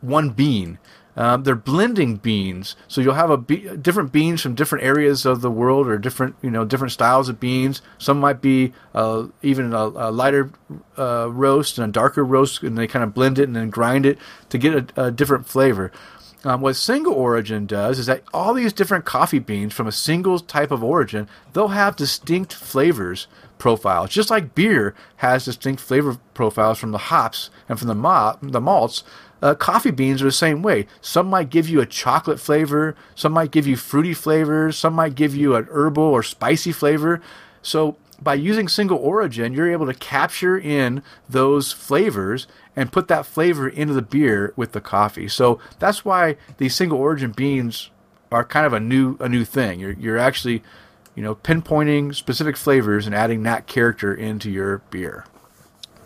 [0.00, 0.78] one bean.
[1.14, 5.42] Um, they're blending beans, so you'll have a be- different beans from different areas of
[5.42, 7.82] the world, or different you know different styles of beans.
[7.98, 10.50] Some might be uh, even a, a lighter
[10.96, 14.06] uh, roast and a darker roast, and they kind of blend it and then grind
[14.06, 14.18] it
[14.48, 15.92] to get a, a different flavor.
[16.44, 20.40] Um, what single origin does is that all these different coffee beans from a single
[20.40, 23.28] type of origin, they'll have distinct flavors
[23.58, 28.36] profiles, just like beer has distinct flavor profiles from the hops and from the, ma-
[28.42, 29.04] the malts.
[29.40, 30.86] Uh, coffee beans are the same way.
[31.00, 35.14] Some might give you a chocolate flavor, some might give you fruity flavors, some might
[35.14, 37.20] give you an herbal or spicy flavor.
[37.62, 42.46] So by using single origin, you're able to capture in those flavors
[42.76, 45.28] and put that flavor into the beer with the coffee.
[45.28, 47.90] So that's why these single origin beans
[48.30, 49.80] are kind of a new a new thing.
[49.80, 50.62] You're you're actually,
[51.14, 55.26] you know, pinpointing specific flavors and adding that character into your beer.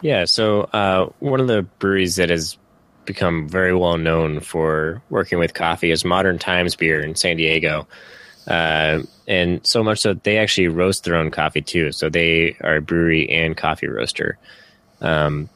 [0.00, 2.58] Yeah, so uh, one of the breweries that has
[3.06, 7.86] become very well known for working with coffee is Modern Times Beer in San Diego.
[8.46, 11.92] Uh, and so much so they actually roast their own coffee too.
[11.92, 14.38] So they are a brewery and coffee roaster.
[15.00, 15.48] Um,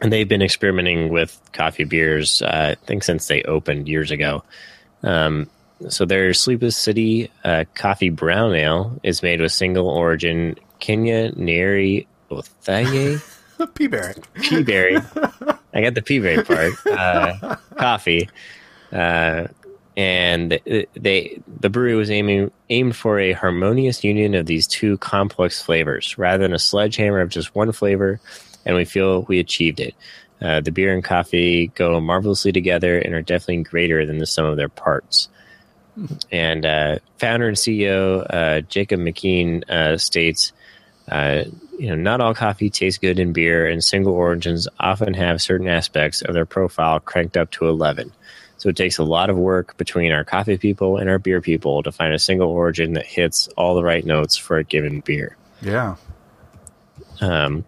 [0.00, 4.42] and they've been experimenting with coffee beers, uh, I think, since they opened years ago.
[5.02, 5.48] Um,
[5.88, 12.06] so their Sleepless City uh, coffee brown ale is made with single origin Kenya Nyeri
[12.30, 13.20] Othaya
[13.74, 14.18] Peaberry.
[14.34, 15.58] peaberry.
[15.74, 16.74] I got the peaberry part.
[16.86, 18.28] Uh, coffee,
[18.92, 19.46] uh,
[19.96, 20.58] and
[20.94, 26.16] they the brewery was aiming aimed for a harmonious union of these two complex flavors,
[26.16, 28.20] rather than a sledgehammer of just one flavor.
[28.64, 29.94] And we feel we achieved it.
[30.40, 34.44] Uh, the beer and coffee go marvelously together and are definitely greater than the sum
[34.44, 35.28] of their parts.
[36.30, 40.52] And uh, founder and CEO uh, Jacob McKean uh, states,
[41.08, 41.44] uh,
[41.78, 45.68] you know, not all coffee tastes good in beer, and single origins often have certain
[45.68, 48.12] aspects of their profile cranked up to 11.
[48.62, 51.82] So it takes a lot of work between our coffee people and our beer people
[51.82, 55.36] to find a single origin that hits all the right notes for a given beer.
[55.60, 55.96] Yeah.
[57.20, 57.64] Um,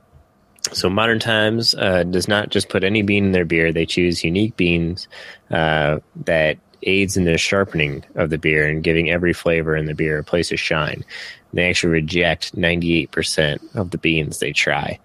[0.70, 4.22] so Modern Times uh, does not just put any bean in their beer; they choose
[4.22, 5.08] unique beans
[5.50, 9.94] uh, that aids in the sharpening of the beer and giving every flavor in the
[9.94, 11.04] beer a place to shine.
[11.52, 15.00] They actually reject 98% of the beans they try,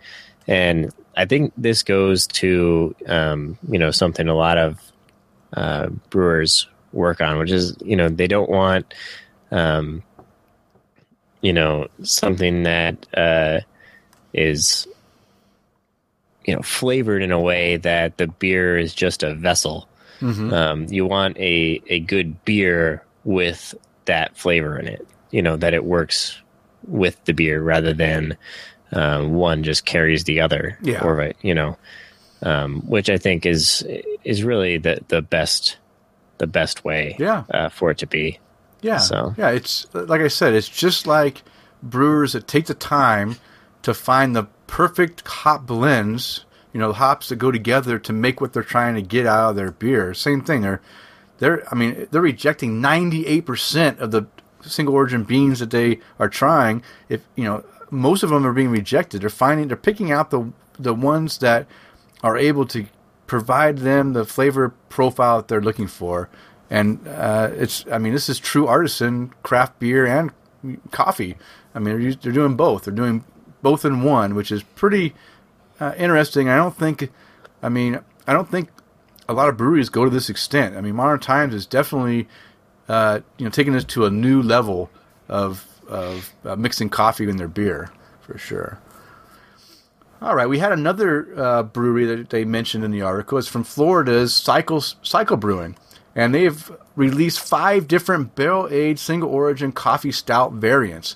[0.45, 4.79] and I think this goes to um, you know something a lot of
[5.53, 8.93] uh, brewers work on, which is you know they don't want
[9.51, 10.03] um,
[11.41, 13.59] you know something that uh,
[14.33, 14.87] is
[16.45, 19.87] you know flavored in a way that the beer is just a vessel.
[20.53, 23.73] Um, you want a a good beer with
[24.05, 25.07] that flavor in it.
[25.31, 26.37] You know that it works
[26.87, 28.37] with the beer rather than
[28.91, 30.77] um, one just carries the other.
[30.81, 31.03] Yeah.
[31.03, 31.77] Or you know,
[32.41, 33.85] um, which I think is
[34.23, 35.77] is really the the best
[36.37, 37.15] the best way.
[37.19, 37.43] Yeah.
[37.51, 38.39] Uh, for it to be.
[38.81, 38.97] Yeah.
[38.99, 41.43] So- Yeah, it's like I said, it's just like
[41.83, 43.35] brewers that take the time
[43.81, 48.53] to find the perfect hop blends, you know, hops that go together to make what
[48.53, 50.13] they're trying to get out of their beer.
[50.13, 50.61] Same thing.
[50.61, 50.81] They're
[51.39, 54.25] they're I mean, they're rejecting 98% of the
[54.61, 56.83] single origin beans that they are trying.
[57.07, 59.21] If, you know, most of them are being rejected.
[59.21, 61.67] They're finding they're picking out the the ones that
[62.23, 62.85] are able to
[63.27, 66.29] provide them the flavor profile that they're looking for.
[66.69, 70.31] And uh, it's, I mean, this is true artisan craft beer and
[70.91, 71.37] coffee.
[71.73, 72.85] I mean, they're, they're doing both.
[72.85, 73.23] They're doing
[73.61, 75.13] both in one, which is pretty
[75.79, 76.49] uh, interesting.
[76.49, 77.09] I don't think,
[77.61, 78.69] I mean, I don't think
[79.27, 80.75] a lot of breweries go to this extent.
[80.75, 82.27] I mean, Modern Times is definitely,
[82.87, 84.89] uh, you know, taking this to a new level
[85.27, 87.91] of of uh, mixing coffee in their beer
[88.21, 88.79] for sure.
[90.21, 93.37] All right, we had another uh, brewery that they mentioned in the article.
[93.37, 95.77] It's from Florida's Cycle Cycle Brewing,
[96.13, 101.15] and they've released five different barrel-aged single origin coffee stout variants.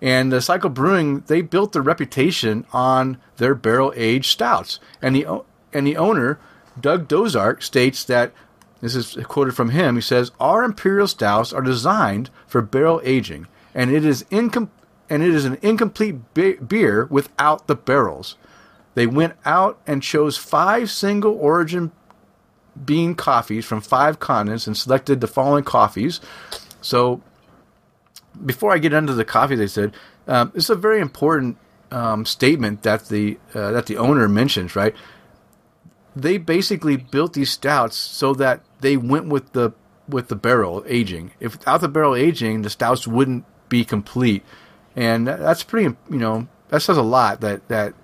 [0.00, 5.42] And the Cycle Brewing they built their reputation on their barrel-aged stouts, and the
[5.74, 6.38] and the owner
[6.80, 8.32] Doug Dozark states that
[8.80, 9.96] this is quoted from him.
[9.96, 14.68] He says, "Our imperial stouts are designed for barrel aging." and it is incom-
[15.10, 18.36] and it is an incomplete be- beer without the barrels.
[18.94, 21.92] They went out and chose five single origin
[22.84, 26.20] bean coffees from five continents and selected the following coffees.
[26.80, 27.22] So,
[28.44, 29.94] before I get into the coffee, they said
[30.26, 31.58] um, it's a very important
[31.90, 34.76] um, statement that the uh, that the owner mentions.
[34.76, 34.94] Right?
[36.14, 39.72] They basically built these stouts so that they went with the
[40.08, 41.32] with the barrel aging.
[41.40, 44.42] If without the barrel aging, the stouts wouldn't be complete,
[44.96, 45.96] and that's pretty.
[46.10, 47.40] You know, that says a lot.
[47.40, 47.94] That that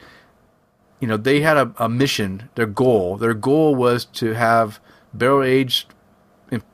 [1.04, 4.80] you know they had a, a mission their goal their goal was to have
[5.12, 5.92] barrel aged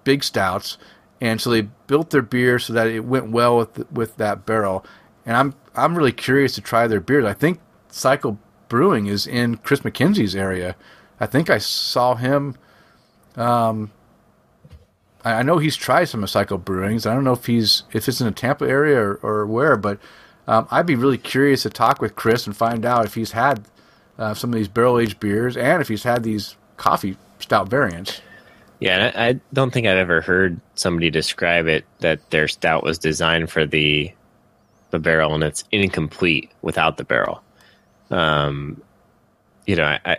[0.04, 0.78] big stouts
[1.20, 4.84] and so they built their beer so that it went well with with that barrel
[5.26, 7.58] and i'm i'm really curious to try their beers i think
[7.88, 8.38] cycle
[8.68, 10.76] brewing is in chris mckenzie's area
[11.18, 12.54] i think i saw him
[13.34, 13.90] um
[15.24, 18.20] i know he's tried some of cycle brewings i don't know if he's if it's
[18.20, 19.98] in the tampa area or, or where but
[20.46, 23.64] um, i'd be really curious to talk with chris and find out if he's had
[24.20, 28.20] uh, some of these barrel aged beers, and if he's had these coffee stout variants.
[28.78, 32.98] Yeah, I, I don't think I've ever heard somebody describe it that their stout was
[32.98, 34.12] designed for the
[34.90, 37.42] the barrel and it's incomplete without the barrel.
[38.10, 38.82] Um,
[39.66, 40.18] you know, I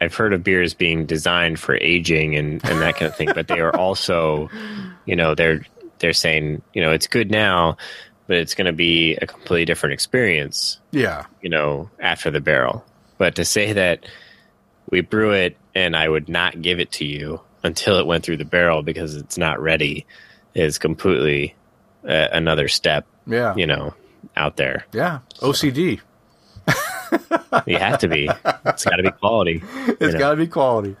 [0.00, 3.48] I've heard of beers being designed for aging and, and that kind of thing, but
[3.48, 4.50] they are also,
[5.04, 5.64] you know, they're
[5.98, 7.78] they're saying, you know, it's good now,
[8.26, 12.84] but it's going to be a completely different experience Yeah, you know, after the barrel.
[13.18, 14.06] But to say that
[14.90, 18.36] we brew it and I would not give it to you until it went through
[18.36, 20.06] the barrel because it's not ready
[20.54, 21.54] is completely
[22.06, 23.94] uh, another step, yeah, you know,
[24.36, 24.86] out there.
[24.92, 25.20] yeah.
[25.38, 26.00] OCD.
[27.66, 28.28] You have to be.
[28.66, 29.62] It's got to be quality.
[30.00, 30.96] It's got to be quality.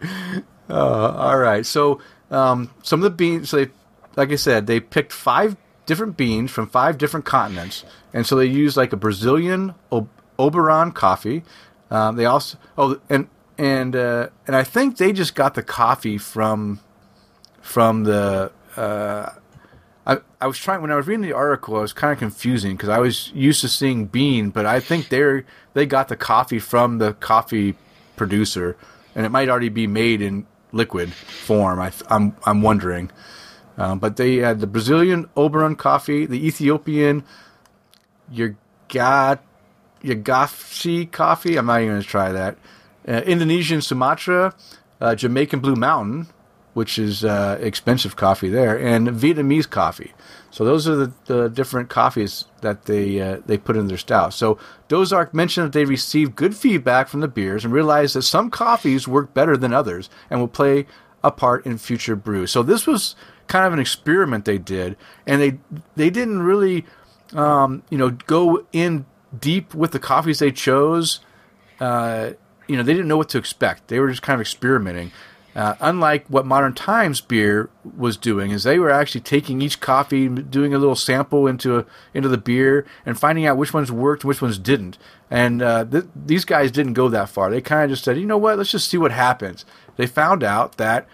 [0.68, 1.64] Uh, all right.
[1.66, 2.00] So
[2.30, 3.70] um, some of the beans, so they,
[4.16, 8.46] like I said, they picked five different beans from five different continents, and so they
[8.46, 10.08] used like a Brazilian o-
[10.38, 11.44] Oberon coffee.
[11.90, 13.28] Um, they also oh and
[13.58, 16.80] and uh, and I think they just got the coffee from
[17.60, 18.50] from the.
[18.76, 19.30] Uh,
[20.06, 21.76] I, I was trying when I was reading the article.
[21.76, 25.08] I was kind of confusing because I was used to seeing bean, but I think
[25.08, 27.74] they're they got the coffee from the coffee
[28.14, 28.76] producer,
[29.14, 31.80] and it might already be made in liquid form.
[31.80, 33.10] I, I'm I'm wondering,
[33.76, 37.24] um, but they had the Brazilian Oberon coffee, the Ethiopian
[38.32, 39.40] Yagat
[40.02, 41.56] Yagashi coffee.
[41.56, 42.56] I'm not even going to try that.
[43.08, 44.54] Uh, Indonesian Sumatra,
[45.00, 46.28] uh, Jamaican Blue Mountain,
[46.76, 50.12] which is uh, expensive coffee there, and Vietnamese coffee.
[50.50, 54.34] So those are the, the different coffees that they uh, they put in their stout.
[54.34, 58.50] So Dozark mentioned that they received good feedback from the beers and realized that some
[58.50, 60.84] coffees work better than others and will play
[61.24, 62.50] a part in future brews.
[62.50, 63.16] So this was
[63.46, 65.58] kind of an experiment they did, and they
[65.96, 66.84] they didn't really
[67.32, 69.06] um, you know go in
[69.40, 71.20] deep with the coffees they chose
[71.80, 72.32] uh,
[72.68, 73.88] you know, they didn't know what to expect.
[73.88, 75.12] They were just kind of experimenting.
[75.56, 80.28] Uh, unlike what Modern Times beer was doing, is they were actually taking each coffee,
[80.28, 84.22] doing a little sample into a, into the beer, and finding out which ones worked
[84.22, 84.98] and which ones didn't.
[85.30, 87.50] And uh, th- these guys didn't go that far.
[87.50, 89.64] They kind of just said, you know what, let's just see what happens.
[89.96, 91.08] They found out that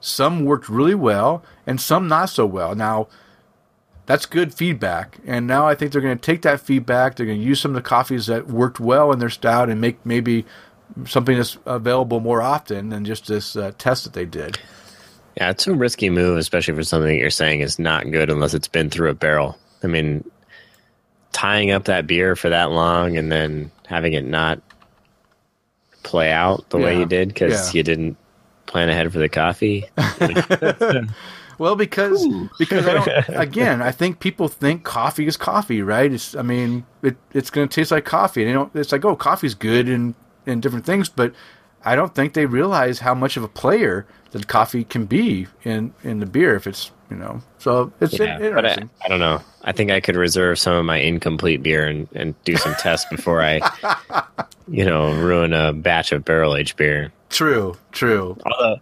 [0.00, 2.74] some worked really well and some not so well.
[2.74, 3.08] Now,
[4.04, 5.18] that's good feedback.
[5.26, 7.16] And now I think they're going to take that feedback.
[7.16, 9.80] They're going to use some of the coffees that worked well in their stout and
[9.80, 10.44] make maybe
[11.06, 14.58] something that's available more often than just this uh, test that they did.
[15.36, 18.54] Yeah, it's a risky move, especially for something that you're saying is not good unless
[18.54, 19.56] it's been through a barrel.
[19.84, 20.28] I mean,
[21.32, 24.60] tying up that beer for that long and then having it not
[26.02, 27.78] play out the way you did because Yeah.
[27.78, 28.16] you didn't
[28.66, 29.84] plan ahead for the coffee.
[31.58, 32.24] Well, because
[32.56, 36.12] because I don't, again, I think people think coffee is coffee, right?
[36.12, 38.42] It's I mean, it, it's going to taste like coffee.
[38.42, 38.74] And they don't.
[38.76, 40.14] It's like oh, coffee's good and
[40.48, 41.32] and different things, but
[41.84, 45.94] I don't think they realize how much of a player that coffee can be in
[46.02, 47.40] in the beer if it's you know.
[47.58, 48.76] So it's Yeah, in- but I.
[49.04, 49.40] I don't know.
[49.64, 53.06] I think I could reserve some of my incomplete beer and, and do some tests
[53.10, 53.60] before I,
[54.68, 57.12] you know, ruin a batch of barrel aged beer.
[57.28, 58.36] true, true.
[58.46, 58.76] Although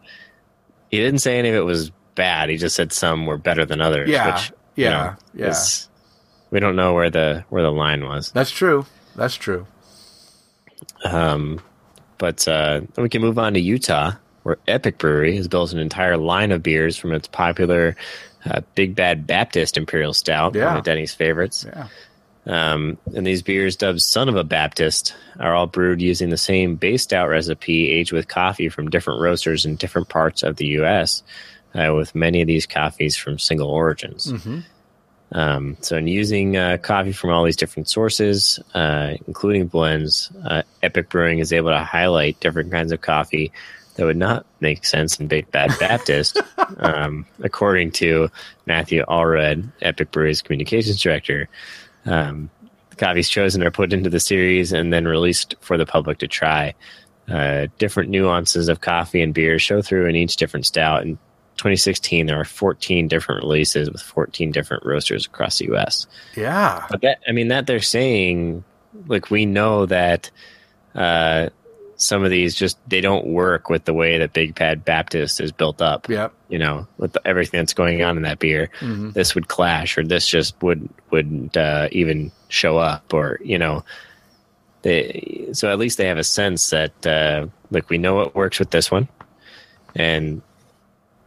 [0.90, 2.48] he didn't say any of it was bad.
[2.50, 4.08] He just said some were better than others.
[4.10, 5.50] Yeah, which, you yeah, know, yeah.
[5.50, 5.88] is-
[6.50, 8.30] we don't know where the where the line was.
[8.32, 8.86] That's true.
[9.16, 9.66] That's true.
[11.04, 11.60] Um,
[12.18, 14.12] but uh, we can move on to Utah,
[14.42, 17.96] where Epic Brewery has built an entire line of beers from its popular
[18.44, 20.68] uh, Big Bad Baptist Imperial Stout, Yeah.
[20.68, 21.66] one of Denny's favorites.
[21.68, 21.88] Yeah.
[22.48, 26.76] Um, and these beers, dubbed Son of a Baptist, are all brewed using the same
[26.76, 31.24] base stout recipe, aged with coffee from different roasters in different parts of the U.S.,
[31.74, 34.32] uh, with many of these coffees from single origins.
[35.32, 40.62] Um, so, in using uh, coffee from all these different sources, uh, including blends, uh,
[40.82, 43.52] Epic Brewing is able to highlight different kinds of coffee
[43.96, 46.40] that would not make sense in Big Bad Baptist,
[46.78, 48.28] um, according to
[48.66, 51.48] Matthew Allred, Epic Brewing's communications director.
[52.04, 52.50] Um,
[52.90, 56.28] the coffees chosen are put into the series and then released for the public to
[56.28, 56.74] try.
[57.28, 61.02] Uh, different nuances of coffee and beer show through in each different stout.
[61.02, 61.18] In
[61.56, 66.06] 2016, there are 14 different releases with 14 different roasters across the U.S.
[66.34, 66.86] Yeah.
[66.90, 68.64] But that, I mean, that they're saying,
[69.06, 70.30] like, we know that
[70.94, 71.48] uh,
[71.96, 75.52] some of these just they don't work with the way that Big Bad Baptist is
[75.52, 76.08] built up.
[76.08, 76.32] Yep.
[76.48, 78.70] You know, with the, everything that's going on in that beer,
[79.12, 83.84] this would clash, or this just would wouldn't uh, even show up, or you know,
[84.82, 85.48] they.
[85.52, 88.70] So at least they have a sense that, uh, like, we know what works with
[88.70, 89.08] this one,
[89.94, 90.42] and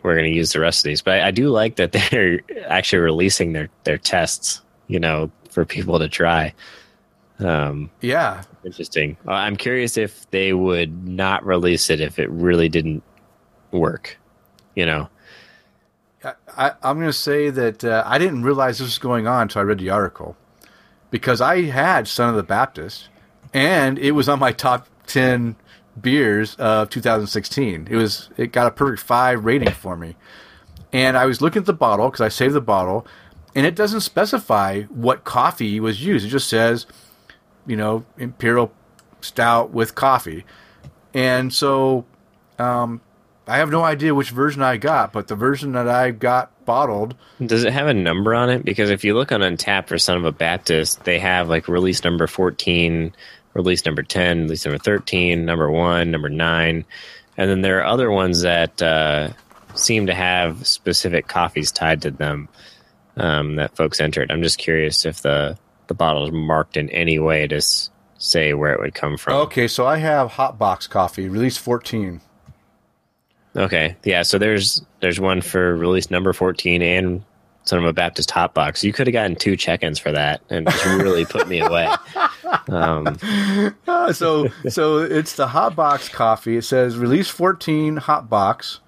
[0.03, 1.01] we're going to use the rest of these.
[1.01, 5.65] But I, I do like that they're actually releasing their their tests, you know, for
[5.65, 6.53] people to try.
[7.39, 8.43] Um, Yeah.
[8.65, 9.15] interesting.
[9.27, 13.01] Uh, I'm curious if they would not release it if it really didn't
[13.71, 14.17] work.
[14.75, 15.09] You know,
[16.57, 19.61] I, I'm going to say that uh, I didn't realize this was going on until
[19.61, 20.35] I read the article
[21.11, 23.07] because I had Son of the Baptist
[23.53, 25.55] and it was on my top 10
[26.01, 27.87] beers of 2016.
[27.89, 30.15] It was it got a perfect 5 rating for me.
[30.91, 33.05] And I was looking at the bottle cuz I saved the bottle
[33.55, 36.25] and it doesn't specify what coffee was used.
[36.25, 36.85] It just says,
[37.65, 38.71] you know, imperial
[39.21, 40.45] stout with coffee.
[41.13, 42.05] And so
[42.57, 43.01] um,
[43.47, 47.15] I have no idea which version I got, but the version that I got bottled,
[47.43, 48.63] does it have a number on it?
[48.63, 52.03] Because if you look on Untappd for Son of a Baptist, they have like release
[52.03, 53.13] number 14,
[53.53, 56.85] release number 10, release number 13, number 1, number 9.
[57.37, 59.29] And then there are other ones that uh,
[59.75, 62.49] seem to have specific coffees tied to them
[63.17, 64.31] um, that folks entered.
[64.31, 65.57] I'm just curious if the,
[65.87, 69.35] the bottle is marked in any way to s- say where it would come from.
[69.35, 72.21] Okay, so I have Hot Box Coffee, release 14.
[73.55, 74.21] Okay, yeah.
[74.21, 77.23] So there's there's one for release number fourteen and
[77.69, 78.83] Son of a Baptist Hot Box.
[78.83, 81.87] You could have gotten two check-ins for that, and just really put me away.
[82.67, 83.15] Um,
[83.87, 86.57] Uh, so so it's the Hot Box Coffee.
[86.57, 88.79] It says release 14 Hot Box,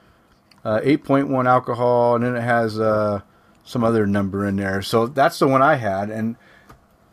[0.66, 3.22] uh, 8.1 alcohol, and then it has uh,
[3.64, 4.82] some other number in there.
[4.82, 6.38] So that's the one I had, and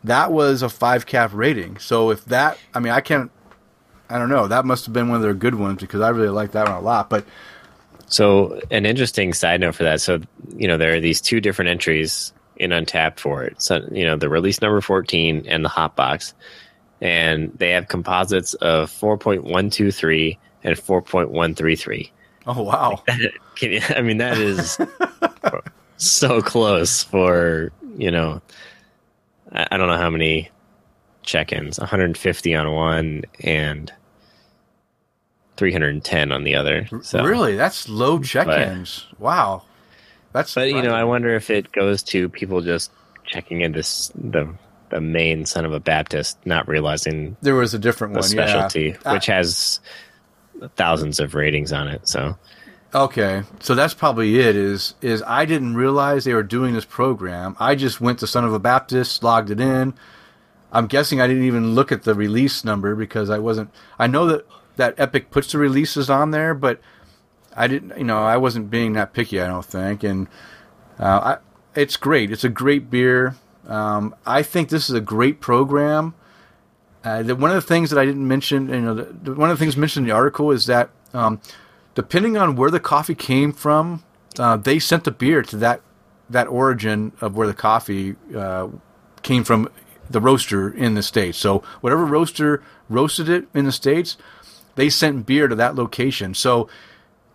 [0.03, 1.77] that was a five cap rating.
[1.77, 3.31] So if that, I mean, I can't.
[4.09, 4.47] I don't know.
[4.47, 6.77] That must have been one of their good ones because I really like that one
[6.77, 7.11] a lot.
[7.11, 7.25] But
[8.09, 10.01] so an interesting side note for that.
[10.01, 10.19] So
[10.55, 13.61] you know there are these two different entries in Untappd for it.
[13.61, 16.33] So you know the release number fourteen and the Hot Box,
[16.99, 21.75] and they have composites of four point one two three and four point one three
[21.75, 22.11] three.
[22.45, 23.03] oh wow,
[23.61, 24.77] you, I mean, that is
[25.97, 28.41] so close for, you know,
[29.51, 30.49] I, I don't know how many
[31.23, 33.91] check ins 150 on one and
[35.59, 36.87] 310 on the other.
[37.03, 37.55] So, really?
[37.55, 39.05] That's low check-ins.
[39.19, 39.63] Wow,
[40.31, 40.55] that's.
[40.55, 42.91] But, you know, I wonder if it goes to people just
[43.25, 44.51] checking in this, the,
[44.89, 48.23] the main son of a Baptist, not realizing there was a different one.
[48.23, 49.13] specialty, yeah.
[49.13, 49.81] which has
[50.75, 52.07] thousands of ratings on it.
[52.07, 52.37] So,
[52.93, 54.55] Okay, so that's probably it.
[54.55, 57.55] Is is I didn't realize they were doing this program.
[57.59, 59.93] I just went to Son of a Baptist, logged it in.
[60.71, 63.69] I'm guessing I didn't even look at the release number because I wasn't.
[63.99, 64.45] I know that
[64.79, 66.79] that Epic puts the releases on there, but
[67.55, 67.97] I didn't.
[67.97, 69.39] You know, I wasn't being that picky.
[69.39, 70.27] I don't think, and
[70.97, 71.37] uh,
[71.75, 72.31] I, it's great.
[72.31, 73.35] It's a great beer.
[73.67, 76.15] Um, I think this is a great program.
[77.03, 79.57] Uh, the, one of the things that I didn't mention, you know, the, one of
[79.57, 81.39] the things mentioned in the article is that um,
[81.95, 84.03] depending on where the coffee came from,
[84.37, 85.81] uh, they sent the beer to that
[86.29, 88.67] that origin of where the coffee uh,
[89.23, 89.67] came from,
[90.09, 91.37] the roaster in the states.
[91.37, 94.17] So whatever roaster roasted it in the states,
[94.75, 96.33] they sent beer to that location.
[96.33, 96.69] So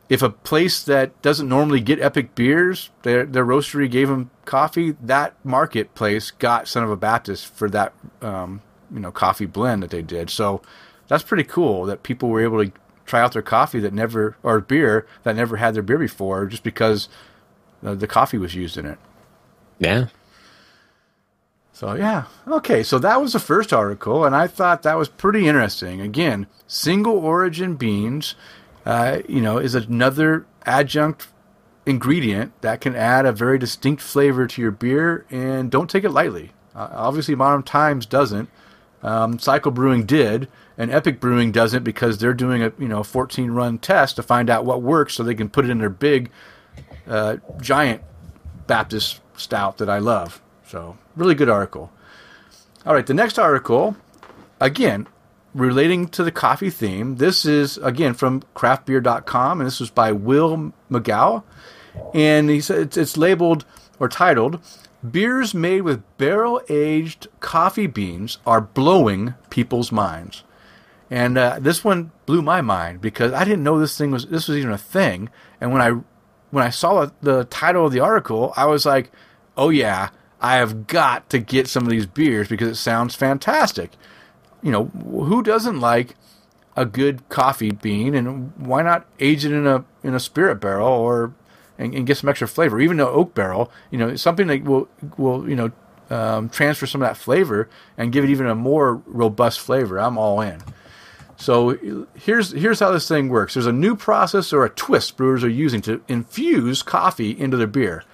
[0.08, 4.92] if a place that doesn't normally get epic beers, their their roastery gave them coffee,
[5.02, 8.62] that marketplace got Son of a Baptist for that um,
[8.92, 10.30] you know coffee blend that they did.
[10.30, 10.62] So
[11.08, 12.72] that's pretty cool that people were able to
[13.06, 16.62] try out their coffee that never or beer that never had their beer before just
[16.62, 17.08] because
[17.84, 18.98] uh, the coffee was used in it.
[19.78, 20.06] yeah.
[21.74, 22.84] So yeah, okay.
[22.84, 26.00] So that was the first article, and I thought that was pretty interesting.
[26.00, 28.36] Again, single origin beans,
[28.86, 31.26] uh, you know, is another adjunct
[31.84, 36.10] ingredient that can add a very distinct flavor to your beer, and don't take it
[36.10, 36.52] lightly.
[36.76, 38.48] Uh, obviously, Modern Times doesn't.
[39.02, 40.46] Um, Cycle Brewing did,
[40.78, 44.48] and Epic Brewing doesn't because they're doing a you know 14 run test to find
[44.48, 46.30] out what works, so they can put it in their big,
[47.08, 48.00] uh, giant
[48.68, 50.40] Baptist stout that I love.
[50.68, 51.90] So, really good article.
[52.86, 53.96] All right, the next article,
[54.60, 55.06] again,
[55.54, 57.16] relating to the coffee theme.
[57.16, 61.42] This is, again, from craftbeer.com, and this was by Will McGough.
[62.12, 63.64] And he said it's, it's labeled
[63.98, 64.60] or titled
[65.08, 70.44] Beers made with barrel aged coffee beans are blowing people's minds.
[71.10, 74.48] And uh, this one blew my mind because I didn't know this thing was this
[74.48, 75.28] was even a thing.
[75.60, 75.90] And when I
[76.50, 79.12] when I saw the title of the article, I was like,
[79.58, 80.08] "Oh yeah,
[80.44, 83.92] I have got to get some of these beers because it sounds fantastic."
[84.62, 86.16] You know, who doesn't like
[86.76, 90.88] a good coffee bean, and why not age it in a in a spirit barrel
[90.88, 91.34] or
[91.78, 93.70] and, and get some extra flavor, even an oak barrel?
[93.90, 95.72] You know, something that will will you know
[96.10, 99.98] um, transfer some of that flavor and give it even a more robust flavor.
[99.98, 100.62] I'm all in.
[101.36, 103.54] So here's here's how this thing works.
[103.54, 107.66] There's a new process or a twist brewers are using to infuse coffee into their
[107.66, 108.04] beer.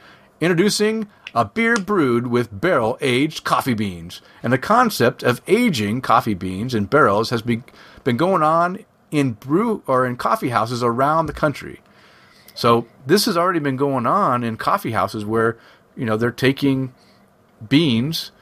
[0.40, 4.20] Introducing a beer brewed with barrel aged coffee beans.
[4.43, 7.62] And the concept of aging coffee beans in barrels has be,
[8.05, 11.81] been going on in brew or in coffee houses around the country.
[12.55, 15.57] So this has already been going on in coffee houses where
[15.97, 16.93] you know they're taking
[17.66, 18.32] beans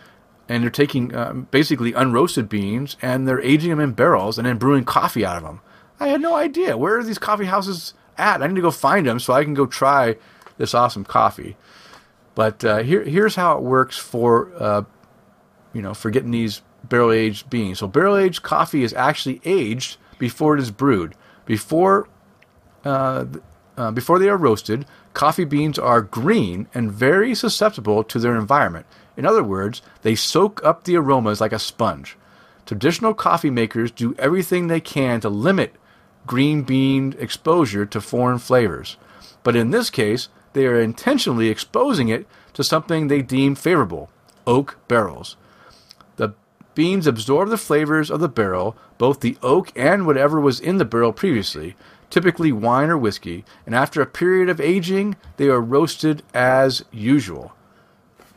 [0.48, 4.58] and they're taking um, basically unroasted beans and they're aging them in barrels and then
[4.58, 5.60] brewing coffee out of them.
[6.00, 8.42] I had no idea where are these coffee houses at.
[8.42, 10.16] I need to go find them so I can go try
[10.56, 11.56] this awesome coffee.
[12.38, 14.84] But uh, here, here's how it works for uh,
[15.72, 17.80] you know for getting these barrel aged beans.
[17.80, 21.16] So barrel aged coffee is actually aged before it is brewed.
[21.46, 22.08] Before
[22.84, 23.24] uh,
[23.76, 28.86] uh, before they are roasted, coffee beans are green and very susceptible to their environment.
[29.16, 32.16] In other words, they soak up the aromas like a sponge.
[32.66, 35.74] Traditional coffee makers do everything they can to limit
[36.24, 38.96] green bean exposure to foreign flavors.
[39.42, 44.10] But in this case, they are intentionally exposing it to something they deem favorable
[44.46, 45.36] oak barrels.
[46.16, 46.34] The
[46.74, 50.84] beans absorb the flavors of the barrel, both the oak and whatever was in the
[50.84, 51.76] barrel previously,
[52.10, 57.52] typically wine or whiskey, and after a period of aging, they are roasted as usual.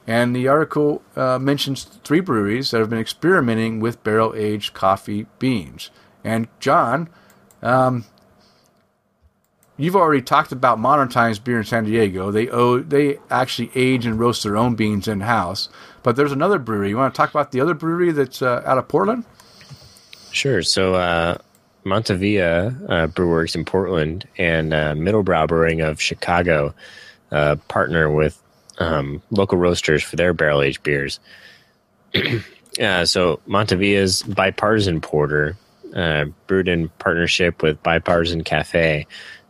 [0.05, 5.27] And the article uh, mentions three breweries that have been experimenting with barrel aged coffee
[5.39, 5.89] beans.
[6.23, 7.07] And John,
[7.61, 8.05] um,
[9.83, 12.31] you've already talked about Modern Times Beer in San Diego.
[12.31, 15.69] They owe, they actually age and roast their own beans in house.
[16.03, 16.89] But there's another brewery.
[16.89, 19.25] You want to talk about the other brewery that's uh, out of Portland?
[20.31, 20.61] Sure.
[20.61, 21.37] So uh,
[21.85, 26.73] Montavilla uh, Brewworks in Portland and uh, Middlebrow Brewing of Chicago
[27.31, 28.41] uh, partner with
[28.79, 31.19] um, local roasters for their barrel aged beers.
[32.81, 35.57] uh, so Montavilla's bipartisan porter,
[35.95, 39.05] uh, brewed in partnership with Bipartisan Cafe,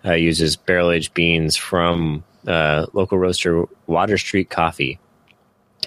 [0.06, 5.00] uh, uses barrel aged beans from uh, local roaster Water Street Coffee.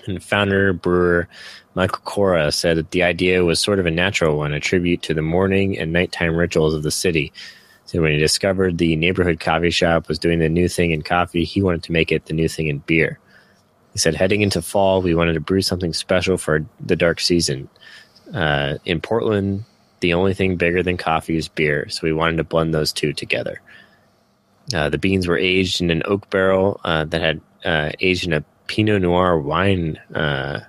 [0.07, 1.29] And founder brewer
[1.75, 5.15] Michael Cora said that the idea was sort of a natural one, a tribute to
[5.15, 7.33] the morning and nighttime rituals of the city.
[7.87, 11.45] So when he discovered the neighborhood coffee shop was doing the new thing in coffee,
[11.45, 13.19] he wanted to make it the new thing in beer.
[13.93, 17.69] He said, heading into fall, we wanted to brew something special for the dark season.
[18.33, 19.65] Uh, in Portland,
[20.01, 23.13] the only thing bigger than coffee is beer, so we wanted to blend those two
[23.13, 23.61] together.
[24.73, 28.33] Uh, the beans were aged in an oak barrel uh, that had uh, aged in
[28.33, 30.61] a Pinot Noir wine uh,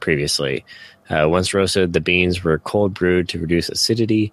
[0.00, 0.64] previously.
[1.10, 4.32] Uh, once roasted, the beans were cold brewed to reduce acidity,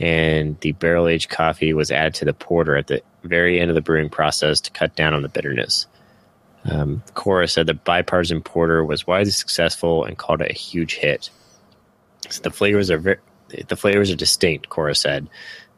[0.00, 3.74] and the barrel aged coffee was added to the porter at the very end of
[3.74, 5.86] the brewing process to cut down on the bitterness.
[6.64, 11.30] Um, Cora said the bipartisan porter was widely successful and called it a huge hit.
[12.28, 13.18] So the flavors are very,
[13.68, 14.68] the flavors are distinct.
[14.68, 15.28] Cora said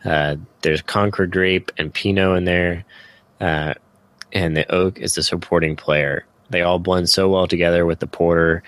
[0.04, 2.84] uh, there's Concord grape and Pinot in there,
[3.40, 3.74] uh,
[4.32, 6.24] and the oak is the supporting player.
[6.50, 8.62] They all blend so well together with the porter,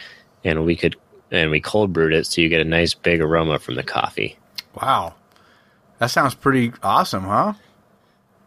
[0.44, 0.96] and we could
[1.30, 4.36] and we cold brewed it so you get a nice big aroma from the coffee.
[4.80, 5.14] Wow,
[5.98, 7.54] that sounds pretty awesome, huh?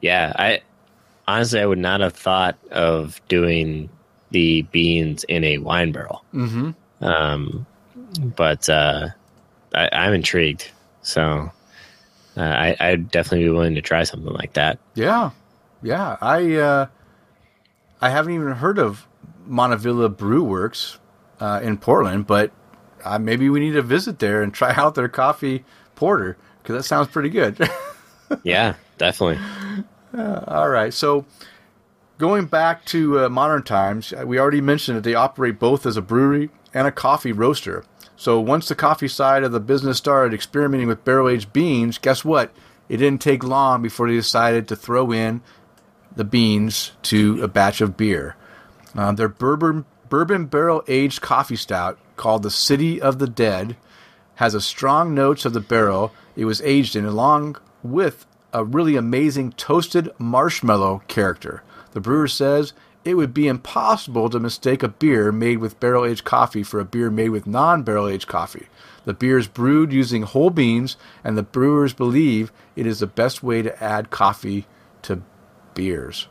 [0.02, 0.62] Yeah, I
[1.28, 3.90] honestly I would not have thought of doing
[4.32, 6.24] the beans in a wine barrel.
[6.34, 6.72] Mm-hmm.
[7.04, 7.66] Um,
[8.20, 9.10] but uh,
[9.74, 10.70] I, I'm intrigued,
[11.02, 11.52] so
[12.38, 14.80] uh, I, I'd definitely be willing to try something like that.
[14.94, 15.32] Yeah,
[15.82, 16.18] yeah.
[16.22, 16.88] I uh,
[18.02, 19.08] I haven't even heard of
[19.48, 21.00] Montavilla Brew Works
[21.40, 22.52] uh, in Portland, but
[23.04, 25.64] uh, maybe we need to visit there and try out their coffee
[25.96, 27.58] porter because that sounds pretty good.
[28.44, 29.44] yeah, definitely.
[30.18, 31.26] All right, so
[32.18, 35.98] going back to uh, modern times, uh, we already mentioned that they operate both as
[35.98, 37.84] a brewery and a coffee roaster.
[38.18, 42.24] So once the coffee side of the business started experimenting with barrel aged beans, guess
[42.24, 42.54] what?
[42.88, 45.42] It didn't take long before they decided to throw in
[46.16, 48.36] the beans to a batch of beer.
[48.96, 53.76] Uh, their bourbon bourbon barrel aged coffee stout called the City of the Dead
[54.36, 58.96] has a strong notes of the barrel it was aged in, along with a really
[58.96, 61.64] amazing toasted marshmallow character.
[61.92, 62.74] The brewer says
[63.06, 66.86] it would be impossible to mistake a beer made with barrel aged coffee for a
[66.86, 68.66] beer made with non barrel aged coffee.
[69.06, 73.44] The beer is brewed using whole beans, and the brewers believe it is the best
[73.44, 74.66] way to add coffee
[75.04, 75.22] to
[75.76, 76.28] beers.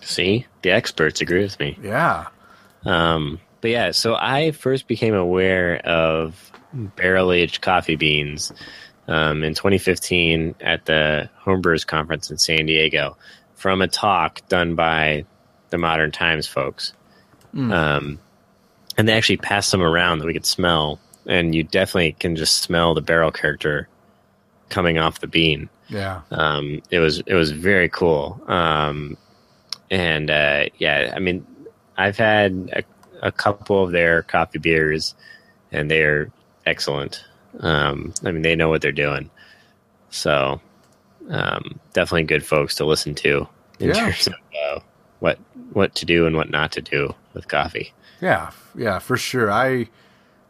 [0.00, 1.76] See, the experts agree with me.
[1.82, 2.28] Yeah.
[2.84, 8.52] Um, but yeah, so I first became aware of barrel aged coffee beans
[9.08, 13.16] um, in 2015 at the Homebrewers Conference in San Diego
[13.54, 15.24] from a talk done by
[15.78, 16.92] Modern Times folks.
[17.56, 18.18] Um,
[18.96, 22.58] and they actually passed some around that we could smell, and you definitely can just
[22.58, 23.88] smell the barrel character
[24.70, 25.68] coming off the bean.
[25.88, 26.22] Yeah.
[26.32, 28.40] Um, it was it was very cool.
[28.48, 29.16] Um,
[29.90, 31.46] and uh, yeah, I mean,
[31.96, 32.70] I've had
[33.22, 35.14] a, a couple of their coffee beers,
[35.70, 36.32] and they're
[36.66, 37.24] excellent.
[37.60, 39.30] Um, I mean, they know what they're doing.
[40.10, 40.60] So
[41.30, 43.46] um, definitely good folks to listen to
[43.78, 43.94] in Yeah.
[43.94, 44.34] terms of
[44.72, 44.80] uh,
[45.20, 45.38] what
[45.72, 47.92] what to do and what not to do with coffee.
[48.20, 49.50] Yeah, yeah, for sure.
[49.50, 49.88] I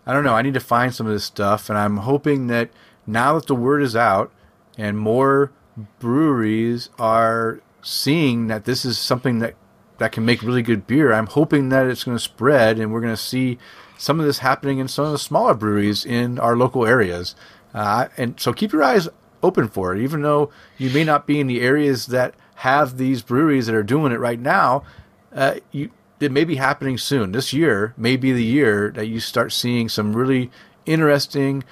[0.06, 0.34] I don't know.
[0.34, 2.70] I need to find some of this stuff, and I'm hoping that
[3.06, 4.32] now that the word is out
[4.76, 5.52] and more
[5.98, 9.54] breweries are seeing that this is something that
[9.98, 13.00] that can make really good beer, I'm hoping that it's going to spread, and we're
[13.00, 13.58] going to see
[13.96, 17.36] some of this happening in some of the smaller breweries in our local areas.
[17.72, 19.08] Uh, and so keep your eyes
[19.42, 22.34] open for it, even though you may not be in the areas that
[22.64, 24.82] have these breweries that are doing it right now.
[25.30, 27.32] Uh, you it may be happening soon.
[27.32, 30.50] This year may be the year that you start seeing some really
[30.86, 31.62] interesting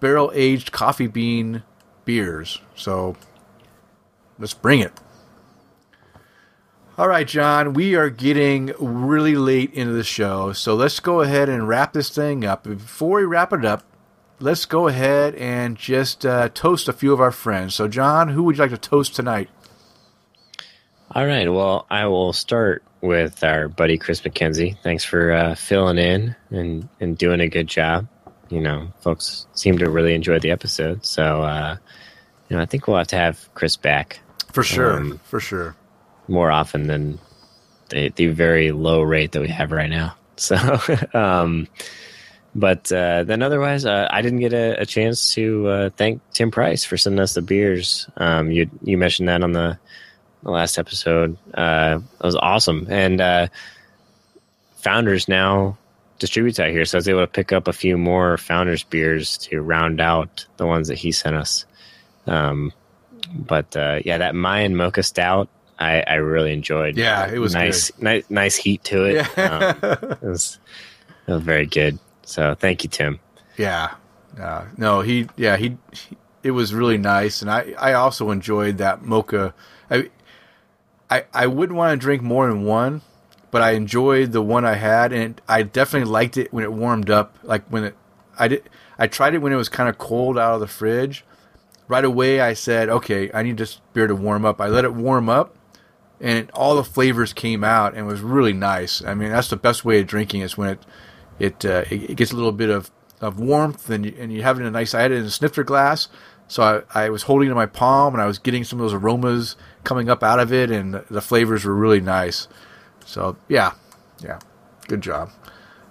[0.00, 1.62] barrel aged coffee bean
[2.04, 2.60] beers.
[2.74, 3.14] So
[4.36, 4.92] let's bring it.
[6.98, 11.48] All right, John, we are getting really late into the show, so let's go ahead
[11.48, 12.64] and wrap this thing up.
[12.64, 13.84] Before we wrap it up,
[14.40, 17.74] let's go ahead and just uh, toast a few of our friends.
[17.74, 19.50] So, John, who would you like to toast tonight?
[21.14, 21.48] All right.
[21.52, 24.76] Well, I will start with our buddy Chris McKenzie.
[24.82, 28.08] Thanks for uh, filling in and, and doing a good job.
[28.50, 31.04] You know, folks seem to really enjoy the episode.
[31.06, 31.76] So, uh,
[32.48, 34.18] you know, I think we'll have to have Chris back
[34.52, 35.76] For sure, Um, for sure.
[36.28, 37.18] more often than
[37.90, 40.16] the, the very low rate that we have right now.
[40.36, 40.56] So,
[41.14, 41.68] um,
[42.56, 46.50] but uh, then otherwise, uh, I didn't get a, a chance to uh, thank Tim
[46.50, 48.08] Price for sending us the beers.
[48.16, 49.78] Um, you you mentioned that on the,
[50.44, 51.36] the last episode.
[51.52, 53.48] Uh, that was awesome, and uh,
[54.76, 55.76] Founders now
[56.20, 59.36] distributes out here, so I was able to pick up a few more Founders beers
[59.38, 61.66] to round out the ones that he sent us.
[62.26, 62.72] Um,
[63.34, 65.48] but uh, yeah, that Mayan Mocha Stout,
[65.78, 66.96] I, I really enjoyed.
[66.96, 69.26] Yeah, it was nice, nice, nice heat to it.
[69.36, 69.74] Yeah.
[69.82, 70.58] Um, it was,
[71.26, 71.98] it was very good.
[72.22, 73.18] So thank you, Tim.
[73.56, 73.94] Yeah.
[74.38, 77.42] Uh, no, he, yeah, he, he, it was really nice.
[77.42, 79.52] And I, I also enjoyed that mocha.
[81.10, 83.02] I, I, wouldn't want to drink more than one,
[83.50, 85.12] but I enjoyed the one I had.
[85.12, 87.36] And I definitely liked it when it warmed up.
[87.42, 87.96] Like when it,
[88.38, 88.68] I did,
[88.98, 91.24] I tried it when it was kind of cold out of the fridge.
[91.86, 94.60] Right away, I said, okay, I need this beer to warm up.
[94.60, 95.54] I let it warm up
[96.20, 99.02] and all the flavors came out and it was really nice.
[99.04, 100.86] I mean, that's the best way of drinking is when it,
[101.38, 102.90] it, uh, it, it gets a little bit of,
[103.20, 104.94] of warmth and you, and you have it in a nice.
[104.94, 106.08] I had it in a snifter glass,
[106.48, 108.84] so I, I was holding it in my palm and I was getting some of
[108.84, 112.48] those aromas coming up out of it, and the, flavors were really nice.
[113.04, 113.72] So yeah,
[114.22, 114.38] yeah,
[114.88, 115.30] good job.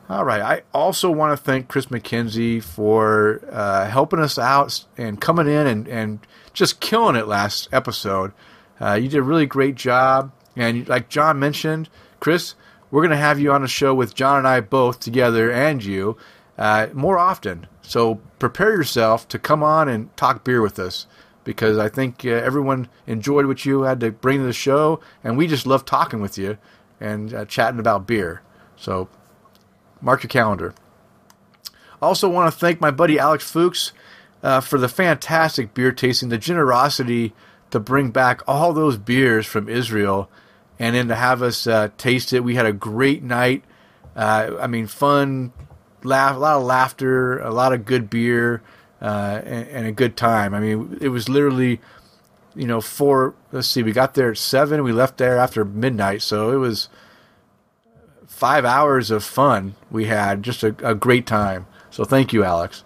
[0.09, 0.41] All right.
[0.41, 5.65] I also want to thank Chris McKenzie for uh, helping us out and coming in
[5.65, 6.19] and, and
[6.53, 8.33] just killing it last episode.
[8.81, 10.31] Uh, you did a really great job.
[10.55, 11.89] And like John mentioned,
[12.19, 12.55] Chris,
[12.91, 15.83] we're going to have you on a show with John and I both together and
[15.83, 16.17] you
[16.57, 17.67] uh, more often.
[17.81, 21.07] So prepare yourself to come on and talk beer with us
[21.43, 24.99] because I think uh, everyone enjoyed what you had to bring to the show.
[25.23, 26.57] And we just love talking with you
[26.99, 28.41] and uh, chatting about beer.
[28.77, 29.09] So
[30.01, 30.73] mark your calendar.
[32.01, 33.93] Also, want to thank my buddy Alex Fuchs
[34.41, 37.33] uh, for the fantastic beer tasting, the generosity
[37.71, 40.29] to bring back all those beers from Israel,
[40.77, 42.43] and then to have us uh, taste it.
[42.43, 43.63] We had a great night.
[44.15, 45.53] Uh, I mean, fun,
[46.03, 48.61] laugh, a lot of laughter, a lot of good beer,
[49.01, 50.53] uh, and, and a good time.
[50.53, 51.81] I mean, it was literally,
[52.55, 53.35] you know, four.
[53.51, 54.83] Let's see, we got there at seven.
[54.83, 56.89] We left there after midnight, so it was
[58.27, 60.43] five hours of fun we had.
[60.43, 61.67] Just a, a great time.
[61.89, 62.83] So thank you, Alex.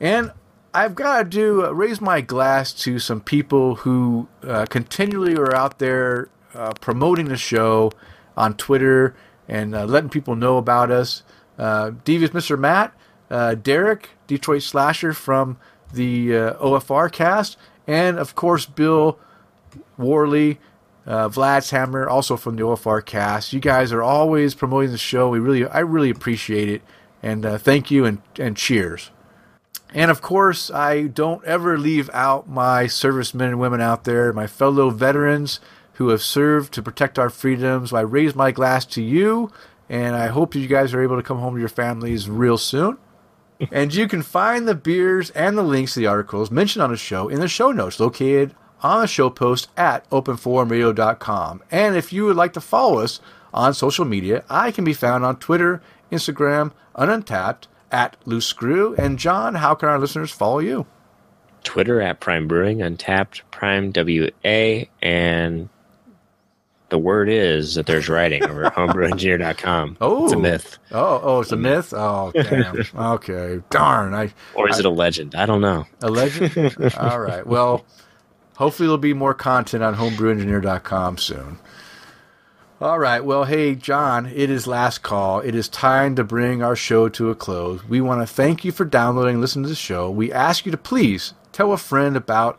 [0.00, 0.32] And
[0.72, 5.54] I've got to do uh, raise my glass to some people who uh, continually are
[5.54, 7.90] out there uh, promoting the show
[8.36, 9.14] on Twitter
[9.48, 11.22] and uh, letting people know about us.
[11.60, 12.58] Uh, Devious Mr.
[12.58, 12.94] Matt,
[13.30, 15.58] uh, Derek, Detroit Slasher from
[15.92, 19.18] the uh, OFR cast, and of course Bill
[19.98, 20.58] Worley,
[21.06, 23.52] uh, Vlad's Hammer, also from the OFR cast.
[23.52, 25.28] You guys are always promoting the show.
[25.28, 26.82] We really, I really appreciate it,
[27.22, 29.10] and uh, thank you and and cheers.
[29.92, 34.46] And of course, I don't ever leave out my servicemen and women out there, my
[34.46, 35.60] fellow veterans
[35.94, 37.92] who have served to protect our freedoms.
[37.92, 39.50] I raise my glass to you,
[39.90, 42.96] and I hope you guys are able to come home to your families real soon.
[43.70, 46.96] and you can find the beers and the links to the articles mentioned on the
[46.96, 51.62] show in the show notes located on the show post at openforumradio.com.
[51.70, 53.20] And if you would like to follow us
[53.52, 58.94] on social media, I can be found on Twitter, Instagram, Ununtapped, at Loose Screw.
[58.94, 60.86] And John, how can our listeners follow you?
[61.64, 65.68] Twitter at Prime Brewing, Untapped, Prime WA, and
[66.90, 69.96] the word is that there's writing over at homebrewengineer.com.
[70.00, 70.40] Oh, it's a oh.
[70.40, 70.78] myth.
[70.90, 71.94] Oh, oh, it's a myth.
[71.94, 72.84] Oh, damn.
[72.96, 74.12] okay, darn.
[74.12, 75.34] I Or is it a legend?
[75.34, 75.86] I don't know.
[76.02, 76.76] a legend.
[76.98, 77.46] All right.
[77.46, 77.84] Well,
[78.56, 81.58] hopefully there'll be more content on homebrewengineer.com soon.
[82.80, 83.22] All right.
[83.22, 85.40] Well, hey, John, it is last call.
[85.40, 87.84] It is time to bring our show to a close.
[87.84, 90.10] We want to thank you for downloading and listening to the show.
[90.10, 92.58] We ask you to please tell a friend about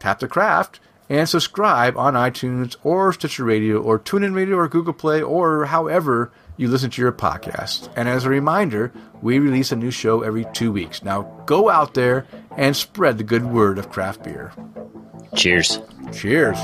[0.00, 4.92] Tap the Craft and subscribe on iTunes or Stitcher Radio or TuneIn Radio or Google
[4.92, 7.90] Play or however you listen to your podcast.
[7.96, 8.92] And as a reminder,
[9.22, 11.02] we release a new show every two weeks.
[11.02, 12.26] Now go out there
[12.56, 14.52] and spread the good word of craft beer.
[15.34, 15.80] Cheers.
[16.12, 16.58] Cheers.